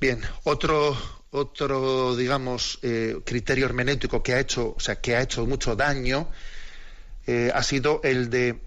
Bien, 0.00 0.22
otro, 0.44 0.96
otro 1.30 2.16
digamos, 2.16 2.78
eh, 2.82 3.20
criterio 3.24 3.66
hermenéutico 3.66 4.22
que 4.22 4.34
ha 4.34 4.40
hecho, 4.40 4.74
o 4.76 4.80
sea, 4.80 4.96
que 5.00 5.14
ha 5.14 5.22
hecho 5.22 5.46
mucho 5.46 5.76
daño, 5.76 6.30
ha 7.52 7.62
sido 7.62 8.00
el 8.04 8.30
de 8.30 8.58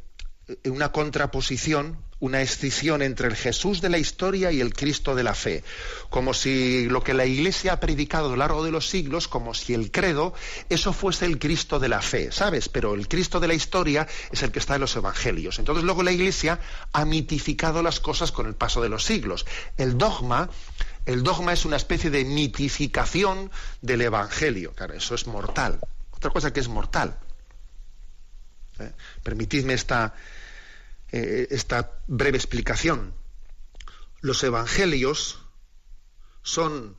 una 0.66 0.92
contraposición 0.92 1.98
una 2.22 2.42
escisión 2.42 3.02
entre 3.02 3.28
el 3.28 3.36
Jesús 3.36 3.82
de 3.82 3.90
la 3.90 3.98
historia 3.98 4.52
y 4.52 4.62
el 4.62 4.74
Cristo 4.74 5.16
de 5.16 5.24
la 5.24 5.34
fe, 5.34 5.64
como 6.10 6.34
si 6.34 6.86
lo 6.86 7.04
que 7.04 7.14
la 7.14 7.26
Iglesia 7.26 7.74
ha 7.74 7.80
predicado 7.80 8.28
a 8.28 8.30
lo 8.30 8.36
largo 8.38 8.64
de 8.64 8.72
los 8.72 8.88
siglos, 8.88 9.28
como 9.28 9.54
si 9.54 9.74
el 9.74 9.92
credo, 9.92 10.34
eso 10.70 10.94
fuese 10.94 11.26
el 11.26 11.40
Cristo 11.40 11.80
de 11.80 11.90
la 11.90 12.02
fe, 12.02 12.32
¿sabes? 12.32 12.70
Pero 12.70 12.94
el 12.94 13.08
Cristo 13.08 13.40
de 13.40 13.48
la 13.48 13.56
historia 13.56 14.08
es 14.32 14.44
el 14.44 14.52
que 14.52 14.60
está 14.60 14.76
en 14.76 14.82
los 14.82 14.96
Evangelios. 14.96 15.60
Entonces 15.60 15.84
luego 15.84 16.04
la 16.04 16.12
Iglesia 16.12 16.60
ha 16.94 17.06
mitificado 17.06 17.82
las 17.82 18.00
cosas 18.00 18.32
con 18.32 18.46
el 18.46 18.54
paso 18.54 18.82
de 18.82 18.90
los 18.90 19.04
siglos. 19.04 19.46
El 19.78 19.98
dogma 19.98 20.50
el 21.08 21.24
dogma 21.24 21.54
es 21.54 21.66
una 21.66 21.78
especie 21.78 22.12
de 22.12 22.24
mitificación 22.24 23.50
del 23.82 24.02
Evangelio. 24.02 24.74
Claro, 24.74 24.94
eso 24.94 25.16
es 25.16 25.26
mortal. 25.26 25.80
Otra 26.12 26.30
cosa 26.30 26.54
que 26.54 26.60
es 26.60 26.68
mortal. 26.68 27.18
¿Eh? 28.80 28.92
Permitidme 29.24 29.74
esta, 29.74 30.14
eh, 31.12 31.48
esta 31.52 31.92
breve 32.08 32.38
explicación. 32.38 33.14
Los 34.22 34.44
evangelios 34.44 35.42
son 36.44 36.98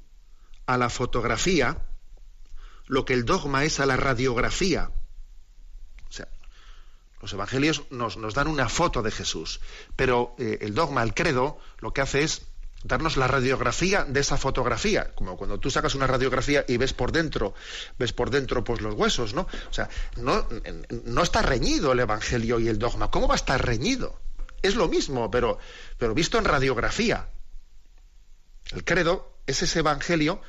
a 0.67 0.77
la 0.77 0.91
fotografía 0.91 1.87
lo 2.87 3.05
que 3.05 3.15
el 3.15 3.25
dogma 3.25 3.65
es 3.65 3.81
a 3.81 3.87
la 3.87 3.97
radiografía. 3.97 4.91
O 6.09 6.13
sea, 6.13 6.29
los 7.21 7.33
evangelios 7.33 7.85
nos, 7.91 8.17
dan 8.35 8.49
una 8.49 8.69
foto 8.69 9.03
de 9.03 9.11
Jesús, 9.11 9.61
pero 9.97 10.35
eh, 10.39 10.59
el 10.61 10.75
dogma, 10.75 11.03
el 11.03 11.15
credo, 11.15 11.59
lo 11.79 11.93
que 11.93 12.03
hace 12.03 12.23
es 12.23 12.43
darnos 12.85 13.17
la 13.17 13.29
radiografía 13.29 14.05
de 14.05 14.21
esa 14.21 14.37
fotografía, 14.37 15.13
como 15.15 15.37
cuando 15.37 15.59
tú 15.59 15.71
sacas 15.71 15.95
una 15.95 16.07
radiografía 16.07 16.65
y 16.67 16.77
ves 16.77 16.93
por 16.93 17.13
dentro, 17.13 17.55
ves 17.99 18.13
por 18.13 18.31
dentro 18.31 18.65
pues 18.65 18.81
los 18.81 18.95
huesos, 18.95 19.35
¿no? 19.35 19.43
O 19.43 19.73
sea, 19.73 19.89
no, 20.17 20.47
está 21.23 21.43
reñido 21.43 21.93
el 21.93 22.01
evangelio 22.01 22.59
y 22.59 22.69
el 22.69 22.79
dogma. 22.79 23.11
¿Cómo 23.11 23.29
va 23.29 23.35
a 23.35 23.37
estar 23.37 23.65
reñido? 23.65 24.19
Es 24.63 24.75
lo 24.75 24.89
mismo, 24.89 25.31
pero, 25.31 25.59
pero 25.99 26.15
visto 26.15 26.39
en 26.39 26.45
radiografía. 26.45 27.29
El 28.73 28.85
credo 28.85 29.33
es 29.47 29.63
ese 29.63 29.81
evangelio, 29.81 30.41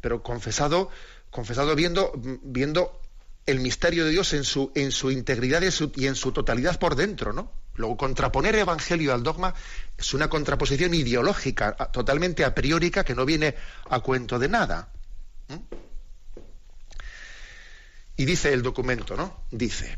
pero 0.00 0.22
confesado, 0.22 0.90
confesado 1.30 1.74
viendo, 1.74 2.12
viendo 2.14 3.00
el 3.46 3.60
misterio 3.60 4.04
de 4.04 4.10
Dios 4.10 4.32
en 4.32 4.44
su, 4.44 4.72
en 4.74 4.92
su 4.92 5.10
integridad 5.10 5.62
y 5.96 6.06
en 6.06 6.14
su 6.14 6.32
totalidad 6.32 6.78
por 6.78 6.96
dentro, 6.96 7.32
¿no? 7.32 7.50
Luego, 7.78 7.96
contraponer 7.96 8.56
evangelio 8.56 9.14
al 9.14 9.22
dogma 9.22 9.54
es 9.96 10.12
una 10.12 10.28
contraposición 10.28 10.92
ideológica, 10.94 11.74
totalmente 11.92 12.44
a 12.44 12.54
priórica, 12.54 13.04
que 13.04 13.14
no 13.14 13.24
viene 13.24 13.54
a 13.88 14.00
cuento 14.00 14.38
de 14.38 14.48
nada. 14.48 14.88
Y 18.16 18.24
dice 18.24 18.52
el 18.52 18.62
documento, 18.62 19.16
¿no? 19.16 19.44
Dice, 19.52 19.96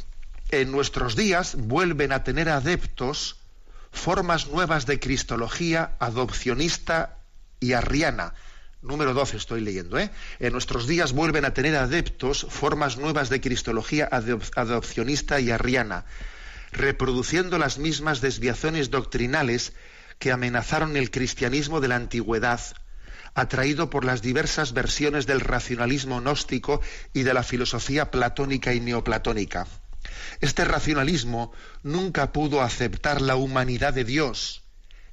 en 0.50 0.70
nuestros 0.70 1.16
días 1.16 1.56
vuelven 1.56 2.12
a 2.12 2.22
tener 2.22 2.50
adeptos 2.50 3.36
formas 3.90 4.46
nuevas 4.48 4.84
de 4.84 5.00
cristología 5.00 5.96
adopcionista 5.98 7.16
y 7.60 7.72
arriana. 7.72 8.34
Número 8.82 9.14
12 9.14 9.38
estoy 9.38 9.62
leyendo, 9.62 9.98
¿eh? 9.98 10.10
En 10.38 10.52
nuestros 10.52 10.86
días 10.86 11.12
vuelven 11.12 11.46
a 11.46 11.54
tener 11.54 11.76
adeptos 11.76 12.46
formas 12.48 12.98
nuevas 12.98 13.30
de 13.30 13.40
cristología 13.40 14.08
adop- 14.10 14.52
adopcionista 14.54 15.40
y 15.40 15.50
arriana, 15.50 16.04
reproduciendo 16.72 17.58
las 17.58 17.78
mismas 17.78 18.20
desviaciones 18.20 18.90
doctrinales 18.90 19.72
que 20.18 20.32
amenazaron 20.32 20.96
el 20.96 21.10
cristianismo 21.10 21.80
de 21.80 21.88
la 21.88 21.96
antigüedad, 21.96 22.60
atraído 23.34 23.90
por 23.90 24.04
las 24.04 24.22
diversas 24.22 24.72
versiones 24.72 25.26
del 25.26 25.40
racionalismo 25.40 26.20
gnóstico 26.20 26.80
y 27.12 27.22
de 27.22 27.34
la 27.34 27.42
filosofía 27.42 28.10
platónica 28.10 28.74
y 28.74 28.80
neoplatónica. 28.80 29.66
Este 30.40 30.64
racionalismo 30.64 31.52
nunca 31.82 32.32
pudo 32.32 32.62
aceptar 32.62 33.20
la 33.20 33.36
humanidad 33.36 33.92
de 33.94 34.04
Dios, 34.04 34.62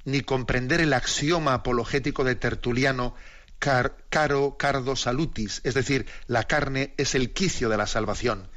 ni 0.04 0.22
comprender 0.22 0.80
el 0.80 0.92
axioma 0.92 1.54
apologético 1.54 2.24
de 2.24 2.34
Tertuliano 2.34 3.14
car- 3.58 3.96
caro 4.08 4.56
cardo 4.58 4.96
salutis, 4.96 5.60
es 5.64 5.74
decir, 5.74 6.06
la 6.26 6.44
carne 6.44 6.94
es 6.96 7.14
el 7.14 7.32
quicio 7.32 7.68
de 7.68 7.76
la 7.76 7.86
salvación. 7.86 8.48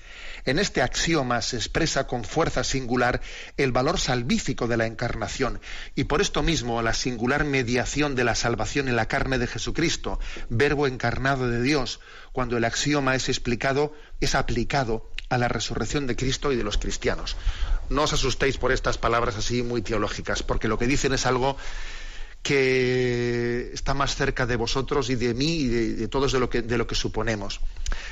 En 0.45 0.59
este 0.59 0.81
axioma 0.81 1.41
se 1.41 1.57
expresa 1.57 2.07
con 2.07 2.23
fuerza 2.23 2.63
singular 2.63 3.21
el 3.57 3.71
valor 3.71 3.99
salvífico 3.99 4.67
de 4.67 4.77
la 4.77 4.85
encarnación 4.85 5.61
y 5.95 6.05
por 6.05 6.21
esto 6.21 6.41
mismo 6.43 6.81
la 6.81 6.93
singular 6.93 7.43
mediación 7.43 8.15
de 8.15 8.23
la 8.23 8.35
salvación 8.35 8.87
en 8.87 8.95
la 8.95 9.07
carne 9.07 9.37
de 9.37 9.47
Jesucristo, 9.47 10.19
verbo 10.49 10.87
encarnado 10.87 11.49
de 11.49 11.61
Dios, 11.61 11.99
cuando 12.31 12.57
el 12.57 12.65
axioma 12.65 13.15
es 13.15 13.29
explicado, 13.29 13.93
es 14.19 14.35
aplicado 14.35 15.09
a 15.29 15.37
la 15.37 15.47
resurrección 15.47 16.07
de 16.07 16.15
Cristo 16.15 16.51
y 16.51 16.55
de 16.55 16.63
los 16.63 16.77
cristianos. 16.77 17.37
No 17.89 18.03
os 18.03 18.13
asustéis 18.13 18.57
por 18.57 18.71
estas 18.71 18.97
palabras 18.97 19.35
así 19.35 19.63
muy 19.63 19.81
teológicas, 19.81 20.43
porque 20.43 20.67
lo 20.67 20.77
que 20.77 20.87
dicen 20.87 21.13
es 21.13 21.25
algo 21.25 21.57
que 22.41 23.71
está 23.73 23.93
más 23.93 24.15
cerca 24.15 24.45
de 24.45 24.55
vosotros 24.55 25.09
y 25.09 25.15
de 25.15 25.33
mí 25.33 25.57
y 25.57 25.67
de, 25.67 26.07
todos 26.07 26.31
de 26.31 26.77
lo 26.77 26.87
que 26.87 26.95
suponemos. 26.95 27.61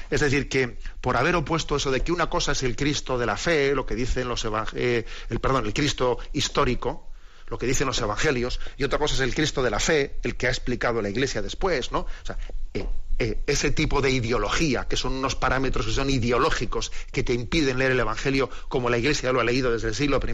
Es 0.10 0.22
decir, 0.22 0.50
que 0.50 0.78
por 1.02 1.18
haber 1.18 1.36
opuesto 1.36 1.76
eso 1.76 1.92
de 1.92 2.02
que 2.02 2.12
una 2.12 2.30
cosa 2.30 2.52
es 2.54 2.64
el 2.64 2.76
Cristo 2.76 3.18
de 3.18 3.26
la 3.26 3.38
fe, 3.38 3.74
lo 3.76 3.86
que 3.86 3.96
dicen 3.96 4.28
los 4.28 4.46
eh, 4.74 5.06
el 5.30 5.40
perdón, 5.40 5.66
el 5.66 5.74
Cristo 5.74 6.18
histórico, 6.34 7.08
lo 7.48 7.58
que 7.58 7.66
dicen 7.66 7.88
los 7.88 8.00
evangelios, 8.00 8.60
y 8.78 8.84
otra 8.84 9.00
cosa 9.00 9.16
es 9.16 9.22
el 9.22 9.34
Cristo 9.34 9.64
de 9.64 9.72
la 9.72 9.80
fe, 9.80 10.18
el 10.24 10.36
que 10.36 10.48
ha 10.48 10.50
explicado 10.52 11.02
la 11.02 11.10
Iglesia 11.10 11.42
después, 11.42 11.92
¿no? 11.92 12.00
O 12.00 12.26
sea, 12.26 12.38
eh, 12.74 12.86
eh, 13.18 13.44
ese 13.48 13.72
tipo 13.72 14.02
de 14.02 14.12
ideología, 14.12 14.88
que 14.88 14.96
son 14.96 15.14
unos 15.14 15.36
parámetros 15.36 15.86
que 15.86 15.92
son 15.92 16.10
ideológicos, 16.10 16.92
que 17.12 17.24
te 17.24 17.34
impiden 17.34 17.78
leer 17.78 17.92
el 17.92 18.00
Evangelio 18.00 18.50
como 18.70 18.90
la 18.90 18.98
Iglesia 18.98 19.34
lo 19.34 19.42
ha 19.42 19.44
leído 19.44 19.72
desde 19.72 19.90
el 19.90 19.96
siglo 19.96 20.20
I, 20.26 20.32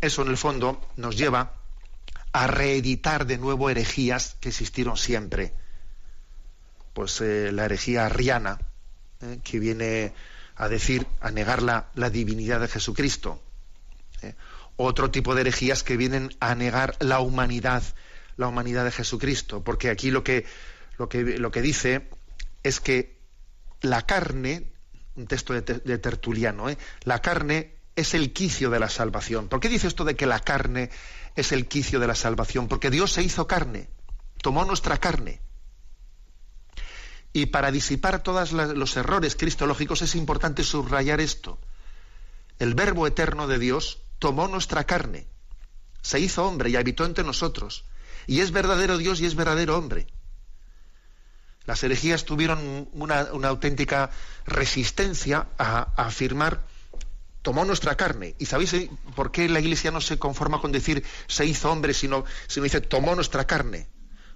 eso 0.00 0.22
en 0.22 0.28
el 0.28 0.36
fondo 0.36 0.80
nos 0.96 1.16
lleva 1.16 1.54
a 2.32 2.46
reeditar 2.48 3.26
de 3.26 3.38
nuevo 3.38 3.70
herejías 3.70 4.36
que 4.40 4.50
existieron 4.50 4.96
siempre. 4.96 5.54
Pues 6.94 7.20
eh, 7.20 7.52
la 7.52 7.66
herejía 7.66 8.06
arriana, 8.06 8.58
eh, 9.20 9.40
que 9.44 9.58
viene 9.58 10.14
a 10.56 10.68
decir, 10.68 11.06
a 11.20 11.30
negar 11.30 11.62
la, 11.62 11.90
la 11.94 12.08
divinidad 12.08 12.60
de 12.60 12.68
Jesucristo. 12.68 13.42
eh. 14.22 14.34
Otro 14.76 15.10
tipo 15.10 15.34
de 15.34 15.42
herejías 15.42 15.82
que 15.84 15.96
vienen 15.96 16.34
a 16.40 16.54
negar 16.54 16.96
la 17.00 17.20
humanidad, 17.20 17.82
la 18.36 18.48
humanidad 18.48 18.84
de 18.84 18.90
Jesucristo, 18.90 19.62
porque 19.62 19.90
aquí 19.90 20.10
lo 20.10 20.24
que, 20.24 20.46
lo 20.98 21.08
que, 21.08 21.22
lo 21.38 21.50
que 21.52 21.62
dice 21.62 22.08
es 22.64 22.80
que 22.80 23.16
la 23.82 24.02
carne, 24.02 24.64
un 25.14 25.26
texto 25.26 25.52
de, 25.52 25.60
de 25.62 25.98
Tertuliano, 25.98 26.66
la 27.04 27.22
carne 27.22 27.74
es 27.94 28.14
el 28.14 28.32
quicio 28.32 28.70
de 28.70 28.80
la 28.80 28.88
salvación. 28.88 29.48
¿Por 29.48 29.60
qué 29.60 29.68
dice 29.68 29.86
esto 29.86 30.04
de 30.04 30.16
que 30.16 30.26
la 30.26 30.40
carne 30.40 30.90
es 31.36 31.52
el 31.52 31.66
quicio 31.68 32.00
de 32.00 32.08
la 32.08 32.16
salvación? 32.16 32.66
Porque 32.66 32.90
Dios 32.90 33.12
se 33.12 33.22
hizo 33.22 33.46
carne, 33.46 33.88
tomó 34.42 34.64
nuestra 34.64 34.98
carne. 34.98 35.40
Y 37.34 37.46
para 37.46 37.72
disipar 37.72 38.22
todos 38.22 38.52
los 38.52 38.96
errores 38.96 39.34
cristológicos 39.34 40.02
es 40.02 40.14
importante 40.14 40.62
subrayar 40.62 41.20
esto. 41.20 41.58
El 42.60 42.74
Verbo 42.74 43.08
eterno 43.08 43.48
de 43.48 43.58
Dios 43.58 43.98
tomó 44.20 44.46
nuestra 44.46 44.84
carne, 44.84 45.26
se 46.00 46.20
hizo 46.20 46.46
hombre 46.46 46.70
y 46.70 46.76
habitó 46.76 47.04
entre 47.04 47.24
nosotros. 47.24 47.84
Y 48.28 48.40
es 48.40 48.52
verdadero 48.52 48.98
Dios 48.98 49.20
y 49.20 49.26
es 49.26 49.34
verdadero 49.34 49.76
hombre. 49.76 50.06
Las 51.66 51.82
herejías 51.82 52.24
tuvieron 52.24 52.88
una, 52.92 53.20
auténtica 53.48 54.10
resistencia 54.46 55.48
a, 55.58 55.92
a 55.96 56.06
afirmar 56.06 56.60
tomó 57.44 57.64
nuestra 57.64 57.96
carne. 57.96 58.34
¿Y 58.38 58.46
sabéis 58.46 58.72
eh, 58.74 58.90
por 59.16 59.32
qué 59.32 59.48
la 59.48 59.60
Iglesia 59.60 59.90
no 59.90 60.00
se 60.00 60.18
conforma 60.18 60.60
con 60.60 60.72
decir 60.72 61.04
se 61.26 61.44
hizo 61.44 61.70
hombre, 61.70 61.94
sino, 61.94 62.24
sino 62.46 62.64
dice 62.64 62.80
tomó 62.80 63.14
nuestra 63.16 63.44
carne? 63.44 63.88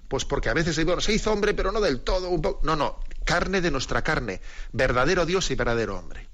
Pues 0.09 0.25
porque 0.25 0.49
a 0.49 0.55
veces 0.55 0.83
bueno, 0.85 1.01
se 1.01 1.13
hizo 1.13 1.33
hombre, 1.33 1.55
pero 1.55 1.71
no 1.71 1.81
del 1.81 2.01
todo. 2.01 2.31
un 2.31 2.43
No, 2.63 2.77
no, 2.77 2.99
carne 3.25 3.61
de 3.61 3.71
nuestra 3.71 4.03
carne, 4.03 4.41
verdadero 4.73 5.27
Dios 5.27 5.51
y 5.51 5.55
verdadero 5.55 5.99
hombre. 5.99 6.29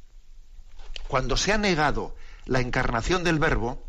Cuando 1.09 1.37
se 1.37 1.53
ha 1.53 1.59
negado 1.59 2.15
la 2.47 2.61
encarnación 2.61 3.25
del 3.25 3.39
Verbo, 3.39 3.85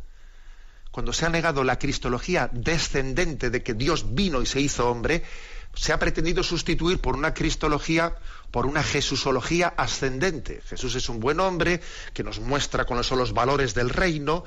cuando 0.91 1.13
se 1.13 1.25
ha 1.25 1.29
negado 1.29 1.63
la 1.63 1.77
cristología 1.77 2.49
descendente 2.51 3.49
de 3.49 3.61
que 3.61 3.73
Dios 3.73 4.15
vino 4.15 4.41
y 4.41 4.45
se 4.45 4.61
hizo 4.61 4.89
hombre, 4.89 5.23
se 5.75 5.91
ha 5.91 5.99
pretendido 5.99 6.41
sustituir 6.41 6.99
por 6.99 7.15
una 7.15 7.33
cristología, 7.33 8.15
por 8.49 8.65
una 8.65 8.81
jesusología 8.81 9.73
ascendente. 9.75 10.61
Jesús 10.65 10.95
es 10.95 11.09
un 11.09 11.19
buen 11.19 11.39
hombre 11.41 11.81
que 12.13 12.23
nos 12.23 12.39
muestra 12.39 12.85
son 13.03 13.19
los 13.19 13.33
valores 13.33 13.73
del 13.73 13.89
reino 13.89 14.45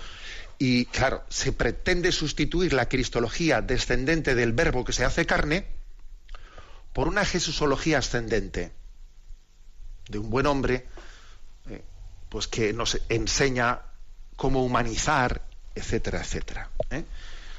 y, 0.58 0.86
claro, 0.86 1.24
se 1.28 1.52
pretende 1.52 2.10
sustituir 2.10 2.72
la 2.72 2.88
cristología 2.88 3.62
descendente 3.62 4.34
del 4.34 4.52
verbo 4.52 4.84
que 4.84 4.92
se 4.92 5.04
hace 5.04 5.24
carne 5.24 5.66
por 6.92 7.06
una 7.06 7.24
jesusología 7.24 7.98
ascendente 7.98 8.72
de 10.08 10.18
un 10.18 10.30
buen 10.30 10.46
hombre, 10.46 10.86
eh, 11.70 11.82
pues 12.28 12.48
que 12.48 12.72
nos 12.72 13.00
enseña 13.08 13.82
cómo 14.34 14.64
humanizar, 14.64 15.42
etcétera, 15.74 16.20
etcétera. 16.20 16.70
¿eh? 16.90 17.04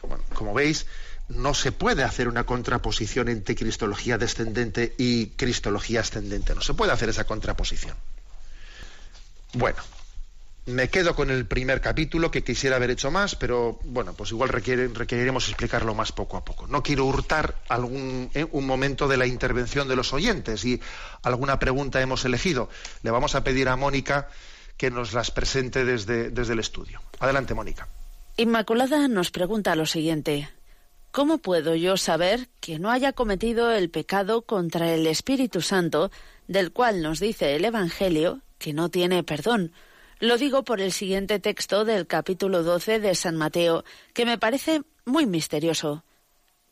Bueno, 0.02 0.24
como 0.34 0.54
veis, 0.54 0.86
no 1.30 1.54
se 1.54 1.72
puede 1.72 2.04
hacer 2.04 2.28
una 2.28 2.46
contraposición 2.46 3.30
entre 3.30 3.56
cristología 3.56 4.18
descendente 4.18 4.96
y 4.98 5.28
cristología 5.28 6.02
ascendente. 6.02 6.56
No 6.56 6.62
se 6.62 6.74
puede 6.74 6.92
hacer 6.92 7.10
esa 7.10 7.26
contraposición. 7.26 7.96
Bueno, 9.54 9.82
me 10.70 10.90
quedo 10.90 11.16
con 11.16 11.30
el 11.30 11.46
primer 11.46 11.82
capítulo 11.82 12.32
que 12.32 12.44
quisiera 12.44 12.76
haber 12.78 12.92
hecho 12.92 13.12
más, 13.12 13.36
pero 13.36 13.80
bueno, 13.84 14.14
pues 14.14 14.32
igual 14.32 14.50
requiere- 14.50 14.88
requeriremos 14.88 15.48
explicarlo 15.50 15.94
más 15.96 16.12
poco 16.12 16.38
a 16.38 16.46
poco. 16.46 16.68
No 16.68 16.82
quiero 16.84 17.06
hurtar 17.06 17.56
algún 17.70 18.30
eh, 18.34 18.46
un 18.52 18.66
momento 18.66 19.08
de 19.08 19.18
la 19.18 19.26
intervención 19.28 19.88
de 19.88 19.96
los 19.96 20.14
oyentes 20.14 20.64
y 20.66 20.80
alguna 21.24 21.60
pregunta 21.60 22.02
hemos 22.02 22.24
elegido. 22.26 22.70
Le 23.04 23.12
vamos 23.12 23.36
a 23.36 23.44
pedir 23.44 23.68
a 23.70 23.76
Mónica 23.76 24.30
que 24.78 24.90
nos 24.92 25.14
las 25.14 25.32
presente 25.32 25.84
desde, 25.86 26.30
desde 26.30 26.54
el 26.54 26.60
estudio. 26.60 27.02
Adelante, 27.20 27.54
Mónica. 27.54 27.88
Inmaculada 28.38 29.08
nos 29.08 29.32
pregunta 29.32 29.76
lo 29.76 29.86
siguiente. 29.86 30.50
¿Cómo 31.12 31.40
puedo 31.40 31.76
yo 31.76 31.98
saber 31.98 32.48
que 32.62 32.80
no 32.80 32.92
haya 32.92 33.12
cometido 33.14 33.72
el 33.72 33.90
pecado 33.90 34.44
contra 34.44 34.94
el 34.94 35.08
Espíritu 35.08 35.62
Santo, 35.62 36.12
del 36.48 36.72
cual 36.72 37.02
nos 37.02 37.20
dice 37.20 37.56
el 37.56 37.66
Evangelio 37.66 38.42
que 38.60 38.74
no 38.74 38.90
tiene 38.90 39.24
perdón? 39.24 39.72
Lo 40.20 40.38
digo 40.38 40.66
por 40.66 40.82
el 40.82 40.92
siguiente 40.92 41.40
texto 41.40 41.86
del 41.86 42.06
capítulo 42.06 42.62
12 42.62 43.00
de 43.00 43.16
San 43.16 43.38
Mateo, 43.38 43.86
que 44.14 44.26
me 44.26 44.38
parece 44.38 44.82
muy 45.06 45.26
misterioso. 45.26 46.04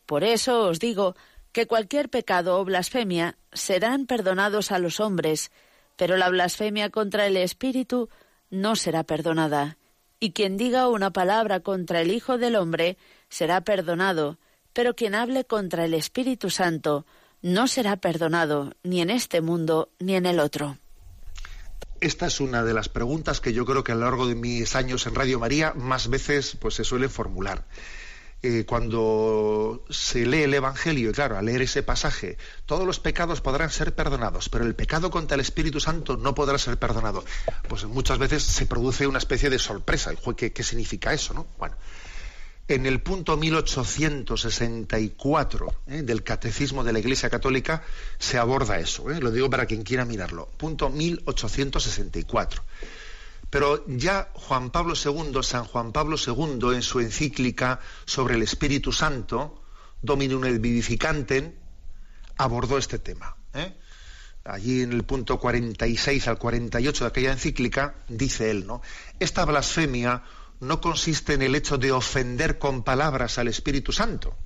Por 0.04 0.22
eso 0.22 0.68
os 0.68 0.78
digo 0.78 1.16
que 1.52 1.66
cualquier 1.66 2.10
pecado 2.10 2.60
o 2.60 2.64
blasfemia 2.66 3.38
serán 3.54 4.04
perdonados 4.04 4.70
a 4.70 4.78
los 4.78 5.00
hombres, 5.00 5.50
pero 5.96 6.18
la 6.18 6.28
blasfemia 6.28 6.90
contra 6.90 7.26
el 7.26 7.38
Espíritu 7.38 8.10
no 8.50 8.76
será 8.76 9.04
perdonada. 9.04 9.78
Y 10.20 10.32
quien 10.32 10.58
diga 10.58 10.88
una 10.88 11.10
palabra 11.10 11.60
contra 11.60 12.02
el 12.02 12.10
Hijo 12.10 12.36
del 12.36 12.54
Hombre 12.54 12.98
será 13.30 13.62
perdonado, 13.62 14.36
pero 14.74 14.94
quien 14.94 15.14
hable 15.14 15.46
contra 15.46 15.86
el 15.86 15.94
Espíritu 15.94 16.50
Santo 16.50 17.06
no 17.40 17.66
será 17.66 17.96
perdonado 17.96 18.74
ni 18.82 19.00
en 19.00 19.08
este 19.08 19.40
mundo 19.40 19.88
ni 19.98 20.16
en 20.16 20.26
el 20.26 20.38
otro. 20.38 20.76
Esta 22.00 22.26
es 22.26 22.40
una 22.40 22.62
de 22.64 22.74
las 22.74 22.88
preguntas 22.88 23.40
que 23.40 23.52
yo 23.52 23.64
creo 23.64 23.82
que 23.84 23.92
a 23.92 23.94
lo 23.94 24.02
largo 24.02 24.26
de 24.26 24.34
mis 24.34 24.74
años 24.76 25.06
en 25.06 25.14
Radio 25.14 25.38
María 25.38 25.72
más 25.74 26.08
veces 26.08 26.56
pues 26.60 26.74
se 26.74 26.84
suelen 26.84 27.10
formular. 27.10 27.66
eh, 28.42 28.64
cuando 28.66 29.84
se 29.90 30.24
lee 30.24 30.42
el 30.42 30.54
Evangelio, 30.54 31.10
y 31.10 31.12
claro, 31.12 31.36
al 31.36 31.46
leer 31.46 31.62
ese 31.62 31.82
pasaje, 31.82 32.38
todos 32.66 32.86
los 32.86 33.00
pecados 33.00 33.40
podrán 33.40 33.70
ser 33.70 33.94
perdonados, 33.96 34.48
pero 34.48 34.64
el 34.64 34.76
pecado 34.76 35.10
contra 35.10 35.34
el 35.34 35.40
Espíritu 35.40 35.80
Santo 35.80 36.16
no 36.16 36.34
podrá 36.34 36.56
ser 36.58 36.78
perdonado. 36.78 37.24
Pues 37.68 37.84
muchas 37.86 38.18
veces 38.18 38.44
se 38.44 38.66
produce 38.66 39.06
una 39.08 39.18
especie 39.18 39.50
de 39.50 39.58
sorpresa. 39.58 40.12
¿Qué, 40.36 40.52
qué 40.52 40.62
significa 40.62 41.12
eso? 41.12 41.34
¿no? 41.34 41.48
Bueno, 41.58 41.76
en 42.68 42.86
el 42.86 43.00
punto 43.00 43.36
1864 43.38 45.74
¿eh? 45.86 46.02
del 46.02 46.22
Catecismo 46.22 46.84
de 46.84 46.92
la 46.92 46.98
Iglesia 46.98 47.30
Católica 47.30 47.82
se 48.18 48.36
aborda 48.36 48.78
eso. 48.78 49.10
¿eh? 49.10 49.18
Lo 49.20 49.30
digo 49.30 49.48
para 49.48 49.64
quien 49.64 49.82
quiera 49.82 50.04
mirarlo. 50.04 50.50
Punto 50.58 50.90
1864. 50.90 52.62
Pero 53.48 53.86
ya 53.86 54.28
Juan 54.34 54.68
Pablo 54.70 54.92
II, 54.94 55.42
San 55.42 55.64
Juan 55.64 55.92
Pablo 55.92 56.18
II, 56.18 56.74
en 56.74 56.82
su 56.82 57.00
encíclica 57.00 57.80
sobre 58.04 58.34
el 58.34 58.42
Espíritu 58.42 58.92
Santo, 58.92 59.62
Dominum 60.02 60.44
et 60.44 60.60
Vivificantem, 60.60 61.54
abordó 62.36 62.76
este 62.76 62.98
tema. 62.98 63.34
¿eh? 63.54 63.74
Allí 64.44 64.82
en 64.82 64.92
el 64.92 65.04
punto 65.04 65.38
46 65.38 66.28
al 66.28 66.36
48 66.38 67.04
de 67.04 67.08
aquella 67.08 67.32
encíclica, 67.32 67.94
dice 68.08 68.50
él, 68.50 68.66
¿no? 68.66 68.82
Esta 69.18 69.46
blasfemia 69.46 70.22
no 70.60 70.80
consiste 70.80 71.34
en 71.34 71.42
el 71.42 71.54
hecho 71.54 71.78
de 71.78 71.92
ofender 71.92 72.58
con 72.58 72.82
palabras 72.82 73.38
al 73.38 73.48
Espíritu 73.48 73.92
Santo. 73.92 74.36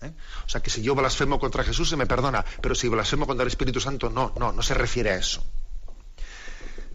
¿eh? 0.00 0.12
O 0.46 0.48
sea, 0.48 0.60
que 0.60 0.70
si 0.70 0.82
yo 0.82 0.94
blasfemo 0.94 1.38
contra 1.38 1.64
Jesús 1.64 1.88
se 1.88 1.96
me 1.96 2.06
perdona, 2.06 2.44
pero 2.60 2.74
si 2.74 2.88
blasfemo 2.88 3.26
contra 3.26 3.42
el 3.42 3.48
Espíritu 3.48 3.80
Santo, 3.80 4.10
no, 4.10 4.32
no, 4.38 4.52
no 4.52 4.62
se 4.62 4.74
refiere 4.74 5.10
a 5.10 5.16
eso 5.16 5.44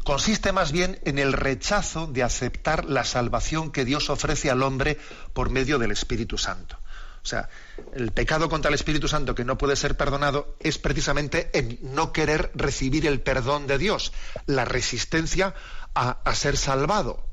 consiste 0.08 0.54
más 0.54 0.72
bien 0.72 1.02
en 1.04 1.20
el 1.20 1.34
rechazo 1.34 2.08
de 2.08 2.24
aceptar 2.24 2.86
la 2.86 3.04
salvación 3.04 3.72
que 3.72 3.84
Dios 3.84 4.10
ofrece 4.10 4.50
al 4.50 4.64
hombre 4.64 4.98
por 5.34 5.50
medio 5.50 5.80
del 5.80 5.92
Espíritu 5.92 6.38
Santo. 6.38 6.78
O 7.22 7.26
sea, 7.26 7.50
el 7.94 8.14
pecado 8.14 8.48
contra 8.48 8.70
el 8.70 8.76
Espíritu 8.76 9.10
Santo 9.10 9.36
que 9.36 9.44
no 9.44 9.58
puede 9.58 9.76
ser 9.76 9.98
perdonado 9.98 10.56
es 10.62 10.78
precisamente 10.78 11.50
en 11.52 11.78
no 11.82 12.14
querer 12.14 12.52
recibir 12.56 13.06
el 13.06 13.20
perdón 13.20 13.68
de 13.68 13.78
Dios, 13.78 14.14
la 14.46 14.64
resistencia 14.64 15.54
a, 15.94 16.22
a 16.24 16.36
ser 16.36 16.56
salvado. 16.56 17.27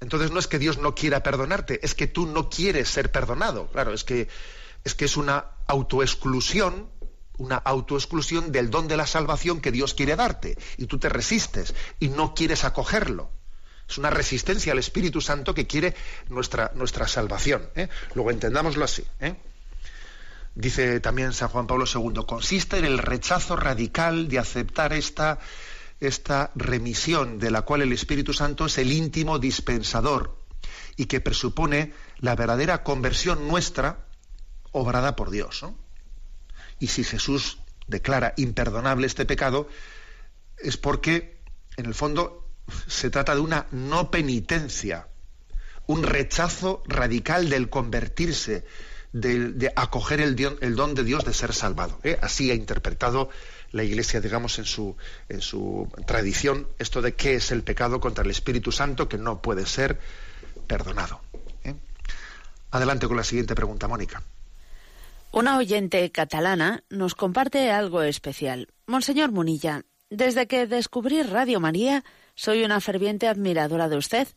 Entonces 0.00 0.30
no 0.30 0.38
es 0.38 0.46
que 0.46 0.58
Dios 0.58 0.78
no 0.78 0.94
quiera 0.94 1.22
perdonarte, 1.22 1.84
es 1.84 1.94
que 1.94 2.06
tú 2.06 2.26
no 2.26 2.48
quieres 2.48 2.88
ser 2.88 3.10
perdonado. 3.10 3.68
Claro, 3.68 3.92
es 3.92 4.04
que 4.04 4.28
es 4.84 4.94
que 4.94 5.04
es 5.04 5.16
una 5.16 5.46
autoexclusión 5.66 6.88
una 7.38 7.56
autoexclusión 7.56 8.52
del 8.52 8.68
don 8.68 8.88
de 8.88 8.96
la 8.96 9.06
salvación 9.06 9.60
que 9.60 9.72
Dios 9.72 9.94
quiere 9.94 10.16
darte 10.16 10.58
y 10.76 10.86
tú 10.86 10.98
te 10.98 11.08
resistes 11.08 11.74
y 11.98 12.08
no 12.08 12.34
quieres 12.34 12.64
acogerlo. 12.64 13.30
Es 13.88 13.96
una 13.96 14.10
resistencia 14.10 14.72
al 14.72 14.78
Espíritu 14.78 15.20
Santo 15.20 15.54
que 15.54 15.66
quiere 15.66 15.94
nuestra, 16.28 16.72
nuestra 16.74 17.08
salvación. 17.08 17.70
¿eh? 17.74 17.88
Luego 18.14 18.30
entendámoslo 18.30 18.84
así. 18.84 19.04
¿eh? 19.20 19.36
Dice 20.54 21.00
también 21.00 21.32
San 21.32 21.48
Juan 21.48 21.66
Pablo 21.66 21.86
II, 21.86 22.24
consiste 22.26 22.78
en 22.78 22.84
el 22.84 22.98
rechazo 22.98 23.56
radical 23.56 24.28
de 24.28 24.40
aceptar 24.40 24.92
esta, 24.92 25.38
esta 26.00 26.52
remisión 26.54 27.38
de 27.38 27.50
la 27.50 27.62
cual 27.62 27.82
el 27.82 27.92
Espíritu 27.92 28.32
Santo 28.32 28.66
es 28.66 28.78
el 28.78 28.92
íntimo 28.92 29.38
dispensador 29.38 30.38
y 30.96 31.06
que 31.06 31.20
presupone 31.20 31.92
la 32.18 32.36
verdadera 32.36 32.82
conversión 32.82 33.48
nuestra 33.48 34.06
obrada 34.72 35.16
por 35.16 35.30
Dios. 35.30 35.64
Y 36.78 36.88
si 36.88 37.04
Jesús 37.04 37.58
declara 37.86 38.34
imperdonable 38.36 39.06
este 39.06 39.26
pecado, 39.26 39.68
es 40.58 40.76
porque, 40.76 41.40
en 41.76 41.86
el 41.86 41.94
fondo, 41.94 42.48
se 42.86 43.10
trata 43.10 43.34
de 43.34 43.40
una 43.40 43.66
no 43.70 44.10
penitencia, 44.10 45.08
un 45.86 46.02
rechazo 46.02 46.82
radical 46.86 47.48
del 47.48 47.70
convertirse, 47.70 48.66
de, 49.12 49.72
acoger 49.76 50.20
el, 50.20 50.36
don 50.36 50.94
de 50.94 51.04
Dios 51.04 51.24
de 51.24 51.34
ser 51.34 51.52
salvado. 51.54 51.98
¿eh? 52.04 52.18
Así 52.22 52.50
ha 52.50 52.54
interpretado 52.54 53.30
la 53.72 53.84
Iglesia, 53.84 54.20
digamos, 54.20 54.58
en 54.58 54.64
su, 54.64 54.96
en 55.28 55.40
su 55.40 55.88
tradición, 56.06 56.68
esto 56.78 57.02
de 57.02 57.14
qué 57.14 57.34
es 57.34 57.50
el 57.50 57.62
pecado 57.62 58.00
contra 58.00 58.24
el 58.24 58.30
Espíritu 58.30 58.72
Santo 58.72 59.08
que 59.08 59.18
no 59.18 59.42
puede 59.42 59.66
ser 59.66 59.98
perdonado. 60.66 61.20
¿eh? 61.64 61.74
Adelante 62.70 63.06
con 63.06 63.16
la 63.16 63.24
siguiente 63.24 63.54
pregunta, 63.54 63.88
Mónica. 63.88 64.22
Una 65.30 65.58
oyente 65.58 66.10
catalana 66.10 66.84
nos 66.88 67.14
comparte 67.14 67.70
algo 67.70 68.02
especial. 68.02 68.68
Monseñor 68.86 69.30
Munilla, 69.30 69.84
desde 70.08 70.46
que 70.46 70.66
descubrí 70.66 71.22
Radio 71.22 71.60
María, 71.60 72.02
soy 72.34 72.64
una 72.64 72.80
ferviente 72.80 73.28
admiradora 73.28 73.90
de 73.90 73.96
usted. 73.96 74.28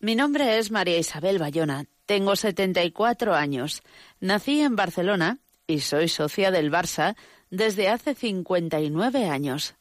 Mi 0.00 0.16
nombre 0.16 0.58
es 0.58 0.72
María 0.72 0.98
Isabel 0.98 1.38
Bayona. 1.38 1.84
Tengo 2.10 2.34
74 2.34 3.36
años. 3.36 3.84
Nací 4.18 4.62
en 4.62 4.74
Barcelona 4.74 5.38
y 5.68 5.78
soy 5.78 6.08
socia 6.08 6.50
del 6.50 6.72
Barça 6.72 7.14
desde 7.50 7.88
hace 7.88 8.16
59 8.16 9.26
años. 9.28 9.76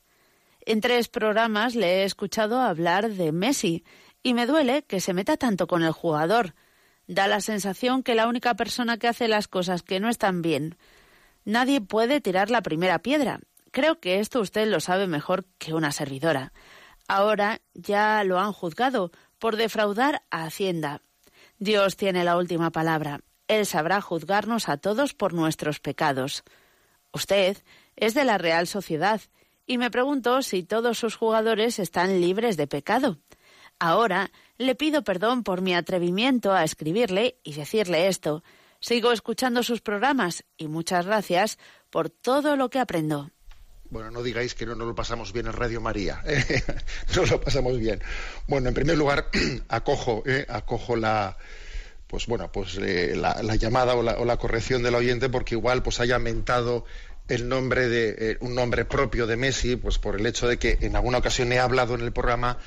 En 0.61 0.79
tres 0.79 1.07
programas 1.07 1.73
le 1.73 1.87
he 1.87 2.03
escuchado 2.03 2.61
hablar 2.61 3.09
de 3.09 3.31
Messi 3.31 3.83
y 4.21 4.35
me 4.35 4.45
duele 4.45 4.83
que 4.83 4.99
se 5.01 5.15
meta 5.15 5.37
tanto 5.37 5.65
con 5.65 5.81
el 5.81 5.91
jugador 5.91 6.53
da 7.07 7.27
la 7.27 7.41
sensación 7.41 8.03
que 8.03 8.13
la 8.13 8.27
única 8.27 8.53
persona 8.53 8.97
que 8.97 9.07
hace 9.07 9.27
las 9.27 9.47
cosas 9.47 9.81
que 9.81 9.99
no 9.99 10.07
están 10.07 10.43
bien, 10.43 10.77
nadie 11.45 11.81
puede 11.81 12.21
tirar 12.21 12.51
la 12.51 12.61
primera 12.61 12.99
piedra. 12.99 13.39
Creo 13.71 13.99
que 13.99 14.19
esto 14.19 14.39
usted 14.39 14.67
lo 14.67 14.81
sabe 14.81 15.07
mejor 15.07 15.45
que 15.57 15.73
una 15.73 15.91
servidora. 15.91 16.53
Ahora 17.07 17.61
ya 17.73 18.23
lo 18.23 18.37
han 18.37 18.53
juzgado 18.53 19.09
por 19.39 19.55
defraudar 19.55 20.21
a 20.29 20.43
Hacienda. 20.43 21.01
Dios 21.61 21.97
tiene 21.97 22.23
la 22.23 22.37
última 22.37 22.71
palabra. 22.71 23.19
Él 23.49 23.65
sabrá 23.65 23.99
juzgarnos 23.99 24.69
a 24.69 24.77
todos 24.77 25.13
por 25.13 25.33
nuestros 25.33 25.81
pecados. 25.81 26.45
Usted 27.11 27.57
es 27.97 28.13
de 28.13 28.23
la 28.23 28.37
Real 28.37 28.65
Sociedad 28.65 29.19
y 29.65 29.77
me 29.77 29.91
pregunto 29.91 30.41
si 30.41 30.63
todos 30.63 30.97
sus 30.97 31.15
jugadores 31.15 31.77
están 31.79 32.21
libres 32.21 32.55
de 32.55 32.67
pecado. 32.67 33.17
Ahora 33.77 34.31
le 34.57 34.75
pido 34.75 35.03
perdón 35.03 35.43
por 35.43 35.61
mi 35.61 35.75
atrevimiento 35.75 36.53
a 36.53 36.63
escribirle 36.63 37.39
y 37.43 37.53
decirle 37.53 38.07
esto. 38.07 38.41
Sigo 38.79 39.11
escuchando 39.11 39.61
sus 39.61 39.81
programas 39.81 40.45
y 40.55 40.69
muchas 40.69 41.05
gracias 41.05 41.59
por 41.89 42.09
todo 42.09 42.55
lo 42.55 42.69
que 42.69 42.79
aprendo. 42.79 43.31
Bueno, 43.89 44.11
no 44.11 44.21
digáis 44.21 44.53
que 44.53 44.65
no 44.65 44.75
nos 44.75 44.87
lo 44.87 44.95
pasamos 44.95 45.33
bien 45.33 45.47
en 45.47 45.53
Radio 45.53 45.81
María. 45.81 46.21
¿eh? 46.25 46.63
no 47.15 47.25
lo 47.25 47.41
pasamos 47.41 47.79
bien. 47.79 48.01
Bueno, 48.47 48.69
en 48.69 48.75
primer 48.75 48.97
lugar, 48.97 49.29
acojo, 49.67 50.23
¿eh? 50.27 50.45
acojo 50.47 50.95
la, 50.95 51.37
pues 52.09 52.25
bueno, 52.25 52.51
pues 52.51 52.77
eh, 52.81 53.15
la, 53.15 53.55
llamada 53.55 53.95
o 53.95 54.25
la, 54.25 54.37
corrección 54.37 54.81
del 54.81 54.95
oyente 54.95 55.29
porque 55.29 55.53
igual 55.55 55.83
pues 55.83 55.99
haya 55.99 56.17
mentado 56.17 56.85
el 57.27 57.47
nombre 57.47 57.87
de 57.87 58.15
eh, 58.17 58.37
un 58.41 58.55
nombre 58.55 58.83
propio 58.83 59.27
de 59.27 59.37
Messi, 59.37 59.75
pues 59.75 59.99
por 59.99 60.19
el 60.19 60.25
hecho 60.25 60.47
de 60.47 60.57
que 60.57 60.79
en 60.81 60.95
alguna 60.95 61.19
ocasión 61.19 61.51
he 61.51 61.59
hablado 61.59 61.93
en 61.93 62.01
el 62.01 62.11
programa 62.11 62.57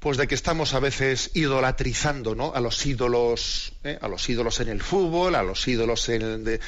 pues 0.00 0.16
de 0.16 0.26
que 0.26 0.34
estamos 0.34 0.72
a 0.72 0.80
veces 0.80 1.30
idolatrizando 1.34 2.34
¿no? 2.34 2.52
a 2.54 2.60
los 2.60 2.84
ídolos 2.86 3.74
¿eh? 3.84 3.98
a 4.00 4.08
los 4.08 4.28
ídolos 4.28 4.58
en 4.60 4.70
el 4.70 4.82
fútbol 4.82 5.34
a 5.34 5.42
los 5.42 5.68
ídolos 5.68 6.08
en, 6.08 6.58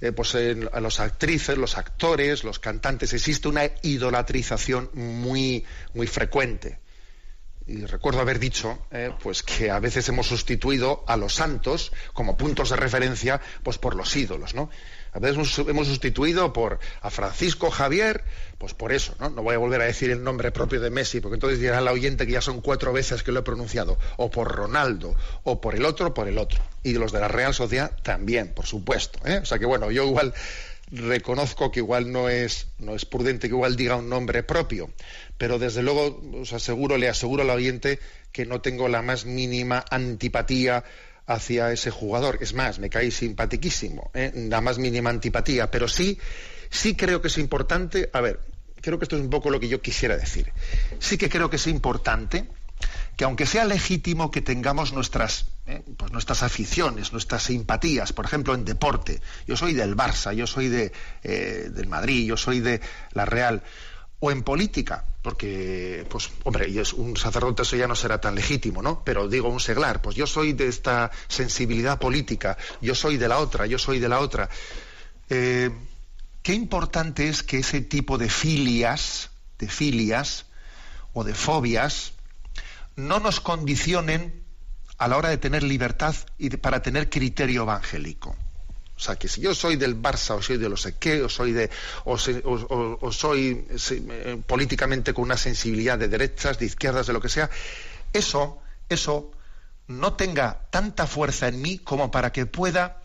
eh, 0.00 0.12
pues 0.12 0.34
a 0.34 0.80
los 0.80 1.00
actrices 1.00 1.56
los 1.56 1.78
actores 1.78 2.42
los 2.42 2.58
cantantes 2.58 3.12
existe 3.12 3.48
una 3.48 3.62
idolatrización 3.82 4.90
muy 4.92 5.64
muy 5.94 6.08
frecuente 6.08 6.80
y 7.66 7.86
recuerdo 7.86 8.20
haber 8.20 8.40
dicho 8.40 8.86
eh, 8.90 9.12
pues 9.22 9.44
que 9.44 9.70
a 9.70 9.78
veces 9.78 10.08
hemos 10.08 10.26
sustituido 10.26 11.04
a 11.06 11.16
los 11.16 11.34
santos 11.34 11.92
como 12.12 12.36
puntos 12.36 12.70
de 12.70 12.76
referencia 12.76 13.40
pues 13.62 13.78
por 13.78 13.94
los 13.94 14.14
ídolos 14.16 14.54
no 14.54 14.68
a 15.12 15.18
veces 15.18 15.58
hemos 15.58 15.86
sustituido 15.86 16.52
por 16.52 16.78
a 17.00 17.10
Francisco 17.10 17.70
Javier, 17.70 18.22
pues 18.58 18.74
por 18.74 18.92
eso, 18.92 19.14
¿no? 19.18 19.30
No 19.30 19.42
voy 19.42 19.54
a 19.54 19.58
volver 19.58 19.80
a 19.80 19.84
decir 19.84 20.10
el 20.10 20.22
nombre 20.22 20.52
propio 20.52 20.80
de 20.80 20.90
Messi, 20.90 21.20
porque 21.20 21.34
entonces 21.34 21.60
dirá 21.60 21.80
la 21.80 21.92
oyente 21.92 22.26
que 22.26 22.32
ya 22.32 22.40
son 22.40 22.60
cuatro 22.60 22.92
veces 22.92 23.22
que 23.22 23.32
lo 23.32 23.40
he 23.40 23.42
pronunciado, 23.42 23.98
o 24.16 24.30
por 24.30 24.54
Ronaldo, 24.54 25.16
o 25.44 25.60
por 25.60 25.74
el 25.74 25.84
otro, 25.84 26.14
por 26.14 26.28
el 26.28 26.38
otro. 26.38 26.60
Y 26.82 26.94
los 26.94 27.12
de 27.12 27.20
la 27.20 27.28
Real 27.28 27.54
Sociedad 27.54 27.92
también, 28.02 28.52
por 28.54 28.66
supuesto. 28.66 29.18
¿eh? 29.26 29.38
O 29.42 29.46
sea 29.46 29.58
que 29.58 29.66
bueno, 29.66 29.90
yo 29.90 30.04
igual 30.04 30.34
reconozco 30.90 31.70
que 31.70 31.80
igual 31.80 32.10
no 32.10 32.28
es, 32.28 32.66
no 32.78 32.94
es 32.94 33.04
prudente 33.04 33.48
que 33.48 33.54
igual 33.54 33.76
diga 33.76 33.96
un 33.96 34.08
nombre 34.08 34.42
propio, 34.42 34.90
pero 35.38 35.58
desde 35.58 35.82
luego 35.82 36.20
os 36.40 36.52
aseguro, 36.52 36.98
le 36.98 37.08
aseguro 37.08 37.42
al 37.42 37.50
oyente 37.50 37.98
que 38.32 38.44
no 38.44 38.60
tengo 38.60 38.88
la 38.88 39.02
más 39.02 39.24
mínima 39.24 39.84
antipatía 39.90 40.84
hacia 41.26 41.72
ese 41.72 41.90
jugador. 41.90 42.38
Es 42.40 42.54
más, 42.54 42.78
me 42.78 42.90
cae 42.90 43.10
simpatiquísimo, 43.10 44.10
¿eh? 44.14 44.32
la 44.34 44.60
más 44.60 44.78
mínima 44.78 45.10
antipatía, 45.10 45.70
pero 45.70 45.88
sí, 45.88 46.18
sí 46.70 46.94
creo 46.94 47.20
que 47.20 47.28
es 47.28 47.38
importante, 47.38 48.10
a 48.12 48.20
ver, 48.20 48.40
creo 48.80 48.98
que 48.98 49.04
esto 49.04 49.16
es 49.16 49.22
un 49.22 49.30
poco 49.30 49.50
lo 49.50 49.60
que 49.60 49.68
yo 49.68 49.80
quisiera 49.80 50.16
decir. 50.16 50.52
Sí 50.98 51.18
que 51.18 51.28
creo 51.28 51.50
que 51.50 51.56
es 51.56 51.66
importante 51.66 52.46
que 53.16 53.24
aunque 53.24 53.44
sea 53.44 53.66
legítimo 53.66 54.30
que 54.30 54.40
tengamos 54.40 54.94
nuestras, 54.94 55.46
¿eh? 55.66 55.82
pues 55.98 56.10
nuestras 56.10 56.42
aficiones, 56.42 57.12
nuestras 57.12 57.42
simpatías, 57.42 58.14
por 58.14 58.24
ejemplo, 58.24 58.54
en 58.54 58.64
deporte, 58.64 59.20
yo 59.46 59.56
soy 59.56 59.74
del 59.74 59.94
Barça, 59.94 60.32
yo 60.32 60.46
soy 60.46 60.68
de, 60.68 60.92
eh, 61.22 61.68
del 61.70 61.86
Madrid, 61.86 62.26
yo 62.26 62.38
soy 62.38 62.60
de 62.60 62.80
la 63.12 63.26
Real, 63.26 63.62
o 64.20 64.30
en 64.30 64.42
política, 64.42 65.04
porque, 65.22 66.06
pues, 66.08 66.30
hombre, 66.44 66.68
un 66.96 67.16
sacerdote 67.16 67.62
eso 67.62 67.76
ya 67.76 67.86
no 67.86 67.96
será 67.96 68.20
tan 68.20 68.34
legítimo, 68.34 68.82
¿no? 68.82 69.02
Pero 69.02 69.28
digo 69.28 69.48
un 69.48 69.60
seglar, 69.60 70.02
pues 70.02 70.14
yo 70.14 70.26
soy 70.26 70.52
de 70.52 70.68
esta 70.68 71.10
sensibilidad 71.28 71.98
política, 71.98 72.56
yo 72.82 72.94
soy 72.94 73.16
de 73.16 73.28
la 73.28 73.38
otra, 73.38 73.66
yo 73.66 73.78
soy 73.78 73.98
de 73.98 74.08
la 74.08 74.20
otra. 74.20 74.48
Eh, 75.30 75.70
qué 76.42 76.52
importante 76.52 77.28
es 77.28 77.42
que 77.42 77.58
ese 77.58 77.80
tipo 77.80 78.18
de 78.18 78.28
filias, 78.28 79.30
de 79.58 79.68
filias 79.68 80.46
o 81.14 81.24
de 81.24 81.34
fobias, 81.34 82.12
no 82.96 83.20
nos 83.20 83.40
condicionen 83.40 84.44
a 84.98 85.08
la 85.08 85.16
hora 85.16 85.30
de 85.30 85.38
tener 85.38 85.62
libertad 85.62 86.14
y 86.36 86.50
para 86.50 86.82
tener 86.82 87.08
criterio 87.08 87.62
evangélico. 87.62 88.36
O 89.00 89.02
sea, 89.02 89.16
que 89.16 89.28
si 89.28 89.40
yo 89.40 89.54
soy 89.54 89.76
del 89.76 89.96
Barça 89.96 90.34
o 90.34 90.42
soy 90.42 90.58
de 90.58 90.68
los 90.68 90.82
sé 90.82 90.96
qué, 90.98 91.22
o 91.22 91.28
soy, 91.30 91.52
de, 91.52 91.70
o, 92.04 92.18
soy 92.18 93.66
eh, 93.70 94.42
políticamente 94.46 95.14
con 95.14 95.24
una 95.24 95.38
sensibilidad 95.38 95.98
de 95.98 96.08
derechas, 96.08 96.58
de 96.58 96.66
izquierdas, 96.66 97.06
de 97.06 97.14
lo 97.14 97.20
que 97.22 97.30
sea, 97.30 97.48
eso, 98.12 98.60
eso 98.90 99.30
no 99.86 100.12
tenga 100.12 100.66
tanta 100.68 101.06
fuerza 101.06 101.48
en 101.48 101.62
mí 101.62 101.78
como 101.78 102.10
para 102.10 102.30
que 102.30 102.44
pueda 102.44 103.02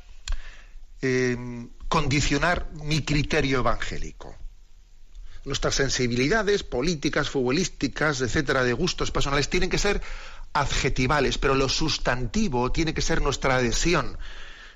eh, 1.01 1.37
condicionar 1.87 2.67
mi 2.73 3.05
criterio 3.05 3.59
evangélico. 3.59 4.35
Nuestras 5.45 5.75
sensibilidades 5.75 6.63
políticas, 6.63 7.29
futbolísticas, 7.29 8.19
etcétera, 8.19 8.65
de 8.65 8.73
gustos 8.73 9.11
personales, 9.11 9.47
tienen 9.47 9.69
que 9.69 9.77
ser 9.77 10.01
adjetivales, 10.51 11.37
pero 11.37 11.55
lo 11.55 11.69
sustantivo 11.69 12.73
tiene 12.73 12.93
que 12.93 13.01
ser 13.01 13.21
nuestra 13.21 13.55
adhesión 13.55 14.17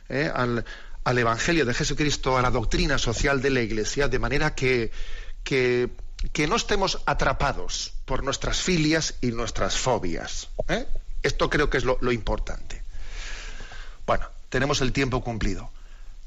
¿eh? 0.09 0.31
al, 0.33 0.65
al 1.03 1.17
Evangelio 1.17 1.65
de 1.65 1.73
Jesucristo, 1.73 2.37
a 2.37 2.41
la 2.41 2.51
doctrina 2.51 2.97
social 2.97 3.41
de 3.41 3.49
la 3.49 3.61
Iglesia, 3.61 4.07
de 4.07 4.19
manera 4.19 4.55
que, 4.55 4.91
que, 5.43 5.89
no 6.47 6.55
estemos 6.55 7.01
atrapados 7.05 7.93
por 8.05 8.23
nuestras 8.23 8.61
filias 8.61 9.15
y 9.21 9.27
nuestras 9.27 9.77
fobias. 9.77 10.49
¿eh? 10.67 10.85
Esto 11.23 11.49
creo 11.49 11.69
que 11.69 11.77
es 11.77 11.83
lo, 11.83 12.11
importante. 12.11 12.83
Bueno, 14.05 14.25
tenemos 14.49 14.81
el 14.81 14.93
tiempo 14.93 15.23
cumplido. 15.23 15.71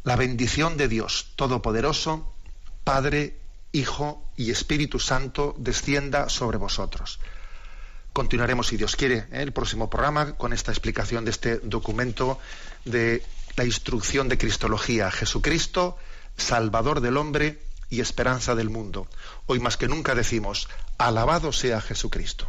La 0.05 0.16
bendición 0.16 0.77
de 0.77 0.89
Dios 0.89 1.33
Todopoderoso, 1.37 2.35
Padre, 2.85 3.39
Hijo 3.73 4.25
y 4.37 4.51
Espíritu 4.51 4.99
Santo, 4.99 5.55
descienda 5.59 6.29
sobre 6.29 6.59
vosotros. 6.59 7.20
Continuaremos, 8.12 8.66
si 8.66 8.77
Dios 8.77 8.97
quiere, 8.97 9.27
¿eh? 9.33 9.43
el 9.43 9.53
próximo 9.53 9.89
programa 9.89 10.35
con 10.37 10.53
esta 10.53 10.70
explicación 10.73 11.25
de 11.25 11.31
este 11.31 11.59
documento 11.59 12.39
de 12.85 13.25
la 13.57 13.64
instrucción 13.64 14.28
de 14.28 14.38
Cristología, 14.38 15.11
Jesucristo, 15.11 15.96
Salvador 16.36 17.00
del 17.00 17.16
hombre 17.16 17.62
y 17.90 18.00
esperanza 18.00 18.55
del 18.55 18.70
mundo. 18.70 19.07
Hoy 19.46 19.61
más 19.61 19.76
que 19.76 19.88
nunca 19.88 20.14
decimos, 20.14 20.68
alabado 20.98 21.53
sea 21.53 21.80
Jesucristo. 21.80 22.48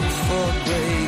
For 0.31 0.53
grace. 0.65 1.00